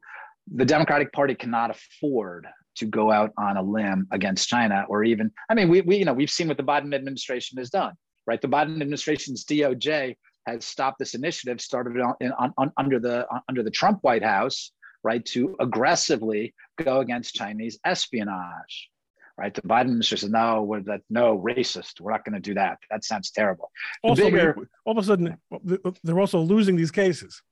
the 0.53 0.65
Democratic 0.65 1.11
Party 1.11 1.35
cannot 1.35 1.71
afford 1.71 2.47
to 2.77 2.85
go 2.85 3.11
out 3.11 3.31
on 3.37 3.57
a 3.57 3.61
limb 3.61 4.07
against 4.11 4.47
China 4.47 4.85
or 4.87 5.03
even, 5.03 5.31
I 5.49 5.55
mean, 5.55 5.69
we, 5.69 5.81
we 5.81 5.97
you 5.97 6.05
know, 6.05 6.13
we've 6.13 6.29
seen 6.29 6.47
what 6.47 6.57
the 6.57 6.63
Biden 6.63 6.93
administration 6.93 7.57
has 7.57 7.69
done 7.69 7.93
right? 8.27 8.41
The 8.41 8.47
Biden 8.47 8.73
administration's 8.73 9.43
DOJ 9.45 10.15
has 10.45 10.65
stopped 10.65 10.99
this 10.99 11.15
initiative 11.15 11.59
started 11.59 11.99
on, 11.99 12.13
on, 12.37 12.53
on, 12.57 12.71
under 12.77 12.99
the 12.99 13.25
uh, 13.27 13.39
under 13.49 13.63
the 13.63 13.71
Trump 13.71 13.99
White 14.01 14.23
House, 14.23 14.71
right, 15.03 15.25
to 15.27 15.55
aggressively 15.59 16.53
go 16.77 16.99
against 16.99 17.33
Chinese 17.33 17.79
espionage. 17.85 18.89
Right, 19.37 19.53
the 19.53 19.61
Biden 19.61 19.81
administration 19.81 20.29
says 20.29 20.31
no, 20.31 20.63
we're 20.63 20.81
that 20.81 21.01
no 21.11 21.37
racist. 21.37 22.01
We're 22.01 22.11
not 22.11 22.25
going 22.25 22.33
to 22.33 22.39
do 22.39 22.55
that. 22.55 22.79
That 22.89 23.03
sounds 23.03 23.29
terrible. 23.29 23.69
Also, 24.01 24.23
bigger, 24.23 24.57
all 24.83 24.97
of 24.97 24.97
a 24.97 25.03
sudden, 25.03 25.37
they're 26.03 26.19
also 26.19 26.39
losing 26.39 26.75
these 26.75 26.89
cases. 26.89 27.43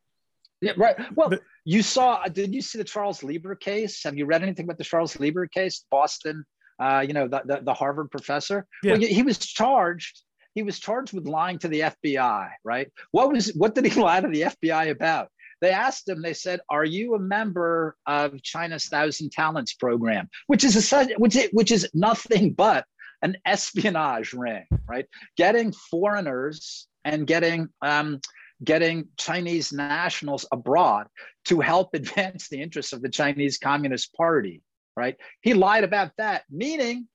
Yeah, 0.61 0.71
right. 0.77 0.95
Well, 1.15 1.33
you 1.63 1.83
saw. 1.83 2.23
Did 2.23 2.55
you 2.55 2.61
see 2.61 2.79
the 2.79 2.83
Charles 2.83 3.21
Lieber 3.21 3.53
case? 3.53 4.01
Have 4.03 4.17
you 4.17 4.25
read 4.25 4.41
anything 4.41 4.65
about 4.65 4.79
the 4.79 4.83
Charles 4.83 5.19
Lieber 5.19 5.45
case, 5.45 5.85
Boston? 5.91 6.43
Uh, 6.79 7.05
you 7.07 7.13
know, 7.13 7.27
the, 7.27 7.43
the, 7.45 7.61
the 7.61 7.73
Harvard 7.73 8.09
professor. 8.09 8.65
Yeah. 8.81 8.93
Well, 8.93 9.01
he 9.01 9.21
was 9.21 9.37
charged 9.37 10.23
he 10.55 10.63
was 10.63 10.79
charged 10.79 11.13
with 11.13 11.27
lying 11.27 11.59
to 11.59 11.67
the 11.67 11.81
FBI, 11.81 12.49
right? 12.63 12.89
What 13.11 13.31
was 13.31 13.49
what 13.55 13.75
did 13.75 13.85
he 13.85 13.99
lie 14.01 14.21
to 14.21 14.27
the 14.27 14.41
FBI 14.41 14.89
about? 14.89 15.27
They 15.61 15.71
asked 15.71 16.07
him, 16.07 16.21
they 16.21 16.33
said, 16.33 16.59
Are 16.69 16.85
you 16.85 17.15
a 17.15 17.19
member 17.19 17.95
of 18.05 18.41
China's 18.43 18.85
Thousand 18.85 19.31
Talents 19.31 19.73
program? 19.73 20.29
Which 20.47 20.63
is 20.63 20.91
a 20.91 21.05
which, 21.17 21.35
is, 21.35 21.49
which 21.51 21.71
is 21.71 21.89
nothing 21.93 22.53
but 22.53 22.85
an 23.21 23.37
espionage 23.45 24.33
ring, 24.33 24.65
right? 24.87 25.05
Getting 25.37 25.71
foreigners 25.71 26.87
and 27.03 27.25
getting 27.25 27.69
um, 27.81 28.19
getting 28.63 29.07
Chinese 29.17 29.73
nationals 29.73 30.45
abroad 30.51 31.07
to 31.45 31.59
help 31.59 31.93
advance 31.93 32.49
the 32.49 32.61
interests 32.61 32.93
of 32.93 33.01
the 33.01 33.09
Chinese 33.09 33.57
Communist 33.57 34.13
Party, 34.13 34.61
right? 34.95 35.15
He 35.41 35.53
lied 35.53 35.83
about 35.83 36.11
that, 36.17 36.43
meaning 36.49 37.07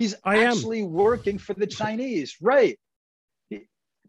He's 0.00 0.14
I 0.24 0.44
actually 0.44 0.80
am. 0.80 0.92
working 0.92 1.36
for 1.36 1.52
the 1.52 1.66
Chinese, 1.66 2.36
right? 2.40 2.80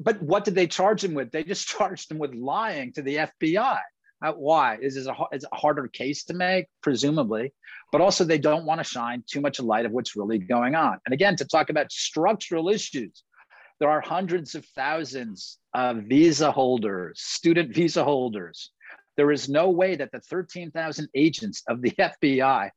But 0.03 0.21
what 0.21 0.45
did 0.45 0.55
they 0.55 0.67
charge 0.67 1.03
him 1.03 1.13
with? 1.13 1.31
They 1.31 1.43
just 1.43 1.67
charged 1.75 2.11
him 2.11 2.17
with 2.17 2.33
lying 2.33 2.93
to 2.93 3.01
the 3.01 3.17
FBI, 3.17 3.79
Uh, 4.23 4.33
why? 4.33 4.77
Is 4.81 4.97
it 4.97 5.07
a, 5.07 5.15
it's 5.31 5.45
a 5.51 5.55
harder 5.55 5.87
case 5.87 6.23
to 6.25 6.33
make? 6.33 6.65
Presumably. 6.81 7.53
But 7.91 8.01
also, 8.01 8.23
they 8.23 8.37
don't 8.37 8.65
want 8.65 8.79
to 8.79 8.83
shine 8.83 9.23
too 9.27 9.41
much 9.41 9.59
light 9.59 9.85
of 9.85 9.91
what's 9.91 10.15
really 10.15 10.39
going 10.39 10.75
on. 10.75 10.99
And 11.05 11.13
again, 11.13 11.35
to 11.37 11.45
talk 11.45 11.69
about 11.69 11.91
structural 11.91 12.69
issues, 12.69 13.23
there 13.79 13.89
are 13.89 14.01
hundreds 14.01 14.55
of 14.55 14.65
thousands 14.75 15.57
of 15.73 16.03
visa 16.03 16.51
holders, 16.51 17.19
student 17.21 17.73
visa 17.73 18.03
holders. 18.03 18.71
There 19.17 19.31
is 19.31 19.49
no 19.49 19.69
way 19.69 19.95
that 19.95 20.11
the 20.11 20.21
13,000 20.21 21.09
agents 21.15 21.63
of 21.67 21.81
the 21.81 21.91
FBI 21.91 22.69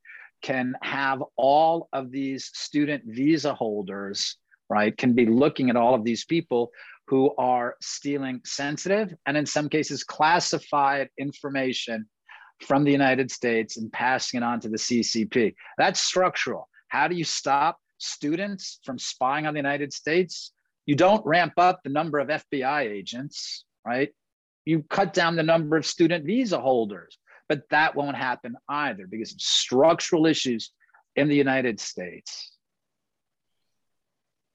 can 0.42 0.74
have 0.82 1.22
all 1.36 1.88
of 1.92 2.10
these 2.10 2.50
student 2.54 3.04
visa 3.06 3.54
holders, 3.54 4.36
right, 4.68 4.96
can 4.96 5.12
be 5.12 5.26
looking 5.26 5.70
at 5.70 5.76
all 5.76 5.94
of 5.94 6.04
these 6.04 6.24
people 6.24 6.70
who 7.08 7.34
are 7.36 7.76
stealing 7.80 8.40
sensitive 8.44 9.14
and 9.26 9.36
in 9.36 9.46
some 9.46 9.68
cases 9.68 10.04
classified 10.04 11.08
information 11.18 12.06
from 12.60 12.84
the 12.84 12.92
United 12.92 13.30
States 13.30 13.76
and 13.76 13.92
passing 13.92 14.40
it 14.40 14.44
on 14.44 14.60
to 14.60 14.68
the 14.68 14.76
CCP. 14.76 15.54
That's 15.76 16.00
structural. 16.00 16.68
How 16.88 17.08
do 17.08 17.16
you 17.16 17.24
stop 17.24 17.78
students 17.98 18.80
from 18.84 18.98
spying 18.98 19.46
on 19.46 19.54
the 19.54 19.58
United 19.58 19.92
States? 19.92 20.52
You 20.86 20.94
don't 20.94 21.24
ramp 21.24 21.54
up 21.58 21.80
the 21.82 21.90
number 21.90 22.18
of 22.18 22.28
FBI 22.28 22.82
agents, 22.82 23.64
right? 23.86 24.10
You 24.64 24.82
cut 24.82 25.12
down 25.12 25.36
the 25.36 25.42
number 25.42 25.76
of 25.76 25.86
student 25.86 26.24
visa 26.24 26.60
holders, 26.60 27.18
but 27.48 27.62
that 27.70 27.94
won't 27.94 28.16
happen 28.16 28.54
either 28.68 29.06
because 29.06 29.32
of 29.32 29.40
structural 29.40 30.26
issues 30.26 30.72
in 31.16 31.28
the 31.28 31.36
United 31.36 31.80
States. 31.80 32.52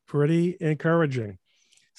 Pretty 0.07 0.57
encouraging. 0.59 1.38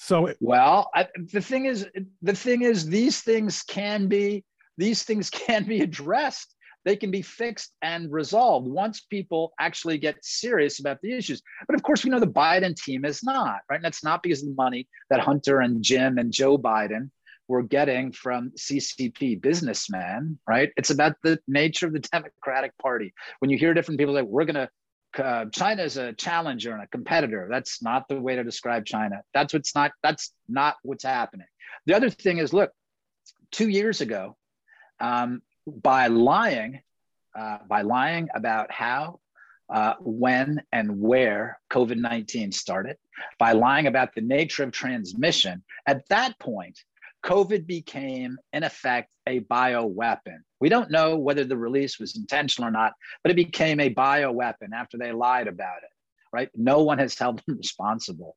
So, 0.03 0.33
well, 0.39 0.89
I, 0.95 1.05
the 1.31 1.41
thing 1.41 1.65
is, 1.65 1.87
the 2.23 2.33
thing 2.33 2.63
is, 2.63 2.87
these 2.87 3.21
things 3.21 3.61
can 3.61 4.07
be 4.07 4.43
these 4.75 5.03
things 5.03 5.29
can 5.47 5.63
be 5.63 5.81
addressed. 5.81 6.55
They 6.85 6.95
can 6.95 7.11
be 7.11 7.21
fixed 7.21 7.75
and 7.83 8.11
resolved 8.11 8.67
once 8.67 9.01
people 9.01 9.53
actually 9.59 9.99
get 9.99 10.15
serious 10.25 10.79
about 10.79 10.97
the 11.03 11.15
issues. 11.15 11.43
But 11.67 11.75
of 11.75 11.83
course, 11.83 12.03
we 12.03 12.09
know 12.09 12.19
the 12.19 12.25
Biden 12.25 12.75
team 12.75 13.05
is 13.05 13.23
not 13.23 13.59
right. 13.69 13.75
And 13.75 13.85
that's 13.85 14.03
not 14.03 14.23
because 14.23 14.41
of 14.41 14.49
the 14.49 14.55
money 14.55 14.87
that 15.11 15.19
Hunter 15.19 15.59
and 15.59 15.83
Jim 15.83 16.17
and 16.17 16.33
Joe 16.33 16.57
Biden 16.57 17.11
were 17.47 17.61
getting 17.61 18.11
from 18.11 18.53
CCP 18.57 19.39
businessmen, 19.39 20.39
right? 20.47 20.71
It's 20.77 20.89
about 20.89 21.13
the 21.23 21.37
nature 21.47 21.85
of 21.85 21.93
the 21.93 21.99
Democratic 21.99 22.75
Party. 22.79 23.13
When 23.37 23.51
you 23.51 23.59
hear 23.59 23.75
different 23.75 23.99
people 23.99 24.15
say, 24.15 24.23
we're 24.23 24.45
going 24.45 24.55
to 24.55 24.69
uh, 25.19 25.45
China 25.51 25.83
is 25.83 25.97
a 25.97 26.13
challenger 26.13 26.73
and 26.73 26.83
a 26.83 26.87
competitor. 26.87 27.47
That's 27.49 27.81
not 27.81 28.07
the 28.07 28.19
way 28.19 28.35
to 28.35 28.43
describe 28.43 28.85
China. 28.85 29.23
That's 29.33 29.53
what's 29.53 29.73
not. 29.75 29.91
That's 30.03 30.33
not 30.47 30.75
what's 30.83 31.03
happening. 31.03 31.47
The 31.85 31.95
other 31.95 32.09
thing 32.09 32.37
is, 32.37 32.53
look, 32.53 32.71
two 33.51 33.69
years 33.69 34.01
ago, 34.01 34.37
um, 34.99 35.41
by 35.65 36.07
lying, 36.07 36.81
uh, 37.35 37.59
by 37.67 37.81
lying 37.81 38.29
about 38.35 38.71
how, 38.71 39.19
uh, 39.69 39.95
when, 39.99 40.61
and 40.71 41.01
where 41.01 41.59
COVID 41.71 41.97
nineteen 41.97 42.51
started, 42.51 42.97
by 43.39 43.53
lying 43.53 43.87
about 43.87 44.13
the 44.13 44.21
nature 44.21 44.63
of 44.63 44.71
transmission, 44.71 45.63
at 45.85 46.07
that 46.09 46.37
point, 46.39 46.79
COVID 47.23 47.67
became, 47.67 48.37
in 48.53 48.63
effect, 48.63 49.09
a 49.27 49.41
bioweapon. 49.41 50.39
We 50.59 50.69
don't 50.69 50.91
know 50.91 51.17
whether 51.17 51.43
the 51.43 51.57
release 51.57 51.99
was 51.99 52.15
intentional 52.15 52.69
or 52.69 52.71
not, 52.71 52.93
but 53.23 53.31
it 53.31 53.35
became 53.35 53.79
a 53.79 53.93
bioweapon 53.93 54.73
after 54.73 54.97
they 54.97 55.11
lied 55.11 55.47
about 55.47 55.77
it, 55.83 55.89
right? 56.33 56.49
No 56.55 56.83
one 56.83 56.97
has 56.97 57.17
held 57.17 57.41
them 57.45 57.57
responsible, 57.57 58.35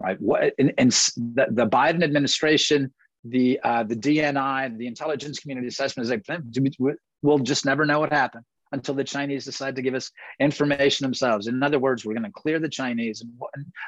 right? 0.00 0.20
What, 0.20 0.52
and, 0.58 0.72
and 0.78 0.90
the, 0.90 1.46
the 1.50 1.66
Biden 1.66 2.02
administration, 2.02 2.92
the, 3.24 3.60
uh, 3.62 3.84
the 3.84 3.96
DNI, 3.96 4.76
the 4.78 4.86
intelligence 4.86 5.38
community 5.38 5.68
assessment 5.68 6.10
is 6.10 6.10
like, 6.10 6.98
we'll 7.22 7.38
just 7.38 7.64
never 7.64 7.86
know 7.86 8.00
what 8.00 8.12
happened 8.12 8.44
until 8.74 8.94
the 8.94 9.04
Chinese 9.04 9.44
decide 9.44 9.76
to 9.76 9.82
give 9.82 9.94
us 9.94 10.10
information 10.40 11.04
themselves. 11.04 11.46
In 11.46 11.62
other 11.62 11.78
words, 11.78 12.04
we're 12.04 12.14
going 12.14 12.24
to 12.24 12.30
clear 12.32 12.58
the 12.58 12.68
Chinese. 12.68 13.22
And 13.22 13.32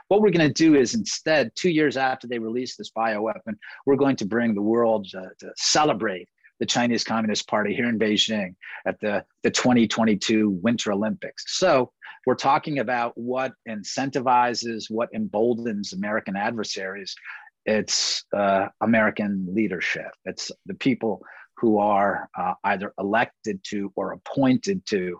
what, 0.08 0.22
we're 0.22 0.30
going 0.30 0.48
to 0.48 0.54
do 0.54 0.74
is 0.74 0.94
instead, 0.94 1.52
two 1.54 1.70
years 1.70 1.96
after 1.96 2.26
they 2.26 2.38
release 2.38 2.76
this 2.76 2.90
bioweapon, 2.96 3.56
we're 3.84 3.96
going 3.96 4.16
to 4.16 4.24
bring 4.24 4.54
the 4.54 4.62
world 4.62 5.08
to, 5.10 5.30
to 5.40 5.52
celebrate 5.56 6.28
the 6.58 6.66
Chinese 6.66 7.04
Communist 7.04 7.46
Party 7.48 7.74
here 7.74 7.88
in 7.88 7.98
Beijing 7.98 8.54
at 8.86 8.98
the, 9.00 9.24
the 9.42 9.50
2022 9.50 10.48
Winter 10.62 10.92
Olympics. 10.92 11.44
So 11.58 11.92
we're 12.24 12.34
talking 12.34 12.78
about 12.78 13.12
what 13.16 13.52
incentivizes, 13.68 14.84
what 14.88 15.10
emboldens 15.12 15.92
American 15.92 16.36
adversaries. 16.36 17.14
It's 17.66 18.24
uh, 18.34 18.68
American 18.80 19.48
leadership. 19.50 20.12
It's 20.24 20.50
the 20.64 20.74
people 20.74 21.22
who 21.56 21.78
are 21.78 22.28
uh, 22.38 22.54
either 22.64 22.92
elected 22.98 23.60
to 23.64 23.92
or 23.96 24.12
appointed 24.12 24.84
to 24.86 25.18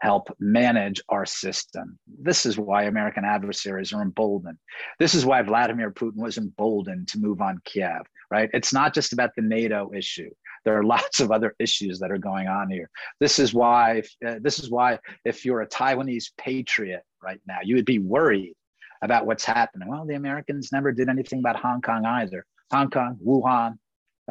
help 0.00 0.28
manage 0.38 1.00
our 1.08 1.26
system. 1.26 1.98
This 2.06 2.46
is 2.46 2.58
why 2.58 2.84
American 2.84 3.24
adversaries 3.24 3.92
are 3.92 4.02
emboldened. 4.02 4.58
This 4.98 5.14
is 5.14 5.26
why 5.26 5.42
Vladimir 5.42 5.90
Putin 5.90 6.18
was 6.18 6.38
emboldened 6.38 7.08
to 7.08 7.18
move 7.18 7.40
on 7.40 7.60
Kiev, 7.64 8.02
right? 8.30 8.48
It's 8.52 8.72
not 8.72 8.94
just 8.94 9.12
about 9.12 9.30
the 9.34 9.42
NATO 9.42 9.90
issue. 9.92 10.30
There 10.64 10.78
are 10.78 10.84
lots 10.96 11.20
of 11.20 11.32
other 11.32 11.54
issues 11.58 11.98
that 11.98 12.12
are 12.12 12.18
going 12.18 12.46
on 12.46 12.70
here. 12.70 12.90
This 13.18 13.38
is 13.38 13.52
why, 13.52 14.02
uh, 14.26 14.36
this 14.40 14.60
is 14.60 14.70
why 14.70 14.98
if 15.24 15.44
you're 15.44 15.62
a 15.62 15.68
Taiwanese 15.68 16.30
patriot 16.36 17.02
right 17.22 17.40
now, 17.46 17.58
you 17.64 17.74
would 17.74 17.84
be 17.84 17.98
worried 17.98 18.54
about 19.02 19.26
what's 19.26 19.44
happening. 19.44 19.88
Well, 19.88 20.06
the 20.06 20.14
Americans 20.14 20.70
never 20.72 20.92
did 20.92 21.08
anything 21.08 21.40
about 21.40 21.56
Hong 21.56 21.80
Kong 21.80 22.04
either. 22.04 22.44
Hong 22.70 22.90
Kong, 22.90 23.16
Wuhan, 23.24 23.78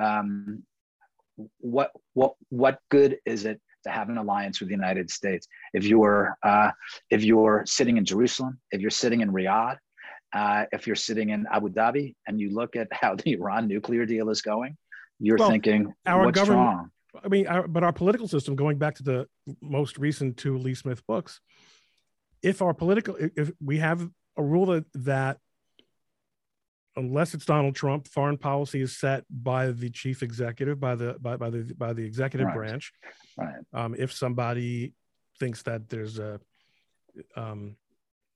um, 0.01 0.64
what 1.60 1.92
what 2.14 2.34
what 2.50 2.80
good 2.90 3.18
is 3.26 3.46
it 3.46 3.60
to 3.86 3.92
have 3.92 4.10
an 4.10 4.18
alliance 4.18 4.60
with 4.60 4.70
the 4.70 4.76
United 4.76 5.10
States? 5.10 5.48
If 5.74 5.86
you're 5.86 6.38
uh, 6.44 6.72
if 7.10 7.24
you're 7.24 7.64
sitting 7.66 7.98
in 7.98 8.06
Jerusalem, 8.06 8.60
if 8.72 8.82
you're 8.82 8.90
sitting 8.90 9.22
in 9.22 9.32
Riyadh, 9.32 9.78
uh, 10.34 10.66
if 10.72 10.88
you're 10.88 10.96
sitting 10.96 11.30
in 11.30 11.46
Abu 11.52 11.70
Dhabi, 11.70 12.16
and 12.28 12.40
you 12.40 12.54
look 12.54 12.76
at 12.76 12.88
how 12.92 13.16
the 13.16 13.34
Iran 13.34 13.68
nuclear 13.68 14.06
deal 14.06 14.30
is 14.30 14.42
going, 14.42 14.78
you're 15.20 15.38
well, 15.38 15.50
thinking, 15.50 15.94
our 16.06 16.26
what's 16.26 16.36
government, 16.36 16.66
wrong? 16.66 16.92
I 17.24 17.28
mean, 17.30 17.48
our, 17.48 17.68
but 17.68 17.84
our 17.84 17.94
political 17.94 18.28
system, 18.28 18.56
going 18.56 18.78
back 18.78 18.96
to 18.96 19.04
the 19.04 19.28
most 19.62 19.98
recent 19.98 20.38
two 20.38 20.58
Lee 20.58 20.76
Smith 20.76 21.06
books, 21.08 21.40
if 22.44 22.62
our 22.62 22.74
political, 22.74 23.16
if 23.18 23.52
we 23.64 23.78
have 23.78 24.08
a 24.38 24.44
rule 24.44 24.68
that 24.68 24.86
that 24.94 25.40
unless 26.98 27.34
it's 27.34 27.45
Donald 27.45 27.76
Trump, 27.76 28.08
foreign 28.08 28.38
policy 28.38 28.82
is 28.82 28.98
set 28.98 29.24
by 29.30 29.72
the 29.72 29.89
chief 29.89 30.24
executive, 30.24 30.80
by 30.80 30.95
the 30.95 31.16
by, 31.22 31.38
by 31.38 31.50
the 31.50 31.74
by 31.78 31.93
the 31.93 32.04
executive 32.04 32.48
right. 32.48 32.56
branch. 32.56 32.91
Right. 33.38 33.56
Um, 33.74 33.95
if 33.98 34.12
somebody 34.12 34.93
thinks 35.39 35.62
that 35.64 35.88
there's 35.89 36.20
a 36.20 36.39
um, 37.36 37.76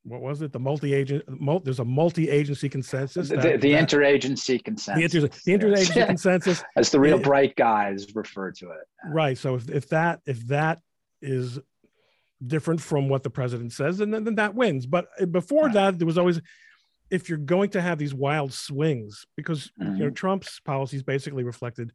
what 0.04 0.22
was 0.22 0.42
it? 0.42 0.52
The 0.52 0.60
multi-agent. 0.60 1.24
Multi, 1.40 1.66
there's 1.66 1.80
a 1.80 1.86
multi-agency 1.86 2.70
consensus. 2.70 3.30
That, 3.30 3.42
the, 3.42 3.58
the 3.58 3.74
that, 3.74 3.90
interagency 3.90 4.64
consensus. 4.64 5.12
The, 5.12 5.20
inter, 5.20 5.36
the 5.46 5.52
interagency 5.52 5.96
yes. 5.96 6.08
consensus. 6.08 6.64
As 6.76 6.90
the 6.90 7.00
real 7.00 7.20
it, 7.20 7.24
bright 7.24 7.56
guys 7.56 8.16
refer 8.16 8.52
to 8.52 8.72
it. 8.72 8.88
Right. 9.12 9.38
So 9.38 9.56
if, 9.56 9.70
if 9.70 9.90
that 9.90 10.22
if 10.26 10.48
that 10.48 10.80
is 11.22 11.60
different 12.46 12.82
from 12.82 13.10
what 13.10 13.22
the 13.22 13.30
president 13.30 13.74
says, 13.74 14.00
then 14.00 14.12
then 14.12 14.36
that 14.36 14.56
wins. 14.56 14.86
But 14.88 15.08
before 15.32 15.66
right. 15.66 15.74
that, 15.74 16.00
there 16.00 16.08
was 16.08 16.18
always 16.18 16.42
if 17.12 17.30
you're 17.30 17.38
going 17.38 17.70
to 17.72 17.82
have 17.82 18.00
these 18.00 18.14
wild 18.14 18.54
swings, 18.54 19.26
because 19.36 19.72
mm-hmm. 19.80 19.94
you 19.94 20.00
know 20.00 20.06
mm-hmm. 20.06 20.14
Trump's 20.14 20.60
policies 20.62 21.04
basically 21.04 21.44
reflected 21.44 21.92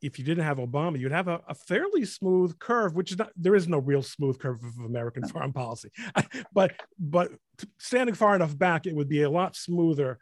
if 0.00 0.18
you 0.18 0.24
didn't 0.24 0.44
have 0.44 0.58
Obama, 0.58 0.98
you'd 0.98 1.12
have 1.12 1.28
a, 1.28 1.40
a, 1.48 1.54
fairly 1.54 2.04
smooth 2.04 2.58
curve, 2.58 2.94
which 2.94 3.10
is 3.10 3.18
not 3.18 3.30
there 3.36 3.54
is 3.54 3.66
no 3.66 3.78
real 3.78 4.02
smooth 4.02 4.38
curve 4.38 4.62
of 4.62 4.84
American 4.84 5.26
foreign 5.26 5.52
policy. 5.52 5.90
but 6.52 6.74
but 6.98 7.32
standing 7.78 8.14
far 8.14 8.36
enough 8.36 8.56
back, 8.56 8.86
it 8.86 8.94
would 8.94 9.08
be 9.08 9.22
a 9.22 9.30
lot 9.30 9.56
smoother 9.56 10.18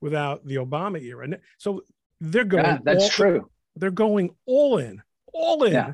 without 0.00 0.44
the 0.44 0.56
Obama 0.56 1.00
era. 1.00 1.24
And 1.24 1.38
so 1.58 1.82
they're 2.20 2.44
going. 2.44 2.64
Yeah, 2.64 2.78
that's 2.82 3.08
true. 3.08 3.48
They're 3.76 3.90
going 3.90 4.30
all 4.46 4.78
in, 4.78 5.00
all 5.32 5.62
in, 5.62 5.72
yeah. 5.72 5.92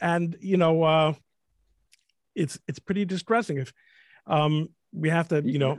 and 0.00 0.36
you 0.40 0.58
know, 0.58 0.82
uh, 0.82 1.14
it's 2.34 2.58
it's 2.68 2.78
pretty 2.78 3.06
distressing 3.06 3.58
if 3.58 3.72
um, 4.26 4.68
we 4.92 5.08
have 5.10 5.28
to, 5.28 5.42
you 5.44 5.58
know. 5.58 5.78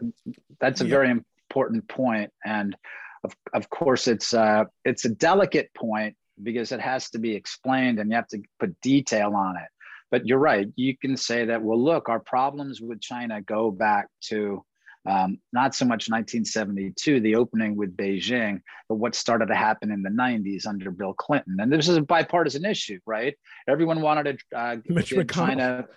That's 0.59 0.81
a 0.81 0.85
very 0.85 1.09
important 1.09 1.87
point, 1.87 2.31
and 2.45 2.75
of, 3.23 3.35
of 3.53 3.69
course, 3.69 4.07
it's 4.07 4.33
uh, 4.33 4.65
it's 4.85 5.05
a 5.05 5.09
delicate 5.09 5.71
point 5.75 6.15
because 6.41 6.71
it 6.71 6.79
has 6.79 7.09
to 7.11 7.19
be 7.19 7.35
explained, 7.35 7.99
and 7.99 8.09
you 8.09 8.15
have 8.15 8.27
to 8.29 8.41
put 8.59 8.79
detail 8.81 9.35
on 9.35 9.57
it. 9.57 9.67
But 10.09 10.27
you're 10.27 10.39
right. 10.39 10.67
You 10.75 10.97
can 10.97 11.15
say 11.15 11.45
that. 11.45 11.61
Well, 11.61 11.81
look, 11.81 12.09
our 12.09 12.19
problems 12.19 12.81
with 12.81 13.01
China 13.01 13.41
go 13.41 13.71
back 13.71 14.07
to 14.29 14.63
um, 15.05 15.39
not 15.51 15.73
so 15.73 15.85
much 15.85 16.09
1972, 16.09 17.21
the 17.21 17.35
opening 17.35 17.75
with 17.75 17.95
Beijing, 17.97 18.61
but 18.87 18.95
what 18.95 19.15
started 19.15 19.47
to 19.47 19.55
happen 19.55 19.91
in 19.91 20.03
the 20.03 20.09
90s 20.09 20.67
under 20.67 20.91
Bill 20.91 21.13
Clinton. 21.13 21.57
And 21.59 21.71
this 21.71 21.87
is 21.87 21.97
a 21.97 22.01
bipartisan 22.01 22.65
issue, 22.65 22.99
right? 23.05 23.35
Everyone 23.67 24.01
wanted 24.01 24.39
to 24.51 24.57
uh, 24.57 24.75
give 24.75 25.27
China. 25.27 25.87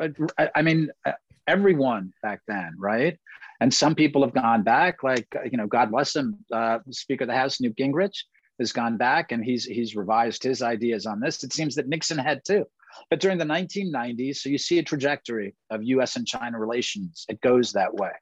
Uh, 0.00 0.08
I 0.54 0.62
mean, 0.62 0.90
uh, 1.04 1.12
everyone 1.46 2.12
back 2.22 2.40
then, 2.46 2.74
right? 2.78 3.18
And 3.60 3.72
some 3.72 3.94
people 3.94 4.22
have 4.22 4.34
gone 4.34 4.62
back, 4.62 5.02
like, 5.02 5.26
you 5.50 5.56
know, 5.56 5.66
God 5.66 5.90
bless 5.90 6.14
him, 6.14 6.38
uh, 6.52 6.80
Speaker 6.90 7.24
of 7.24 7.28
the 7.28 7.36
House, 7.36 7.60
Newt 7.60 7.76
Gingrich. 7.76 8.24
has 8.58 8.72
gone 8.72 8.96
back 8.96 9.32
and 9.32 9.44
he's 9.44 9.64
he's 9.64 9.96
revised 9.96 10.42
his 10.42 10.62
ideas 10.62 11.06
on 11.06 11.20
this. 11.20 11.42
It 11.42 11.52
seems 11.52 11.74
that 11.76 11.88
Nixon 11.88 12.18
had 12.18 12.42
too. 12.44 12.66
But 13.10 13.20
during 13.20 13.38
the 13.38 13.44
1990s, 13.44 14.36
so 14.36 14.48
you 14.48 14.58
see 14.58 14.78
a 14.78 14.82
trajectory 14.82 15.54
of 15.70 15.82
US 15.82 16.16
and 16.16 16.26
China 16.26 16.58
relations. 16.58 17.24
It 17.28 17.40
goes 17.40 17.72
that 17.72 17.94
way. 17.94 18.12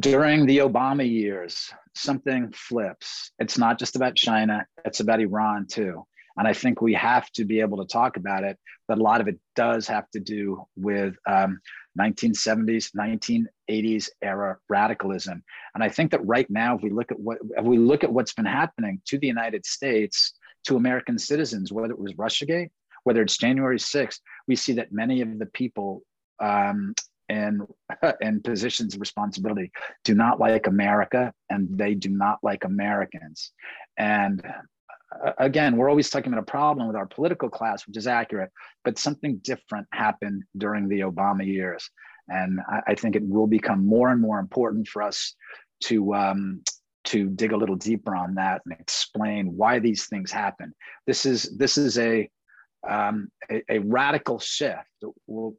During 0.00 0.46
the 0.46 0.58
Obama 0.58 1.08
years, 1.08 1.72
something 1.94 2.52
flips. 2.52 3.32
It's 3.38 3.58
not 3.58 3.78
just 3.78 3.96
about 3.96 4.14
China, 4.14 4.66
it's 4.84 5.00
about 5.00 5.20
Iran 5.20 5.66
too. 5.66 6.06
And 6.38 6.46
I 6.46 6.52
think 6.52 6.80
we 6.80 6.94
have 6.94 7.30
to 7.32 7.44
be 7.44 7.60
able 7.60 7.78
to 7.78 7.84
talk 7.84 8.16
about 8.16 8.44
it, 8.44 8.56
but 8.86 8.98
a 8.98 9.02
lot 9.02 9.20
of 9.20 9.28
it 9.28 9.38
does 9.56 9.88
have 9.88 10.08
to 10.10 10.20
do 10.20 10.64
with 10.76 11.16
um, 11.26 11.60
1970s, 11.98 12.92
1980s 12.96 14.08
era 14.22 14.56
radicalism. 14.68 15.42
And 15.74 15.82
I 15.82 15.88
think 15.88 16.12
that 16.12 16.24
right 16.24 16.48
now, 16.48 16.76
if 16.76 16.82
we 16.82 16.90
look 16.90 17.10
at 17.10 17.18
what 17.18 17.38
if 17.56 17.64
we 17.64 17.76
look 17.76 18.04
at 18.04 18.12
what's 18.12 18.32
been 18.32 18.46
happening 18.46 19.02
to 19.06 19.18
the 19.18 19.26
United 19.26 19.66
States, 19.66 20.32
to 20.64 20.76
American 20.76 21.18
citizens, 21.18 21.72
whether 21.72 21.92
it 21.92 21.98
was 21.98 22.14
Russiagate, 22.14 22.70
whether 23.04 23.22
it's 23.22 23.38
January 23.38 23.78
6th, 23.78 24.20
we 24.46 24.56
see 24.56 24.74
that 24.74 24.92
many 24.92 25.20
of 25.22 25.38
the 25.38 25.46
people 25.46 26.02
um, 26.40 26.94
in, 27.28 27.66
in 28.20 28.42
positions 28.42 28.94
of 28.94 29.00
responsibility 29.00 29.70
do 30.04 30.14
not 30.14 30.38
like 30.38 30.66
America 30.66 31.32
and 31.50 31.68
they 31.70 31.94
do 31.94 32.10
not 32.10 32.38
like 32.42 32.64
Americans. 32.64 33.52
And 33.96 34.42
again, 35.38 35.76
we're 35.76 35.88
always 35.88 36.10
talking 36.10 36.32
about 36.32 36.42
a 36.42 36.50
problem 36.50 36.86
with 36.86 36.96
our 36.96 37.06
political 37.06 37.48
class, 37.48 37.86
which 37.86 37.96
is 37.96 38.06
accurate, 38.06 38.50
but 38.84 38.98
something 38.98 39.38
different 39.38 39.86
happened 39.92 40.44
during 40.56 40.88
the 40.88 41.00
Obama 41.00 41.46
years. 41.46 41.88
And 42.28 42.60
I, 42.68 42.80
I 42.88 42.94
think 42.94 43.16
it 43.16 43.22
will 43.26 43.46
become 43.46 43.86
more 43.86 44.10
and 44.10 44.20
more 44.20 44.38
important 44.38 44.88
for 44.88 45.02
us 45.02 45.34
to 45.84 46.14
um, 46.14 46.62
to 47.04 47.30
dig 47.30 47.52
a 47.52 47.56
little 47.56 47.76
deeper 47.76 48.14
on 48.14 48.34
that 48.34 48.60
and 48.66 48.78
explain 48.78 49.56
why 49.56 49.78
these 49.78 50.06
things 50.06 50.30
happen. 50.30 50.74
This 51.06 51.24
is 51.24 51.56
this 51.56 51.78
is 51.78 51.98
a 51.98 52.28
um, 52.88 53.28
a, 53.50 53.62
a, 53.68 53.78
radical 53.80 54.38
shift 54.38 54.86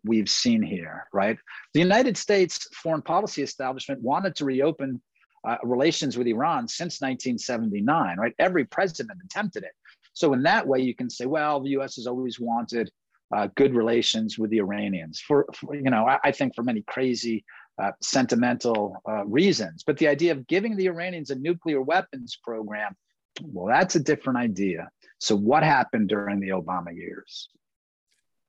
we've 0.05 0.29
seen 0.29 0.61
here, 0.61 1.05
right? 1.11 1.37
The 1.73 1.81
United 1.81 2.15
States 2.15 2.65
foreign 2.73 3.01
policy 3.01 3.43
establishment 3.43 4.01
wanted 4.01 4.35
to 4.37 4.45
reopen 4.45 5.01
uh, 5.47 5.57
relations 5.63 6.17
with 6.17 6.27
Iran 6.27 6.67
since 6.67 7.01
1979, 7.01 8.17
right? 8.17 8.33
Every 8.39 8.65
president 8.65 9.19
attempted 9.23 9.63
it. 9.63 9.71
So 10.13 10.33
in 10.33 10.43
that 10.43 10.67
way, 10.67 10.79
you 10.79 10.95
can 10.95 11.09
say, 11.09 11.25
well, 11.25 11.59
the 11.61 11.69
U.S. 11.71 11.95
has 11.95 12.07
always 12.07 12.39
wanted 12.39 12.91
uh, 13.35 13.47
good 13.55 13.73
relations 13.73 14.37
with 14.37 14.49
the 14.49 14.57
Iranians 14.57 15.19
for, 15.19 15.45
for 15.53 15.75
you 15.75 15.89
know, 15.89 16.07
I, 16.07 16.19
I, 16.23 16.31
think 16.31 16.55
for 16.55 16.63
many 16.63 16.81
crazy 16.81 17.45
uh, 17.81 17.91
sentimental 18.01 19.01
uh, 19.07 19.25
reasons. 19.25 19.83
But 19.85 19.97
the 19.97 20.07
idea 20.07 20.31
of 20.31 20.47
giving 20.47 20.75
the 20.75 20.87
Iranians 20.87 21.29
a 21.29 21.35
nuclear 21.35 21.81
weapons 21.81 22.37
program, 22.43 22.95
well, 23.43 23.67
that's 23.67 23.95
a 23.95 23.99
different 23.99 24.39
idea. 24.39 24.89
So, 25.19 25.35
what 25.35 25.63
happened 25.63 26.09
during 26.09 26.39
the 26.39 26.49
Obama 26.49 26.93
years? 26.93 27.49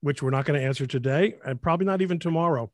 Which 0.01 0.22
we're 0.22 0.30
not 0.30 0.47
going 0.47 0.59
to 0.59 0.66
answer 0.66 0.86
today, 0.86 1.34
and 1.45 1.61
probably 1.61 1.86
not 1.86 2.01
even 2.01 2.18
tomorrow. 2.18 2.70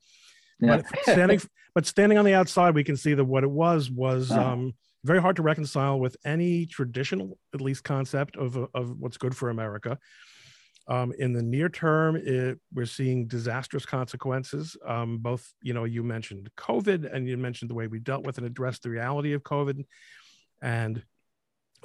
Yeah. 0.60 0.76
But 0.76 0.86
standing, 1.02 1.40
but 1.74 1.86
standing 1.86 2.18
on 2.18 2.24
the 2.24 2.34
outside, 2.34 2.74
we 2.74 2.84
can 2.84 2.96
see 2.96 3.14
that 3.14 3.24
what 3.24 3.44
it 3.44 3.50
was 3.50 3.90
was 3.90 4.30
uh-huh. 4.30 4.52
um, 4.52 4.74
very 5.04 5.20
hard 5.20 5.36
to 5.36 5.42
reconcile 5.42 6.00
with 6.00 6.16
any 6.24 6.66
traditional, 6.66 7.38
at 7.54 7.60
least, 7.60 7.84
concept 7.84 8.36
of 8.36 8.56
of 8.74 8.98
what's 8.98 9.18
good 9.18 9.36
for 9.36 9.50
America. 9.50 9.98
Um, 10.88 11.12
in 11.18 11.32
the 11.32 11.42
near 11.42 11.68
term, 11.68 12.14
it, 12.16 12.60
we're 12.72 12.86
seeing 12.86 13.26
disastrous 13.26 13.84
consequences. 13.84 14.76
Um, 14.86 15.18
both, 15.18 15.52
you 15.60 15.74
know, 15.74 15.84
you 15.84 16.04
mentioned 16.04 16.48
COVID, 16.56 17.12
and 17.12 17.28
you 17.28 17.36
mentioned 17.36 17.70
the 17.70 17.74
way 17.74 17.88
we 17.88 17.98
dealt 17.98 18.24
with 18.24 18.38
and 18.38 18.46
addressed 18.46 18.84
the 18.84 18.90
reality 18.90 19.32
of 19.32 19.42
COVID, 19.42 19.84
and 20.62 21.02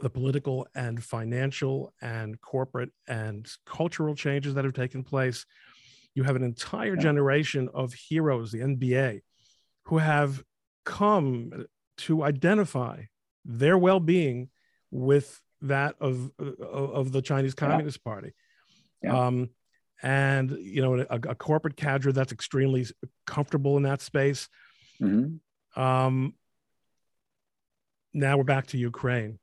the 0.02 0.10
political 0.10 0.68
and 0.76 1.04
financial 1.04 1.94
and 2.02 2.40
corporate 2.42 2.92
and 3.08 3.48
cultural 3.66 4.16
changes 4.16 4.54
that 4.54 4.66
have 4.66 4.74
taken 4.74 5.04
place. 5.04 5.46
You 6.14 6.24
have 6.24 6.36
an 6.36 6.44
entire 6.44 6.96
generation 6.96 7.70
of 7.74 7.94
heroes, 7.94 8.52
the 8.52 8.60
NBA, 8.60 9.22
who 9.86 9.98
have 9.98 10.44
come 10.86 11.66
to 11.98 12.24
identify 12.24 13.04
their 13.46 13.78
well-being 13.78 14.50
with 14.90 15.42
that 15.62 15.96
of 16.02 16.32
of 16.38 17.12
the 17.12 17.22
Chinese 17.22 17.54
Communist 17.54 18.00
yeah. 18.04 18.12
Party. 18.12 18.34
Yeah. 19.02 19.18
Um, 19.18 19.50
and 20.04 20.52
you 20.52 20.82
know, 20.82 21.06
a, 21.10 21.16
a, 21.16 21.36
corporate 21.36 21.78
cadre 21.78 22.12
that's 22.12 22.32
extremely 22.32 22.88
comfortable 23.28 23.78
in 23.78 23.84
that 23.84 24.02
space. 24.02 24.50
Mm-hmm. 25.00 25.82
Um, 25.82 26.34
now 28.14 28.38
we're 28.38 28.44
back 28.44 28.68
to 28.68 28.78
Ukraine. 28.78 29.40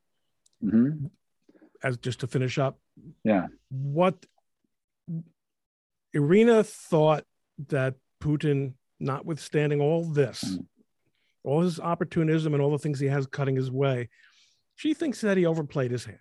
Mm-hmm. 0.62 1.06
As 1.82 1.96
just 1.98 2.20
to 2.20 2.26
finish 2.26 2.58
up, 2.58 2.80
yeah, 3.22 3.46
what 3.70 4.26
Irina 6.12 6.64
thought 6.64 7.24
that 7.68 7.94
Putin, 8.20 8.74
notwithstanding 9.00 9.80
all 9.80 10.04
this, 10.04 10.44
mm-hmm. 10.44 10.62
all 11.44 11.62
his 11.62 11.78
opportunism 11.80 12.54
and 12.54 12.62
all 12.62 12.70
the 12.70 12.78
things 12.78 12.98
he 12.98 13.06
has 13.06 13.26
cutting 13.26 13.56
his 13.56 13.70
way, 13.70 14.08
she 14.76 14.94
thinks 14.94 15.20
that 15.20 15.36
he 15.36 15.46
overplayed 15.46 15.90
his 15.90 16.04
hand. 16.04 16.18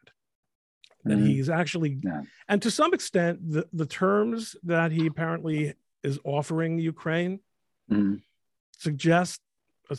That 1.05 1.17
mm-hmm. 1.17 1.27
he's 1.27 1.49
actually, 1.49 1.99
yeah. 2.03 2.21
and 2.49 2.61
to 2.63 2.71
some 2.71 2.93
extent, 2.93 3.39
the, 3.49 3.67
the 3.71 3.85
terms 3.85 4.55
that 4.63 4.91
he 4.91 5.05
apparently 5.05 5.73
is 6.03 6.19
offering 6.23 6.79
Ukraine 6.79 7.39
mm-hmm. 7.89 8.15
suggest 8.71 9.41
a, 9.89 9.95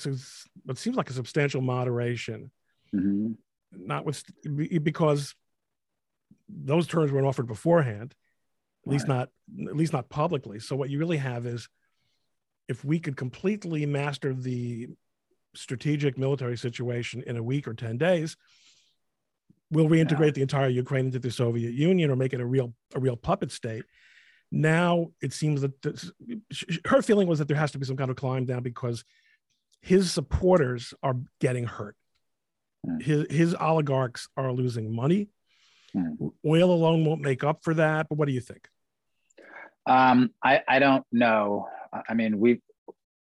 what 0.65 0.77
seems 0.77 0.97
like 0.97 1.09
a 1.09 1.15
substantial 1.15 1.63
moderation. 1.63 2.51
Mm-hmm 2.95 3.33
not 3.73 4.05
with 4.05 4.25
because 4.83 5.35
those 6.49 6.87
terms 6.87 7.13
weren't 7.13 7.27
offered 7.27 7.47
beforehand, 7.47 8.15
at 8.89 8.93
right. 8.93 8.95
least 8.95 9.09
not 9.09 9.29
at 9.69 9.77
least 9.77 9.93
not 9.93 10.09
publicly. 10.09 10.59
So 10.61 10.77
what 10.77 10.91
you 10.91 10.99
really 10.99 11.17
have 11.17 11.47
is 11.47 11.69
if 12.69 12.85
we 12.85 12.99
could 12.99 13.17
completely 13.17 13.87
master 13.87 14.35
the 14.35 14.89
strategic 15.55 16.19
military 16.19 16.57
situation 16.57 17.23
in 17.27 17.37
a 17.37 17.43
week 17.43 17.67
or 17.67 17.75
10 17.75 17.97
days, 17.97 18.37
we'll 19.71 19.89
reintegrate 19.89 20.27
yeah. 20.27 20.33
the 20.33 20.43
entire 20.43 20.69
Ukraine 20.69 21.07
into 21.07 21.19
the 21.19 21.31
Soviet 21.31 21.73
Union 21.73 22.11
or 22.11 22.17
make 22.17 22.33
it 22.33 22.41
a 22.41 22.47
real 22.47 22.75
a 22.95 23.01
real 23.01 23.17
puppet 23.17 23.53
state. 23.53 23.85
Now 24.51 25.09
it 25.21 25.33
seems 25.33 25.61
that 25.61 25.81
this, 25.83 26.11
her 26.87 27.03
feeling 27.03 27.29
was 27.29 27.39
that 27.39 27.49
there 27.49 27.57
has 27.57 27.73
to 27.73 27.79
be 27.79 27.87
some 27.87 27.97
kind 27.97 28.11
of 28.11 28.17
climb 28.17 28.47
down 28.47 28.63
because 28.63 29.05
his 29.81 30.11
supporters 30.11 30.95
are 31.03 31.17
getting 31.41 31.65
hurt 31.65 31.95
Mm. 32.87 33.03
His, 33.03 33.27
his 33.31 33.55
oligarchs 33.55 34.29
are 34.37 34.53
losing 34.53 34.95
money. 34.95 35.29
Mm. 35.97 36.33
Oil 36.47 36.71
alone 36.71 37.05
won't 37.05 37.21
make 37.21 37.45
up 37.45 37.65
for 37.65 37.75
that. 37.75 38.09
But 38.09 38.19
what 38.19 38.29
do 38.29 38.35
you 38.35 38.41
think? 38.41 38.69
Um, 39.89 40.31
I, 40.45 40.63
I 40.69 40.79
don't 40.79 41.05
know. 41.13 41.67
I 42.09 42.15
mean, 42.15 42.39
we 42.39 42.61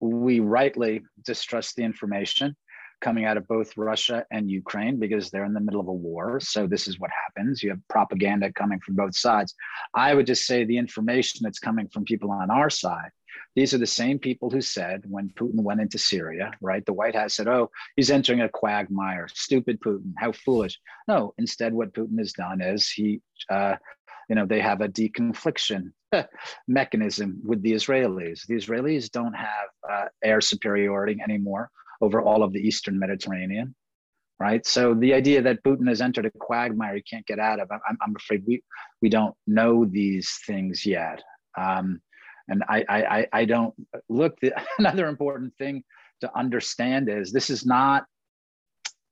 we 0.01 0.41
rightly 0.41 1.03
distrust 1.25 1.75
the 1.75 1.83
information 1.83 2.55
coming 3.01 3.25
out 3.25 3.37
of 3.37 3.47
both 3.49 3.77
Russia 3.77 4.25
and 4.31 4.51
Ukraine 4.51 4.99
because 4.99 5.31
they're 5.31 5.45
in 5.45 5.55
the 5.55 5.61
middle 5.61 5.81
of 5.81 5.89
a 5.89 5.93
war. 5.93 6.41
So 6.41 6.67
this 6.67 6.89
is 6.89 6.99
what 6.99 7.11
happens. 7.11 7.63
You 7.63 7.71
have 7.71 7.81
propaganda 7.89 8.53
coming 8.53 8.81
from 8.81 8.97
both 8.97 9.17
sides. 9.17 9.55
I 9.95 10.15
would 10.15 10.27
just 10.27 10.47
say 10.47 10.65
the 10.65 10.79
information 10.79 11.41
that's 11.43 11.59
coming 11.59 11.89
from 11.89 12.05
people 12.05 12.31
on 12.31 12.51
our 12.51 12.71
side 12.71 13.11
these 13.55 13.75
are 13.75 13.79
the 13.79 13.87
same 13.87 14.19
people 14.19 14.51
who 14.51 14.61
said 14.61 15.03
when 15.09 15.31
Putin 15.31 15.63
went 15.63 15.81
into 15.81 15.99
Syria, 15.99 16.53
right? 16.61 16.85
The 16.85 16.93
White 16.93 17.15
House 17.15 17.35
said, 17.35 17.49
oh, 17.49 17.71
he's 17.97 18.11
entering 18.11 18.41
a 18.41 18.49
quagmire. 18.49 19.29
Stupid 19.35 19.81
Putin. 19.81 20.13
How 20.17 20.33
foolish. 20.33 20.79
No, 21.07 21.35
instead, 21.39 21.73
what 21.73 21.93
Putin 21.93 22.19
has 22.19 22.33
done 22.33 22.61
is 22.61 22.91
he, 22.91 23.21
uh, 23.51 23.77
you 24.29 24.35
know, 24.35 24.47
they 24.47 24.61
have 24.61 24.81
a 24.81 24.89
deconfliction 24.89 25.93
mechanism 26.69 27.41
with 27.45 27.63
the 27.63 27.73
Israelis. 27.73 28.47
The 28.47 28.55
Israelis 28.55 29.11
don't 29.11 29.35
have 29.35 29.69
uh, 29.91 30.05
air 30.23 30.41
superiority 30.41 31.19
anymore 31.23 31.71
over 32.01 32.21
all 32.21 32.43
of 32.43 32.53
the 32.53 32.61
Eastern 32.61 32.99
Mediterranean 32.99 33.75
right? 34.41 34.65
So 34.67 34.95
the 34.95 35.15
idea 35.15 35.43
that 35.43 35.63
Putin 35.65 35.89
has 35.89 36.01
entered 36.01 36.27
a 36.27 36.31
quagmire 36.31 36.97
he 36.97 37.03
can't 37.03 37.27
get 37.27 37.39
out 37.39 37.61
of, 37.61 37.71
I'm, 37.71 37.99
I'm 38.01 38.15
afraid 38.17 38.45
we 38.47 38.63
we 39.03 39.09
don't 39.09 39.35
know 39.47 39.85
these 39.85 40.39
things 40.47 40.87
yet. 40.87 41.23
Um, 41.57 42.01
and 42.49 42.63
I, 42.69 42.85
I, 42.89 43.27
I 43.33 43.45
don't 43.45 43.75
look. 44.09 44.39
The, 44.41 44.53
another 44.79 45.09
important 45.09 45.55
thing 45.59 45.85
to 46.21 46.37
understand 46.37 47.09
is 47.09 47.33
this 47.33 47.51
is 47.51 47.67
not 47.67 48.05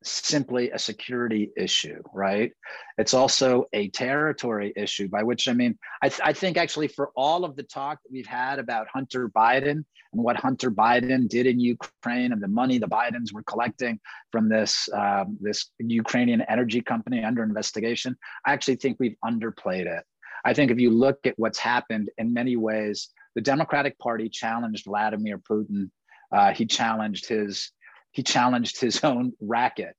simply 0.02 0.70
a 0.70 0.78
security 0.78 1.50
issue, 1.56 2.00
right? 2.12 2.52
It's 2.98 3.14
also 3.14 3.66
a 3.72 3.88
territory 3.90 4.72
issue, 4.76 5.08
by 5.08 5.22
which 5.22 5.48
I 5.48 5.52
mean, 5.52 5.78
I, 6.02 6.08
th- 6.08 6.20
I, 6.24 6.32
think 6.32 6.56
actually 6.56 6.88
for 6.88 7.10
all 7.16 7.44
of 7.44 7.56
the 7.56 7.62
talk 7.62 7.98
that 8.02 8.12
we've 8.12 8.26
had 8.26 8.58
about 8.58 8.86
Hunter 8.92 9.28
Biden 9.28 9.70
and 9.70 9.84
what 10.12 10.36
Hunter 10.36 10.70
Biden 10.70 11.28
did 11.28 11.46
in 11.46 11.58
Ukraine 11.58 12.32
and 12.32 12.42
the 12.42 12.48
money 12.48 12.78
the 12.78 12.86
Bidens 12.88 13.32
were 13.32 13.42
collecting 13.42 13.98
from 14.30 14.48
this, 14.48 14.88
um, 14.94 15.38
this 15.40 15.70
Ukrainian 15.78 16.42
energy 16.42 16.80
company 16.80 17.24
under 17.24 17.42
investigation, 17.42 18.16
I 18.44 18.52
actually 18.52 18.76
think 18.76 18.98
we've 19.00 19.16
underplayed 19.24 19.86
it. 19.86 20.04
I 20.44 20.54
think 20.54 20.70
if 20.70 20.78
you 20.78 20.90
look 20.90 21.18
at 21.26 21.34
what's 21.38 21.58
happened 21.58 22.10
in 22.18 22.32
many 22.32 22.56
ways, 22.56 23.08
the 23.34 23.40
Democratic 23.40 23.98
Party 23.98 24.28
challenged 24.28 24.84
Vladimir 24.86 25.38
Putin. 25.38 25.90
Uh, 26.32 26.52
he 26.52 26.66
challenged 26.66 27.28
his 27.28 27.70
he 28.16 28.22
challenged 28.22 28.80
his 28.80 29.04
own 29.10 29.32
racket, 29.40 29.94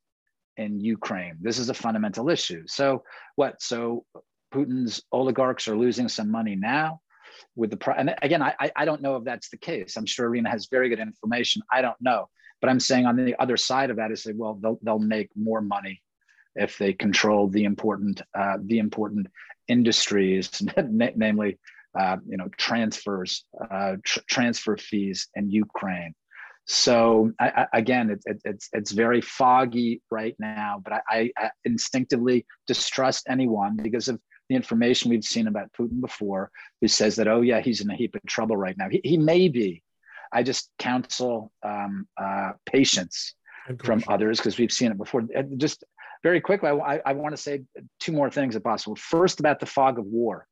in 0.57 0.79
Ukraine. 0.79 1.37
This 1.39 1.59
is 1.59 1.69
a 1.69 1.73
fundamental 1.73 2.29
issue. 2.29 2.63
So 2.65 3.03
what? 3.35 3.61
So 3.61 4.05
Putin's 4.53 5.03
oligarchs 5.11 5.67
are 5.67 5.77
losing 5.77 6.09
some 6.09 6.31
money 6.31 6.55
now 6.55 7.01
with 7.55 7.69
the 7.69 7.93
and 7.95 8.15
again 8.21 8.41
I, 8.41 8.71
I 8.75 8.85
don't 8.85 9.01
know 9.01 9.17
if 9.17 9.23
that's 9.23 9.49
the 9.49 9.57
case 9.57 9.95
i'm 9.95 10.07
sure 10.07 10.25
Irina 10.25 10.49
has 10.49 10.69
very 10.71 10.89
good 10.89 10.99
information 10.99 11.61
i 11.71 11.81
don't 11.81 11.99
know 12.01 12.29
but 12.61 12.69
i'm 12.69 12.79
saying 12.79 13.05
on 13.05 13.15
the 13.15 13.35
other 13.39 13.57
side 13.57 13.91
of 13.91 13.97
that 13.97 14.11
is 14.11 14.23
that 14.23 14.35
well 14.35 14.57
they'll, 14.59 14.79
they'll 14.81 14.97
make 14.97 15.29
more 15.35 15.61
money 15.61 16.01
if 16.55 16.77
they 16.79 16.93
control 16.93 17.47
the 17.47 17.65
important 17.65 18.21
uh, 18.33 18.57
the 18.63 18.79
important 18.79 19.27
industries 19.67 20.63
namely 21.15 21.59
uh, 21.99 22.17
you 22.27 22.37
know 22.37 22.47
transfers 22.57 23.43
uh, 23.69 23.97
tr- 24.03 24.19
transfer 24.27 24.77
fees 24.77 25.27
in 25.35 25.51
ukraine 25.51 26.15
so 26.67 27.31
I, 27.39 27.47
I, 27.47 27.77
again 27.77 28.09
it, 28.09 28.21
it, 28.25 28.41
it's 28.43 28.69
it's 28.73 28.91
very 28.91 29.21
foggy 29.21 30.01
right 30.11 30.35
now 30.39 30.81
but 30.83 31.01
I, 31.09 31.31
I 31.37 31.49
instinctively 31.65 32.45
distrust 32.67 33.25
anyone 33.29 33.77
because 33.77 34.07
of 34.09 34.19
the 34.49 34.55
information 34.55 35.09
we've 35.09 35.23
seen 35.23 35.47
about 35.47 35.71
Putin 35.73 35.99
before, 36.01 36.51
who 36.81 36.87
says 36.87 37.15
that, 37.17 37.27
oh, 37.27 37.41
yeah, 37.41 37.59
he's 37.59 37.81
in 37.81 37.89
a 37.89 37.95
heap 37.95 38.15
of 38.15 38.21
trouble 38.25 38.55
right 38.55 38.77
now. 38.77 38.87
He, 38.89 39.01
he 39.03 39.17
may 39.17 39.49
be. 39.49 39.83
I 40.31 40.43
just 40.43 40.69
counsel 40.77 41.51
um, 41.63 42.07
uh, 42.21 42.51
patience 42.65 43.33
from 43.83 44.03
others 44.07 44.37
because 44.37 44.57
we've 44.57 44.71
seen 44.71 44.91
it 44.91 44.97
before. 44.97 45.23
Just 45.57 45.83
very 46.23 46.41
quickly, 46.41 46.69
I, 46.69 47.01
I 47.05 47.13
want 47.13 47.35
to 47.35 47.41
say 47.41 47.63
two 47.99 48.11
more 48.11 48.29
things 48.29 48.55
if 48.55 48.63
possible. 48.63 48.95
First, 48.95 49.39
about 49.39 49.59
the 49.59 49.65
fog 49.65 49.99
of 49.99 50.05
war 50.05 50.45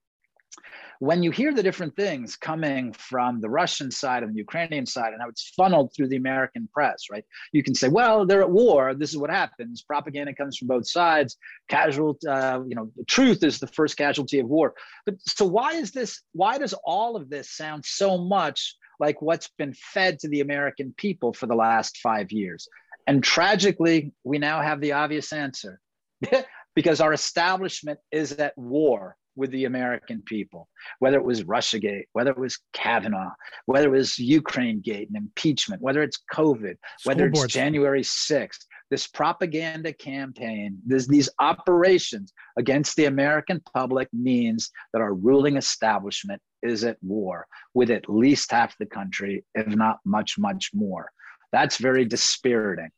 when 0.99 1.23
you 1.23 1.31
hear 1.31 1.53
the 1.53 1.63
different 1.63 1.95
things 1.95 2.35
coming 2.35 2.93
from 2.93 3.41
the 3.41 3.49
Russian 3.49 3.91
side 3.91 4.23
and 4.23 4.33
the 4.33 4.39
Ukrainian 4.39 4.85
side 4.85 5.13
and 5.13 5.21
how 5.21 5.29
it's 5.29 5.53
funneled 5.55 5.93
through 5.93 6.09
the 6.09 6.15
American 6.15 6.69
press, 6.73 7.05
right? 7.11 7.25
You 7.51 7.63
can 7.63 7.75
say, 7.75 7.89
well, 7.89 8.25
they're 8.25 8.41
at 8.41 8.49
war. 8.49 8.93
This 8.93 9.11
is 9.11 9.17
what 9.17 9.29
happens. 9.29 9.81
Propaganda 9.81 10.33
comes 10.33 10.57
from 10.57 10.67
both 10.67 10.87
sides. 10.87 11.37
Casual, 11.69 12.17
uh, 12.27 12.61
you 12.67 12.75
know, 12.75 12.91
the 12.95 13.05
truth 13.05 13.43
is 13.43 13.59
the 13.59 13.67
first 13.67 13.97
casualty 13.97 14.39
of 14.39 14.47
war. 14.47 14.73
But 15.05 15.15
so 15.21 15.45
why 15.45 15.73
is 15.73 15.91
this? 15.91 16.21
Why 16.33 16.57
does 16.57 16.73
all 16.85 17.15
of 17.15 17.29
this 17.29 17.51
sound 17.51 17.85
so 17.85 18.17
much 18.17 18.75
like 18.99 19.21
what's 19.21 19.49
been 19.57 19.73
fed 19.73 20.19
to 20.19 20.29
the 20.29 20.41
American 20.41 20.93
people 20.97 21.33
for 21.33 21.47
the 21.47 21.55
last 21.55 21.97
five 21.97 22.31
years? 22.31 22.67
And 23.07 23.23
tragically, 23.23 24.13
we 24.23 24.39
now 24.39 24.61
have 24.61 24.81
the 24.81 24.93
obvious 24.93 25.31
answer. 25.33 25.79
because 26.75 26.99
our 26.99 27.13
establishment 27.13 27.99
is 28.11 28.33
at 28.33 28.57
war 28.57 29.15
with 29.35 29.51
the 29.51 29.65
American 29.65 30.21
people, 30.21 30.67
whether 30.99 31.17
it 31.17 31.25
was 31.25 31.43
Russiagate, 31.43 32.05
whether 32.13 32.31
it 32.31 32.37
was 32.37 32.59
Kavanaugh, 32.73 33.31
whether 33.65 33.87
it 33.87 33.97
was 33.97 34.17
Ukraine 34.17 34.81
Gate 34.81 35.07
and 35.07 35.17
impeachment, 35.17 35.81
whether 35.81 36.01
it's 36.03 36.19
COVID, 36.33 36.75
School 36.99 37.11
whether 37.11 37.27
it's 37.27 37.47
January 37.47 38.01
6th, 38.01 38.65
this 38.91 39.07
propaganda 39.07 39.91
campaign, 39.93 40.77
this, 40.85 41.07
these 41.07 41.29
operations 41.39 42.33
against 42.57 42.95
the 42.95 43.05
American 43.05 43.61
public 43.73 44.07
means 44.13 44.69
that 44.93 45.01
our 45.01 45.13
ruling 45.13 45.57
establishment 45.57 46.41
is 46.61 46.83
at 46.83 46.97
war 47.01 47.47
with 47.73 47.89
at 47.89 48.09
least 48.09 48.51
half 48.51 48.77
the 48.77 48.85
country, 48.85 49.43
if 49.55 49.67
not 49.67 49.99
much, 50.05 50.37
much 50.37 50.71
more. 50.73 51.11
That's 51.51 51.77
very 51.77 52.05
dispiriting. 52.05 52.89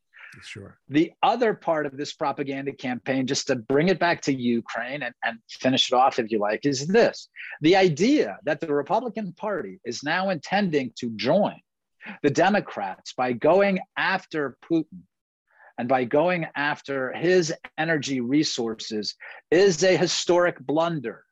Sure. 0.44 0.78
The 0.90 1.12
other 1.24 1.54
part 1.54 1.86
of 1.86 1.98
this 1.98 2.14
propaganda 2.14 2.72
campaign, 2.72 3.28
just 3.28 3.48
to 3.48 3.56
bring 3.56 3.90
it 3.90 4.00
back 4.00 4.22
to 4.24 4.34
Ukraine 4.34 5.04
and, 5.04 5.14
and 5.24 5.40
finish 5.50 5.92
it 5.92 5.96
off, 5.96 6.20
if 6.20 6.32
you 6.32 6.40
like, 6.40 6.66
is 6.66 6.88
this 6.88 7.30
the 7.62 7.76
idea 7.76 8.38
that 8.44 8.60
the 8.60 8.74
Republican 8.74 9.34
Party 9.34 9.80
is 9.86 10.04
now 10.04 10.30
intending 10.30 10.92
to 11.00 11.10
join 11.16 11.56
the 12.24 12.30
Democrats 12.30 13.14
by 13.14 13.34
going 13.34 13.80
after 13.98 14.58
Putin 14.70 15.02
and 15.78 15.88
by 15.88 16.04
going 16.04 16.48
after 16.56 17.14
his 17.14 17.54
energy 17.78 18.20
resources 18.22 19.16
is 19.52 19.84
a 19.84 19.96
historic 19.98 20.60
blunder 20.60 21.24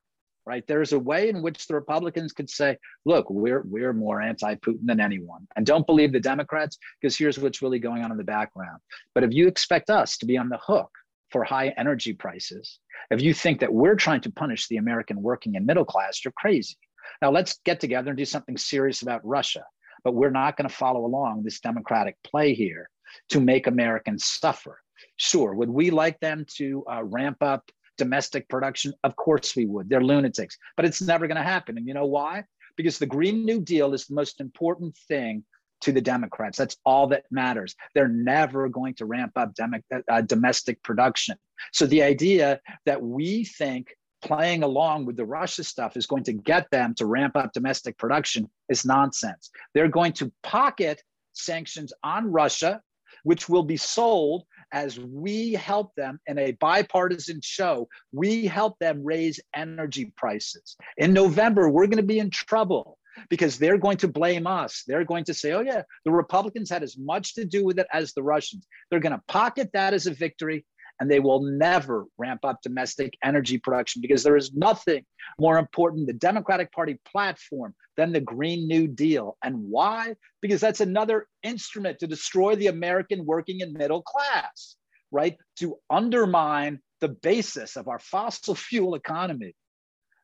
right? 0.46 0.66
There's 0.68 0.94
a 0.94 1.00
way 1.00 1.30
in 1.30 1.42
which 1.42 1.68
the 1.68 1.74
Republicans 1.74 2.34
could 2.34 2.50
say, 2.50 2.78
look, 3.06 3.30
we're, 3.30 3.64
we're 3.64 3.94
more 3.94 4.22
anti 4.22 4.56
Putin 4.56 4.86
than 4.86 5.00
anyone. 5.00 5.48
And 5.56 5.66
don't 5.66 5.88
believe 5.88 6.12
the 6.12 6.20
Democrats, 6.20 6.78
because 7.02 7.18
here's 7.18 7.40
what's 7.40 7.62
really 7.62 7.80
going 7.80 8.04
on 8.04 8.12
in 8.12 8.18
the 8.18 8.24
background. 8.24 8.80
But 9.14 9.24
if 9.24 9.34
you 9.34 9.48
expect 9.48 9.90
us 9.90 10.18
to 10.18 10.26
be 10.26 10.38
on 10.38 10.50
the 10.50 10.60
hook 10.60 10.92
for 11.32 11.44
high 11.44 11.74
energy 11.78 12.14
prices, 12.14 12.80
if 13.10 13.22
you 13.22 13.34
think 13.34 13.60
that 13.60 13.74
we're 13.74 13.96
trying 13.96 14.22
to 14.22 14.32
punish 14.32 14.68
the 14.68 14.78
American 14.78 15.22
working 15.22 15.56
and 15.56 15.66
middle 15.66 15.86
class, 15.86 16.24
you're 16.24 16.34
crazy. 16.38 16.78
Now 17.22 17.32
let's 17.32 17.60
get 17.66 17.80
together 17.80 18.12
and 18.12 18.18
do 18.18 18.26
something 18.26 18.58
serious 18.58 19.02
about 19.02 19.26
Russia. 19.26 19.66
But 20.04 20.14
we're 20.14 20.30
not 20.30 20.56
going 20.56 20.70
to 20.70 20.76
follow 20.76 21.06
along 21.06 21.44
this 21.44 21.60
democratic 21.60 22.16
play 22.24 22.54
here 22.54 22.90
to 23.30 23.40
make 23.40 23.66
Americans 23.66 24.26
suffer. 24.26 24.80
Sure, 25.18 25.54
would 25.54 25.70
we 25.70 25.90
like 25.90 26.20
them 26.20 26.46
to 26.58 26.84
uh, 26.92 27.04
ramp 27.04 27.38
up 27.42 27.70
domestic 27.98 28.48
production? 28.50 28.94
Of 29.04 29.16
course 29.16 29.56
we 29.56 29.66
would. 29.66 29.90
They're 29.90 30.04
lunatics, 30.04 30.58
but 30.76 30.86
it's 30.86 31.02
never 31.02 31.28
going 31.28 31.38
to 31.38 31.44
happen. 31.44 31.78
And 31.78 31.88
you 31.88 31.94
know 31.94 32.06
why? 32.06 32.44
Because 32.76 33.00
the 33.00 33.06
Green 33.06 33.46
New 33.46 33.62
Deal 33.62 33.94
is 33.94 34.06
the 34.06 34.16
most 34.16 34.42
important 34.42 34.98
thing 35.08 35.44
to 35.82 35.92
the 35.92 36.02
Democrats. 36.02 36.58
That's 36.58 36.78
all 36.86 37.08
that 37.08 37.26
matters. 37.32 37.76
They're 37.94 38.08
never 38.08 38.70
going 38.70 38.96
to 38.96 39.06
ramp 39.06 39.34
up 39.36 39.54
dem- 39.54 39.84
uh, 40.10 40.22
domestic 40.22 40.82
production. 40.84 41.38
So 41.74 41.86
the 41.86 42.04
idea 42.04 42.60
that 42.86 43.02
we 43.02 43.46
think 43.46 43.96
playing 44.22 44.64
along 44.64 45.06
with 45.06 45.16
the 45.16 45.26
Russia 45.26 45.64
stuff 45.64 45.96
is 45.96 46.08
going 46.08 46.24
to 46.24 46.34
get 46.34 46.70
them 46.72 46.96
to 46.96 47.06
ramp 47.06 47.36
up 47.36 47.54
domestic 47.54 47.98
production 47.98 48.50
is 48.70 48.86
nonsense. 48.86 49.52
They're 49.74 49.88
going 49.88 50.14
to 50.14 50.32
pocket 50.42 51.04
sanctions 51.34 51.94
on 52.04 52.32
Russia, 52.32 52.82
which 53.24 53.48
will 53.48 53.64
be 53.64 53.78
sold 53.78 54.44
as 54.76 55.00
we 55.00 55.54
help 55.54 55.96
them 55.96 56.20
in 56.28 56.38
a 56.38 56.52
bipartisan 56.52 57.40
show, 57.42 57.88
we 58.12 58.46
help 58.46 58.78
them 58.80 59.06
raise 59.06 59.40
energy 59.56 60.12
prices. 60.18 60.76
In 60.98 61.14
November, 61.14 61.70
we're 61.70 61.88
going 61.88 61.98
to 61.98 62.04
be 62.04 62.20
in 62.20 62.30
trouble 62.30 62.98
because 63.30 63.58
they're 63.58 63.78
going 63.78 63.96
to 63.96 64.10
blame 64.10 64.46
us. 64.46 64.84
They're 64.86 65.06
going 65.06 65.24
to 65.26 65.34
say, 65.34 65.54
oh, 65.54 65.62
yeah, 65.62 65.84
the 66.04 66.12
Republicans 66.12 66.70
had 66.70 66.84
as 66.84 66.98
much 66.98 67.36
to 67.36 67.46
do 67.46 67.64
with 67.64 67.80
it 67.80 67.88
as 67.94 68.12
the 68.12 68.22
Russians. 68.22 68.68
They're 68.90 69.00
going 69.00 69.14
to 69.14 69.24
pocket 69.30 69.70
that 69.72 69.94
as 69.94 70.08
a 70.08 70.14
victory 70.14 70.66
and 71.00 71.10
they 71.10 71.20
will 71.20 71.42
never 71.42 72.06
ramp 72.18 72.46
up 72.46 72.62
domestic 72.62 73.14
energy 73.24 73.58
production 73.58 74.02
because 74.02 74.24
there 74.24 74.38
is 74.38 74.54
nothing 74.54 75.06
more 75.40 75.58
important, 75.58 76.08
the 76.08 76.14
Democratic 76.14 76.72
Party 76.72 77.00
platform, 77.06 77.74
than 77.98 78.12
the 78.12 78.22
Green 78.22 78.68
New 78.68 78.88
Deal. 78.88 79.38
And 79.44 79.56
why? 79.70 80.16
Because 80.42 80.62
that's 80.62 80.82
another 80.82 81.28
instrument 81.44 82.00
to 82.00 82.08
destroy 82.08 82.56
the 82.56 82.68
American 82.68 83.26
working 83.26 83.62
and 83.62 83.74
middle 83.74 84.02
class, 84.02 84.76
right? 85.12 85.38
To 85.58 85.78
undermine 85.90 86.80
the 87.02 87.10
basis 87.10 87.76
of 87.76 87.88
our 87.88 88.00
fossil 88.00 88.56
fuel 88.56 88.96
economy. 88.96 89.56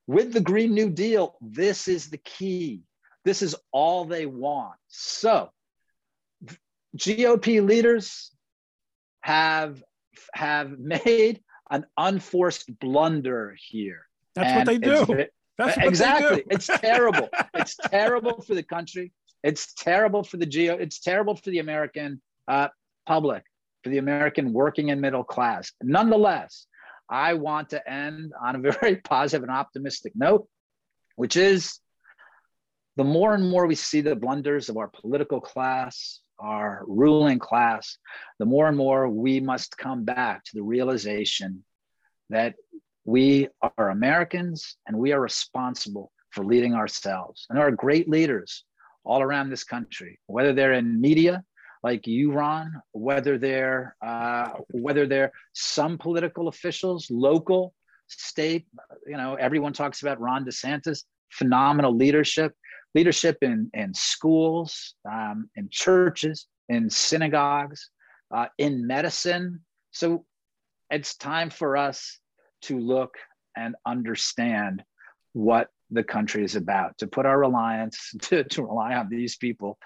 With 0.08 0.34
the 0.34 0.42
Green 0.42 0.74
New 0.74 0.90
Deal, 0.90 1.36
this 1.42 1.88
is 1.88 2.10
the 2.10 2.18
key. 2.18 2.82
This 3.24 3.42
is 3.42 3.56
all 3.72 4.06
they 4.06 4.26
want. 4.26 4.76
So, 4.88 5.52
GOP 6.98 7.66
leaders 7.66 8.36
have 9.22 9.82
have 10.34 10.78
made 10.80 11.42
an 11.70 11.86
unforced 11.98 12.80
blunder 12.80 13.56
here. 13.58 14.08
That's 14.36 14.50
and 14.50 14.58
what 14.58 14.68
they 14.68 14.78
do. 14.78 15.26
That's 15.58 15.78
exactly. 15.78 16.38
Do. 16.38 16.44
it's 16.50 16.68
terrible. 16.68 17.30
It's 17.54 17.76
terrible 17.76 18.42
for 18.42 18.56
the 18.56 18.64
country. 18.64 19.12
It's 19.44 19.74
terrible 19.74 20.24
for 20.24 20.38
the 20.38 20.46
geo. 20.46 20.76
It's 20.76 21.00
terrible 21.00 21.36
for 21.36 21.50
the 21.50 21.60
American 21.60 22.22
uh, 22.48 22.70
public, 23.06 23.44
for 23.84 23.90
the 23.90 23.98
American 23.98 24.54
working 24.54 24.90
and 24.92 25.02
middle 25.02 25.24
class. 25.24 25.72
Nonetheless, 25.84 26.66
I 27.10 27.34
want 27.34 27.70
to 27.72 27.90
end 27.90 28.34
on 28.42 28.56
a 28.56 28.72
very 28.72 28.96
positive 28.98 29.44
and 29.44 29.52
optimistic 29.52 30.14
note, 30.16 30.48
which 31.16 31.36
is 31.36 31.80
the 32.96 33.04
more 33.04 33.34
and 33.34 33.50
more 33.50 33.68
we 33.68 33.76
see 33.76 34.02
the 34.02 34.16
blunders 34.16 34.70
of 34.70 34.78
our 34.78 34.88
political 34.88 35.42
class, 35.42 36.22
our 36.42 36.84
ruling 36.88 37.40
class, 37.40 37.98
the 38.40 38.46
more 38.46 38.68
and 38.68 38.78
more 38.78 39.08
we 39.10 39.40
must 39.40 39.78
come 39.78 40.04
back 40.04 40.44
to 40.46 40.52
the 40.56 40.64
realization 40.64 41.64
that 42.30 42.56
we 43.06 43.48
are 43.62 43.90
Americans 43.90 44.78
and 44.88 44.98
we 44.98 45.12
are 45.12 45.20
responsible 45.22 46.12
for 46.32 46.46
leading 46.46 46.74
ourselves. 46.74 47.46
And 47.50 47.58
there 47.58 47.68
are 47.68 47.72
great 47.72 48.10
leaders 48.10 48.64
all 49.04 49.22
around 49.22 49.50
this 49.50 49.64
country, 49.64 50.20
whether 50.28 50.54
they're 50.54 50.74
in 50.74 51.02
media 51.02 51.44
like 51.84 52.06
you, 52.06 52.32
Ron, 52.32 52.82
whether 52.92 53.38
they're 53.38 53.96
uh, 54.06 54.52
whether 54.70 55.08
they're 55.08 55.32
some 55.54 55.98
political 55.98 56.48
officials, 56.48 57.10
local, 57.10 57.74
state. 58.08 58.68
You 59.08 59.18
know, 59.18 59.36
everyone 59.36 59.74
talks 59.74 60.02
about 60.02 60.20
Ron 60.20 60.46
DeSantis, 60.46 61.04
phenomenal 61.32 61.96
leadership 61.96 62.54
leadership 62.96 63.38
in, 63.42 63.70
in 63.74 63.94
schools, 63.94 64.96
um, 65.10 65.50
in 65.56 65.70
churches, 65.72 66.48
in 66.70 66.90
synagogues, 66.90 67.90
uh, 68.36 68.48
in 68.58 68.86
medicine. 68.86 69.62
So 69.92 70.26
it's 70.90 71.16
time 71.16 71.50
for 71.50 71.78
us 71.78 72.20
to 72.64 72.80
look 72.80 73.16
and 73.56 73.76
understand 73.86 74.84
what 75.34 75.70
the 75.94 76.04
country 76.04 76.44
is 76.44 76.56
about 76.56 76.98
to 76.98 77.08
put 77.08 77.26
our 77.26 77.38
reliance 77.38 78.14
to, 78.22 78.44
to 78.46 78.64
rely 78.64 78.96
on 78.96 79.10
these 79.10 79.36
people. 79.38 79.78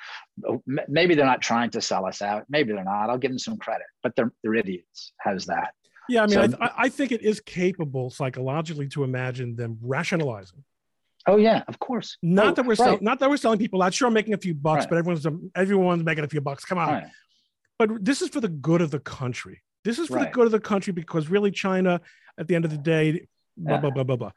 Maybe 0.87 1.15
they're 1.15 1.25
not 1.25 1.41
trying 1.41 1.71
to 1.71 1.81
sell 1.81 2.05
us 2.05 2.21
out. 2.21 2.45
Maybe 2.49 2.73
they're 2.73 2.83
not. 2.83 3.09
I'll 3.09 3.17
give 3.17 3.31
them 3.31 3.39
some 3.39 3.57
credit 3.57 3.87
but 4.03 4.15
they're, 4.15 4.31
they're 4.43 4.55
idiots. 4.55 5.13
How's 5.19 5.45
that? 5.45 5.73
Yeah 6.07 6.21
i 6.21 6.27
mean 6.27 6.51
so, 6.51 6.57
I, 6.61 6.71
I 6.77 6.89
think 6.89 7.11
it 7.11 7.23
is 7.23 7.39
capable 7.39 8.11
psychologically 8.11 8.87
to 8.89 9.03
imagine 9.03 9.55
them 9.55 9.79
rationalizing 9.81 10.63
Oh 11.27 11.37
yeah, 11.37 11.63
of 11.67 11.79
course. 11.79 12.17
Not 12.21 12.47
oh, 12.47 12.51
that 12.53 12.63
we're 12.63 12.69
right. 12.71 12.77
selling, 12.77 12.99
not 13.01 13.19
that 13.19 13.29
we're 13.29 13.37
selling 13.37 13.59
people 13.59 13.81
out. 13.81 13.93
Sure, 13.93 14.07
I'm 14.07 14.13
making 14.13 14.33
a 14.33 14.37
few 14.37 14.53
bucks, 14.53 14.81
right. 14.81 14.89
but 14.91 14.97
everyone's 14.97 15.25
everyone's 15.55 16.03
making 16.03 16.23
a 16.23 16.27
few 16.27 16.41
bucks. 16.41 16.65
Come 16.65 16.77
on. 16.77 16.89
Right. 16.89 17.07
But 17.77 18.05
this 18.05 18.21
is 18.21 18.29
for 18.29 18.39
the 18.39 18.47
good 18.47 18.81
of 18.81 18.91
the 18.91 18.99
country. 18.99 19.61
This 19.83 19.99
is 19.99 20.07
for 20.07 20.19
the 20.19 20.25
good 20.25 20.45
of 20.45 20.51
the 20.51 20.59
country 20.59 20.93
because 20.93 21.29
really 21.29 21.51
China, 21.51 22.01
at 22.37 22.47
the 22.47 22.55
end 22.55 22.65
of 22.65 22.71
the 22.71 22.77
day, 22.77 23.27
blah, 23.57 23.77
blah, 23.77 23.91
blah, 23.91 24.03
blah, 24.03 24.15
blah. 24.15 24.31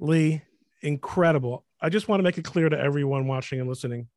Lee, 0.00 0.42
incredible. 0.82 1.64
I 1.80 1.88
just 1.88 2.08
want 2.08 2.18
to 2.20 2.24
make 2.24 2.38
it 2.38 2.44
clear 2.44 2.68
to 2.68 2.78
everyone 2.78 3.26
watching 3.26 3.60
and 3.60 3.68
listening. 3.68 4.08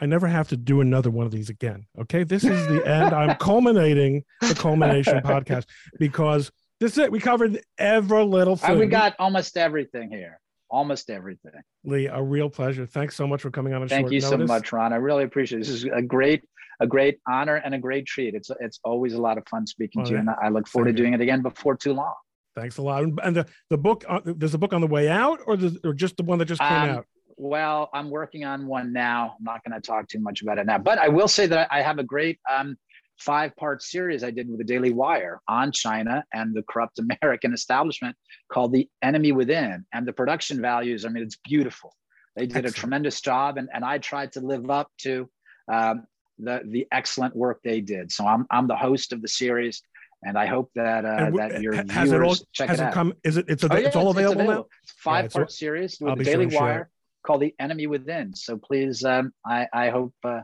I 0.00 0.06
never 0.06 0.26
have 0.28 0.48
to 0.48 0.56
do 0.56 0.80
another 0.80 1.10
one 1.10 1.26
of 1.26 1.32
these 1.32 1.50
again. 1.50 1.86
Okay. 2.00 2.22
This 2.22 2.44
is 2.44 2.66
the 2.68 2.86
end. 2.86 3.14
I'm 3.14 3.36
culminating 3.40 4.24
the 4.40 4.54
culmination 4.54 5.20
podcast 5.20 5.66
because 5.98 6.52
this 6.80 6.92
is 6.92 6.98
it. 6.98 7.12
We 7.12 7.18
covered 7.18 7.60
every 7.76 8.24
little 8.24 8.56
thing. 8.56 8.70
And 8.70 8.78
we 8.78 8.86
got 8.86 9.16
almost 9.18 9.56
everything 9.56 10.10
here. 10.10 10.40
Almost 10.70 11.10
everything. 11.10 11.52
Lee, 11.84 12.06
a 12.06 12.22
real 12.22 12.50
pleasure. 12.50 12.86
Thanks 12.86 13.16
so 13.16 13.26
much 13.26 13.40
for 13.40 13.50
coming 13.50 13.72
on. 13.72 13.88
Thank 13.88 14.10
you 14.10 14.20
notice. 14.20 14.28
so 14.28 14.36
much, 14.38 14.72
Ron. 14.72 14.92
I 14.92 14.96
really 14.96 15.24
appreciate 15.24 15.58
it. 15.58 15.66
This 15.66 15.70
is 15.70 15.84
a 15.84 16.02
great, 16.02 16.44
a 16.80 16.86
great 16.86 17.18
honor 17.26 17.56
and 17.56 17.74
a 17.74 17.78
great 17.78 18.06
treat. 18.06 18.34
It's 18.34 18.50
it's 18.60 18.78
always 18.84 19.14
a 19.14 19.20
lot 19.20 19.38
of 19.38 19.48
fun 19.48 19.66
speaking 19.66 20.02
oh, 20.02 20.04
to 20.04 20.10
you, 20.12 20.18
and 20.18 20.28
I 20.30 20.48
look 20.50 20.68
forward 20.68 20.88
to 20.88 20.92
doing 20.92 21.14
it 21.14 21.20
again 21.20 21.42
before 21.42 21.76
too 21.76 21.94
long. 21.94 22.14
Thanks 22.58 22.78
a 22.78 22.82
lot. 22.82 23.04
And 23.22 23.36
the, 23.36 23.46
the 23.70 23.78
book, 23.78 24.04
uh, 24.08 24.20
there's 24.24 24.54
a 24.54 24.58
book 24.58 24.72
on 24.72 24.80
the 24.80 24.86
way 24.86 25.08
out 25.08 25.38
or, 25.46 25.56
the, 25.56 25.78
or 25.84 25.94
just 25.94 26.16
the 26.16 26.24
one 26.24 26.40
that 26.40 26.46
just 26.46 26.60
came 26.60 26.72
um, 26.72 26.90
out? 26.90 27.06
Well, 27.36 27.88
I'm 27.94 28.10
working 28.10 28.44
on 28.44 28.66
one 28.66 28.92
now. 28.92 29.36
I'm 29.38 29.44
not 29.44 29.62
going 29.62 29.80
to 29.80 29.86
talk 29.86 30.08
too 30.08 30.18
much 30.18 30.42
about 30.42 30.58
it 30.58 30.66
now, 30.66 30.78
but 30.78 30.98
I 30.98 31.06
will 31.06 31.28
say 31.28 31.46
that 31.46 31.68
I 31.70 31.82
have 31.82 32.00
a 32.00 32.02
great 32.02 32.40
um, 32.52 32.76
five 33.18 33.54
part 33.56 33.82
series 33.82 34.22
I 34.24 34.30
did 34.30 34.48
with 34.48 34.58
the 34.58 34.64
Daily 34.64 34.92
Wire 34.92 35.40
on 35.48 35.72
China 35.72 36.24
and 36.32 36.54
the 36.54 36.62
corrupt 36.62 36.98
American 37.22 37.52
establishment 37.52 38.16
called 38.50 38.72
The 38.72 38.88
Enemy 39.02 39.32
Within. 39.32 39.84
And 39.92 40.06
the 40.06 40.12
production 40.12 40.60
values, 40.60 41.04
I 41.04 41.08
mean, 41.08 41.22
it's 41.22 41.36
beautiful. 41.36 41.94
They 42.36 42.46
did 42.46 42.56
excellent. 42.56 42.76
a 42.76 42.80
tremendous 42.80 43.20
job. 43.20 43.58
And, 43.58 43.68
and 43.72 43.84
I 43.84 43.98
tried 43.98 44.32
to 44.32 44.40
live 44.40 44.70
up 44.70 44.90
to 44.98 45.28
um, 45.70 46.06
the, 46.38 46.62
the 46.64 46.86
excellent 46.92 47.34
work 47.34 47.60
they 47.64 47.80
did. 47.80 48.12
So 48.12 48.26
I'm, 48.26 48.46
I'm 48.50 48.68
the 48.68 48.76
host 48.76 49.12
of 49.12 49.22
the 49.22 49.28
series 49.28 49.82
and 50.24 50.36
I 50.36 50.46
hope 50.46 50.70
that 50.74 51.04
uh, 51.04 51.30
that 51.36 51.62
your 51.62 51.74
has 51.74 52.10
viewers 52.10 52.12
it 52.12 52.22
all, 52.22 52.46
check 52.52 52.68
has 52.68 52.80
it, 52.80 52.84
it 52.88 52.92
come. 52.92 53.14
Is 53.22 53.36
it? 53.36 53.46
It's, 53.48 53.62
a, 53.62 53.72
oh, 53.72 53.76
yeah, 53.76 53.86
it's 53.86 53.96
all 53.96 54.10
it's, 54.10 54.18
available, 54.18 54.40
it's 54.40 54.48
available, 54.48 54.68
now. 54.70 54.92
Five 54.96 55.24
yeah, 55.26 55.28
part 55.28 55.52
series 55.52 55.98
with 56.00 56.18
the 56.18 56.24
Daily 56.24 56.50
sure 56.50 56.60
Wire 56.60 56.90
called 57.24 57.42
The 57.42 57.54
Enemy 57.58 57.86
Within. 57.86 58.34
So 58.34 58.56
please, 58.56 59.04
um, 59.04 59.32
I 59.46 59.68
I 59.72 59.90
hope 59.90 60.14
uh, 60.24 60.40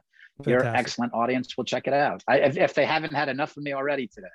your 0.46 0.64
excellent 0.64 1.12
audience 1.14 1.56
will 1.56 1.64
check 1.64 1.86
it 1.86 1.92
out. 1.92 2.22
I, 2.26 2.38
if, 2.38 2.56
if, 2.56 2.74
they 2.74 2.84
haven't 2.84 3.14
had 3.14 3.28
enough 3.28 3.56
of 3.56 3.62
me 3.62 3.72
already 3.72 4.06
today. 4.06 4.26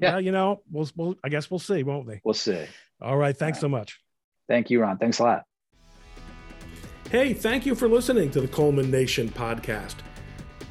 Yeah, 0.00 0.12
well, 0.12 0.20
you 0.20 0.32
know, 0.32 0.62
we'll, 0.70 0.88
we'll 0.96 1.16
I 1.24 1.28
guess 1.28 1.50
we'll 1.50 1.58
see, 1.58 1.82
won't 1.82 2.06
we? 2.06 2.20
We'll 2.24 2.34
see. 2.34 2.66
All 3.00 3.16
right. 3.16 3.36
Thanks 3.36 3.62
all 3.62 3.70
right. 3.70 3.72
so 3.72 3.78
much. 3.78 4.00
Thank 4.48 4.70
you, 4.70 4.80
Ron. 4.80 4.98
Thanks 4.98 5.18
a 5.18 5.24
lot. 5.24 5.44
Hey, 7.10 7.32
thank 7.32 7.64
you 7.64 7.74
for 7.74 7.88
listening 7.88 8.30
to 8.32 8.40
the 8.40 8.48
Coleman 8.48 8.90
Nation 8.90 9.30
podcast. 9.30 9.94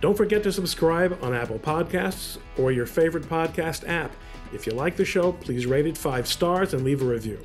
Don't 0.02 0.16
forget 0.16 0.44
to 0.44 0.52
subscribe 0.52 1.18
on 1.24 1.34
Apple 1.34 1.58
Podcasts 1.58 2.38
or 2.58 2.72
your 2.72 2.86
favorite 2.86 3.24
podcast 3.24 3.90
app. 3.90 4.12
If 4.54 4.68
you 4.68 4.74
like 4.74 4.96
the 4.96 5.06
show, 5.06 5.32
please 5.32 5.66
rate 5.66 5.88
it 5.88 5.98
five 5.98 6.28
stars 6.28 6.76
and 6.76 6.84
leave 6.84 7.02
a 7.02 7.06
review. 7.06 7.42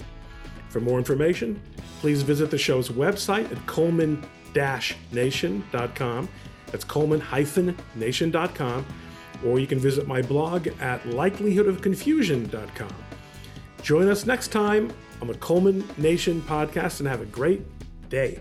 For 0.68 0.80
more 0.80 0.98
information, 0.98 1.62
please 2.00 2.20
visit 2.22 2.50
the 2.50 2.58
show's 2.58 2.90
website 2.90 3.50
at 3.50 3.66
coleman-nation.com. 3.66 6.28
That's 6.72 6.84
coleman-nation.com. 6.84 8.86
Or 9.44 9.58
you 9.58 9.66
can 9.66 9.78
visit 9.78 10.06
my 10.06 10.22
blog 10.22 10.68
at 10.80 11.02
likelihoodofconfusion.com. 11.04 12.94
Join 13.82 14.08
us 14.08 14.26
next 14.26 14.48
time 14.48 14.92
on 15.20 15.28
the 15.28 15.34
Coleman 15.34 15.88
Nation 15.96 16.40
podcast 16.42 17.00
and 17.00 17.08
have 17.08 17.20
a 17.20 17.26
great 17.26 17.62
day. 18.08 18.40